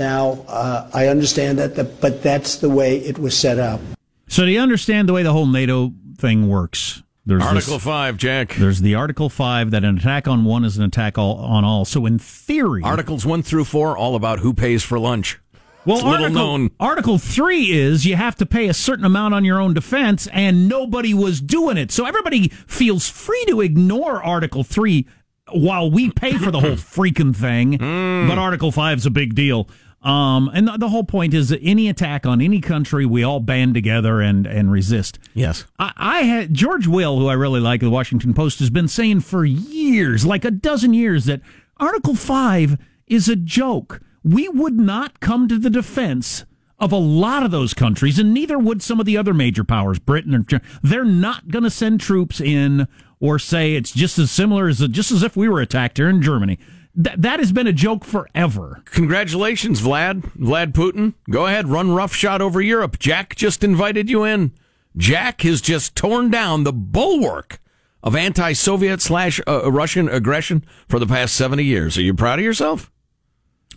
Now, 0.00 0.44
uh, 0.48 0.88
I 0.94 1.08
understand 1.08 1.58
that, 1.58 1.76
the, 1.76 1.84
but 1.84 2.22
that's 2.22 2.56
the 2.56 2.70
way 2.70 2.96
it 3.00 3.18
was 3.18 3.36
set 3.36 3.58
up. 3.58 3.80
So, 4.28 4.46
do 4.46 4.50
you 4.50 4.58
understand 4.60 5.08
the 5.08 5.12
way 5.12 5.22
the 5.22 5.32
whole 5.32 5.44
NATO 5.46 5.92
thing 6.16 6.48
works? 6.48 7.02
There's 7.26 7.42
Article 7.42 7.74
this- 7.74 7.84
5, 7.84 8.16
Jack. 8.16 8.54
There's 8.54 8.80
the 8.80 8.94
Article 8.94 9.28
5 9.28 9.72
that 9.72 9.84
an 9.84 9.98
attack 9.98 10.26
on 10.26 10.44
one 10.44 10.64
is 10.64 10.78
an 10.78 10.84
attack 10.84 11.18
all, 11.18 11.36
on 11.36 11.64
all. 11.66 11.84
So, 11.84 12.06
in 12.06 12.18
theory. 12.18 12.82
Articles 12.82 13.26
1 13.26 13.42
through 13.42 13.64
4, 13.64 13.94
all 13.94 14.16
about 14.16 14.38
who 14.38 14.54
pays 14.54 14.82
for 14.82 14.98
lunch. 14.98 15.38
Well, 15.84 15.96
It's 15.98 16.04
little 16.04 16.24
Article, 16.24 16.42
known. 16.58 16.70
Article 16.80 17.18
3 17.18 17.70
is 17.70 18.06
you 18.06 18.16
have 18.16 18.36
to 18.36 18.46
pay 18.46 18.68
a 18.68 18.74
certain 18.74 19.04
amount 19.04 19.34
on 19.34 19.44
your 19.44 19.60
own 19.60 19.74
defense, 19.74 20.28
and 20.32 20.66
nobody 20.66 21.12
was 21.12 21.42
doing 21.42 21.76
it. 21.76 21.92
So 21.92 22.06
everybody 22.06 22.48
feels 22.48 23.06
free 23.08 23.44
to 23.48 23.60
ignore 23.60 24.22
Article 24.22 24.64
3 24.64 25.06
while 25.52 25.90
we 25.90 26.10
pay 26.10 26.38
for 26.38 26.50
the 26.50 26.60
whole 26.60 26.70
freaking 26.76 27.36
thing. 27.36 27.74
Hmm. 27.78 28.28
But 28.28 28.38
Article 28.38 28.72
5 28.72 28.98
is 28.98 29.06
a 29.06 29.10
big 29.10 29.34
deal. 29.34 29.68
Um, 30.02 30.50
and 30.54 30.66
the, 30.66 30.78
the 30.78 30.88
whole 30.88 31.04
point 31.04 31.34
is 31.34 31.50
that 31.50 31.60
any 31.62 31.88
attack 31.88 32.24
on 32.24 32.40
any 32.40 32.60
country, 32.60 33.04
we 33.04 33.22
all 33.22 33.40
band 33.40 33.74
together 33.74 34.20
and, 34.20 34.46
and 34.46 34.72
resist. 34.72 35.18
Yes. 35.34 35.66
I, 35.78 35.92
I 35.96 36.18
had 36.22 36.54
George 36.54 36.86
Will, 36.86 37.18
who 37.18 37.28
I 37.28 37.34
really 37.34 37.60
like, 37.60 37.80
the 37.80 37.90
Washington 37.90 38.32
Post, 38.32 38.60
has 38.60 38.70
been 38.70 38.88
saying 38.88 39.20
for 39.20 39.44
years, 39.44 40.24
like 40.24 40.44
a 40.44 40.50
dozen 40.50 40.94
years, 40.94 41.26
that 41.26 41.42
Article 41.76 42.14
5 42.14 42.78
is 43.06 43.28
a 43.28 43.36
joke. 43.36 44.00
We 44.24 44.48
would 44.48 44.78
not 44.78 45.20
come 45.20 45.48
to 45.48 45.58
the 45.58 45.70
defense 45.70 46.44
of 46.78 46.92
a 46.92 46.96
lot 46.96 47.42
of 47.42 47.50
those 47.50 47.74
countries, 47.74 48.18
and 48.18 48.32
neither 48.32 48.58
would 48.58 48.82
some 48.82 49.00
of 49.00 49.06
the 49.06 49.18
other 49.18 49.34
major 49.34 49.64
powers, 49.64 49.98
Britain 49.98 50.34
or 50.34 50.60
they're 50.82 51.04
not 51.04 51.48
going 51.48 51.62
to 51.62 51.70
send 51.70 52.00
troops 52.00 52.40
in 52.40 52.88
or 53.20 53.38
say 53.38 53.74
it's 53.74 53.92
just 53.92 54.18
as 54.18 54.30
similar 54.30 54.66
as 54.66 54.78
just 54.88 55.12
as 55.12 55.22
if 55.22 55.36
we 55.36 55.46
were 55.46 55.60
attacked 55.60 55.98
here 55.98 56.08
in 56.08 56.22
Germany. 56.22 56.58
Th- 56.94 57.16
that 57.18 57.38
has 57.38 57.52
been 57.52 57.66
a 57.66 57.72
joke 57.72 58.04
forever. 58.04 58.82
Congratulations, 58.86 59.80
Vlad. 59.80 60.22
Vlad 60.36 60.72
Putin. 60.72 61.14
Go 61.30 61.46
ahead, 61.46 61.68
run 61.68 61.92
roughshod 61.92 62.40
over 62.40 62.60
Europe. 62.60 62.98
Jack 62.98 63.34
just 63.36 63.64
invited 63.64 64.08
you 64.08 64.24
in. 64.24 64.52
Jack 64.96 65.42
has 65.42 65.60
just 65.60 65.94
torn 65.94 66.30
down 66.30 66.64
the 66.64 66.72
bulwark 66.72 67.60
of 68.02 68.16
anti-Soviet 68.16 69.00
slash 69.00 69.40
uh, 69.46 69.70
Russian 69.70 70.08
aggression 70.08 70.64
for 70.88 70.98
the 70.98 71.06
past 71.06 71.34
70 71.34 71.62
years. 71.62 71.98
Are 71.98 72.02
you 72.02 72.14
proud 72.14 72.38
of 72.38 72.44
yourself? 72.44 72.90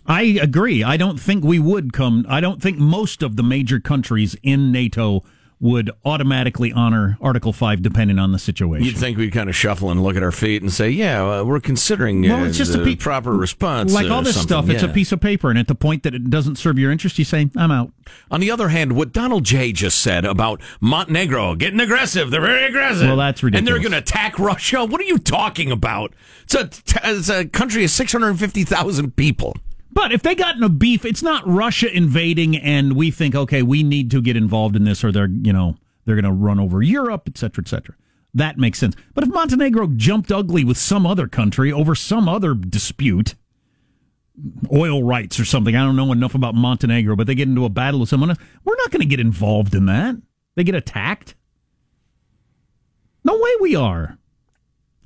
I 0.06 0.22
agree. 0.40 0.82
I 0.82 0.96
don't 0.96 1.18
think 1.18 1.44
we 1.44 1.58
would 1.58 1.92
come. 1.92 2.26
I 2.28 2.40
don't 2.40 2.60
think 2.60 2.78
most 2.78 3.22
of 3.22 3.36
the 3.36 3.42
major 3.42 3.80
countries 3.80 4.36
in 4.42 4.70
NATO 4.70 5.22
would 5.64 5.90
automatically 6.04 6.70
honor 6.74 7.16
Article 7.22 7.50
5 7.50 7.80
depending 7.80 8.18
on 8.18 8.32
the 8.32 8.38
situation. 8.38 8.84
You'd 8.84 8.98
think 8.98 9.16
we'd 9.16 9.32
kind 9.32 9.48
of 9.48 9.56
shuffle 9.56 9.90
and 9.90 10.02
look 10.02 10.14
at 10.14 10.22
our 10.22 10.30
feet 10.30 10.60
and 10.60 10.70
say, 10.70 10.90
yeah, 10.90 11.24
uh, 11.40 11.42
we're 11.42 11.58
considering 11.58 12.22
uh, 12.30 12.36
Well, 12.36 12.44
it's 12.44 12.58
just 12.58 12.74
a 12.74 12.84
pe- 12.84 12.96
proper 12.96 13.32
response. 13.32 13.94
like 13.94 14.10
uh, 14.10 14.14
all 14.14 14.20
this 14.20 14.34
something. 14.34 14.46
stuff, 14.48 14.68
it's 14.68 14.82
a 14.82 14.88
piece 14.88 15.10
of 15.10 15.22
paper, 15.22 15.48
and 15.48 15.58
at 15.58 15.66
the 15.66 15.74
point 15.74 16.02
that 16.02 16.14
it 16.14 16.28
doesn't 16.28 16.56
serve 16.56 16.78
your 16.78 16.92
interest, 16.92 17.18
you 17.18 17.24
say, 17.24 17.48
I'm 17.56 17.70
out. 17.70 17.92
On 18.30 18.40
the 18.40 18.50
other 18.50 18.68
hand, 18.68 18.92
what 18.92 19.14
Donald 19.14 19.44
J. 19.44 19.72
just 19.72 20.02
said 20.02 20.26
about 20.26 20.60
Montenegro 20.82 21.54
getting 21.54 21.80
aggressive, 21.80 22.30
they're 22.30 22.42
very 22.42 22.66
aggressive. 22.66 23.06
Well, 23.06 23.16
that's 23.16 23.42
ridiculous. 23.42 23.58
And 23.60 23.66
they're 23.66 23.82
going 23.90 23.92
to 23.92 24.06
attack 24.06 24.38
Russia. 24.38 24.84
What 24.84 25.00
are 25.00 25.04
you 25.04 25.16
talking 25.18 25.72
about? 25.72 26.12
It's 26.42 26.54
a, 26.54 26.68
it's 27.08 27.30
a 27.30 27.46
country 27.46 27.84
of 27.84 27.90
650,000 27.90 29.16
people. 29.16 29.56
But 29.94 30.12
if 30.12 30.22
they 30.22 30.34
got 30.34 30.56
in 30.56 30.62
a 30.64 30.68
beef, 30.68 31.04
it's 31.04 31.22
not 31.22 31.46
Russia 31.46 31.90
invading, 31.90 32.56
and 32.56 32.94
we 32.94 33.10
think, 33.12 33.34
okay, 33.34 33.62
we 33.62 33.82
need 33.82 34.10
to 34.10 34.20
get 34.20 34.36
involved 34.36 34.74
in 34.74 34.84
this, 34.84 35.04
or 35.04 35.12
they're, 35.12 35.28
you 35.28 35.52
know, 35.52 35.76
they're 36.04 36.20
going 36.20 36.24
to 36.24 36.32
run 36.32 36.58
over 36.58 36.82
Europe, 36.82 37.22
et 37.28 37.38
cetera, 37.38 37.62
et 37.64 37.68
cetera. 37.68 37.94
That 38.34 38.58
makes 38.58 38.80
sense. 38.80 38.96
But 39.14 39.22
if 39.24 39.30
Montenegro 39.30 39.86
jumped 39.94 40.32
ugly 40.32 40.64
with 40.64 40.76
some 40.76 41.06
other 41.06 41.28
country 41.28 41.72
over 41.72 41.94
some 41.94 42.28
other 42.28 42.54
dispute, 42.54 43.36
oil 44.72 45.04
rights 45.04 45.38
or 45.38 45.44
something, 45.44 45.76
I 45.76 45.84
don't 45.84 45.94
know 45.94 46.10
enough 46.10 46.34
about 46.34 46.56
Montenegro, 46.56 47.14
but 47.14 47.28
they 47.28 47.36
get 47.36 47.48
into 47.48 47.64
a 47.64 47.70
battle 47.70 48.00
with 48.00 48.08
someone, 48.08 48.30
else, 48.30 48.40
we're 48.64 48.76
not 48.76 48.90
going 48.90 49.02
to 49.02 49.06
get 49.06 49.20
involved 49.20 49.76
in 49.76 49.86
that. 49.86 50.16
They 50.56 50.64
get 50.64 50.74
attacked. 50.74 51.36
No 53.22 53.38
way 53.38 53.50
we 53.60 53.76
are. 53.76 54.18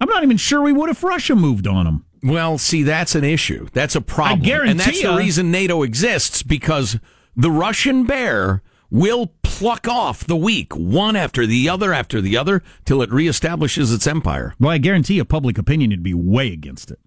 I'm 0.00 0.08
not 0.08 0.22
even 0.22 0.38
sure 0.38 0.62
we 0.62 0.72
would 0.72 0.88
if 0.88 1.04
Russia 1.04 1.36
moved 1.36 1.66
on 1.66 1.84
them. 1.84 2.06
Well, 2.22 2.58
see, 2.58 2.82
that's 2.82 3.14
an 3.14 3.24
issue. 3.24 3.68
That's 3.72 3.94
a 3.94 4.00
problem. 4.00 4.40
I 4.40 4.44
guarantee 4.44 4.70
and 4.72 4.80
that's 4.80 5.02
ya- 5.02 5.12
the 5.12 5.18
reason 5.18 5.50
NATO 5.50 5.82
exists 5.82 6.42
because 6.42 6.98
the 7.36 7.50
Russian 7.50 8.04
bear 8.04 8.62
will 8.90 9.34
pluck 9.42 9.86
off 9.86 10.24
the 10.26 10.36
weak 10.36 10.74
one 10.74 11.14
after 11.16 11.46
the 11.46 11.68
other 11.68 11.92
after 11.92 12.20
the 12.20 12.36
other 12.36 12.62
till 12.84 13.02
it 13.02 13.10
reestablishes 13.10 13.94
its 13.94 14.06
empire. 14.06 14.54
Well, 14.58 14.70
I 14.70 14.78
guarantee 14.78 15.14
you, 15.14 15.24
public 15.24 15.58
opinion 15.58 15.90
would 15.90 16.02
be 16.02 16.14
way 16.14 16.52
against 16.52 16.90
it. 16.90 16.98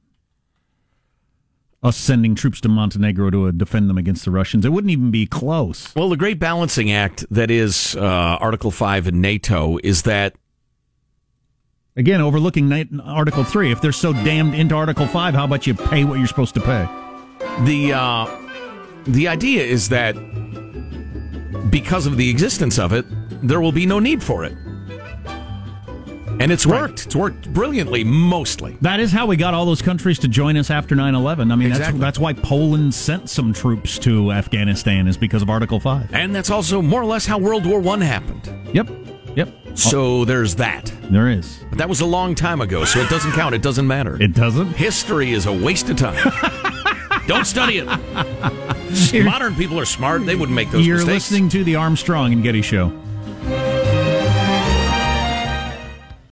Us 1.83 1.97
sending 1.97 2.35
troops 2.35 2.61
to 2.61 2.69
Montenegro 2.69 3.31
to 3.31 3.47
uh, 3.47 3.51
defend 3.51 3.89
them 3.89 3.97
against 3.97 4.23
the 4.23 4.29
Russians. 4.29 4.65
It 4.65 4.69
wouldn't 4.69 4.91
even 4.91 5.09
be 5.09 5.25
close. 5.25 5.93
Well, 5.95 6.09
the 6.09 6.17
great 6.17 6.37
balancing 6.37 6.91
act 6.91 7.25
that 7.31 7.49
is 7.49 7.95
uh, 7.95 8.01
Article 8.39 8.69
5 8.69 9.07
in 9.07 9.19
NATO 9.19 9.79
is 9.83 10.03
that 10.03 10.35
Again, 11.97 12.21
overlooking 12.21 12.71
Article 13.01 13.43
3. 13.43 13.71
If 13.71 13.81
they're 13.81 13.91
so 13.91 14.13
damned 14.13 14.55
into 14.55 14.75
Article 14.75 15.07
5, 15.07 15.33
how 15.33 15.43
about 15.45 15.67
you 15.67 15.73
pay 15.73 16.03
what 16.05 16.19
you're 16.19 16.27
supposed 16.27 16.53
to 16.55 16.61
pay? 16.61 16.87
the 17.65 17.91
uh, 17.91 18.27
the 19.05 19.27
idea 19.27 19.63
is 19.63 19.89
that 19.89 20.13
because 21.69 22.05
of 22.05 22.17
the 22.17 22.29
existence 22.29 22.77
of 22.79 22.93
it, 22.93 23.05
there 23.45 23.59
will 23.59 23.71
be 23.71 23.85
no 23.85 23.99
need 23.99 24.23
for 24.23 24.45
it. 24.45 24.53
And 26.39 26.51
it's 26.51 26.65
worked. 26.65 27.05
It's 27.05 27.15
worked 27.15 27.51
brilliantly, 27.53 28.03
mostly. 28.03 28.77
That 28.81 28.99
is 28.99 29.11
how 29.11 29.25
we 29.27 29.35
got 29.35 29.53
all 29.53 29.65
those 29.65 29.81
countries 29.81 30.17
to 30.19 30.27
join 30.27 30.57
us 30.57 30.71
after 30.71 30.95
9 30.95 31.13
11. 31.13 31.51
I 31.51 31.55
mean, 31.55 31.67
Exactly. 31.67 31.99
that's, 31.99 32.17
that's 32.17 32.19
why 32.19 32.33
Poland 32.33 32.93
sent 32.93 33.29
some 33.29 33.53
troops 33.53 33.99
to 33.99 34.31
Afghanistan, 34.31 35.07
is 35.07 35.17
because 35.17 35.41
of 35.41 35.49
Article 35.49 35.79
5. 35.79 36.13
And 36.15 36.33
that's 36.33 36.49
also 36.49 36.81
more 36.81 37.01
or 37.01 37.05
less 37.05 37.25
how 37.25 37.37
World 37.37 37.65
War 37.65 37.79
One 37.79 38.01
happened. 38.01 38.49
Yep. 38.73 38.89
Yep. 39.35 39.77
So 39.77 40.25
there's 40.25 40.55
that. 40.55 40.91
There 41.03 41.29
is. 41.29 41.63
But 41.69 41.77
that 41.77 41.87
was 41.89 42.01
a 42.01 42.05
long 42.05 42.35
time 42.35 42.61
ago, 42.61 42.83
so 42.85 42.99
it 42.99 43.09
doesn't 43.09 43.31
count. 43.31 43.55
It 43.55 43.61
doesn't 43.61 43.87
matter. 43.87 44.21
It 44.21 44.33
doesn't? 44.33 44.73
History 44.73 45.31
is 45.31 45.45
a 45.45 45.53
waste 45.53 45.89
of 45.89 45.97
time. 45.97 46.31
Don't 47.27 47.45
study 47.45 47.77
it. 47.77 49.23
Modern 49.23 49.55
people 49.55 49.79
are 49.79 49.85
smart. 49.85 50.25
They 50.25 50.35
wouldn't 50.35 50.55
make 50.55 50.71
those 50.71 50.85
You're 50.85 50.97
mistakes. 50.97 51.31
listening 51.31 51.49
to 51.49 51.63
the 51.63 51.75
Armstrong 51.75 52.33
and 52.33 52.43
Getty 52.43 52.61
Show. 52.61 52.89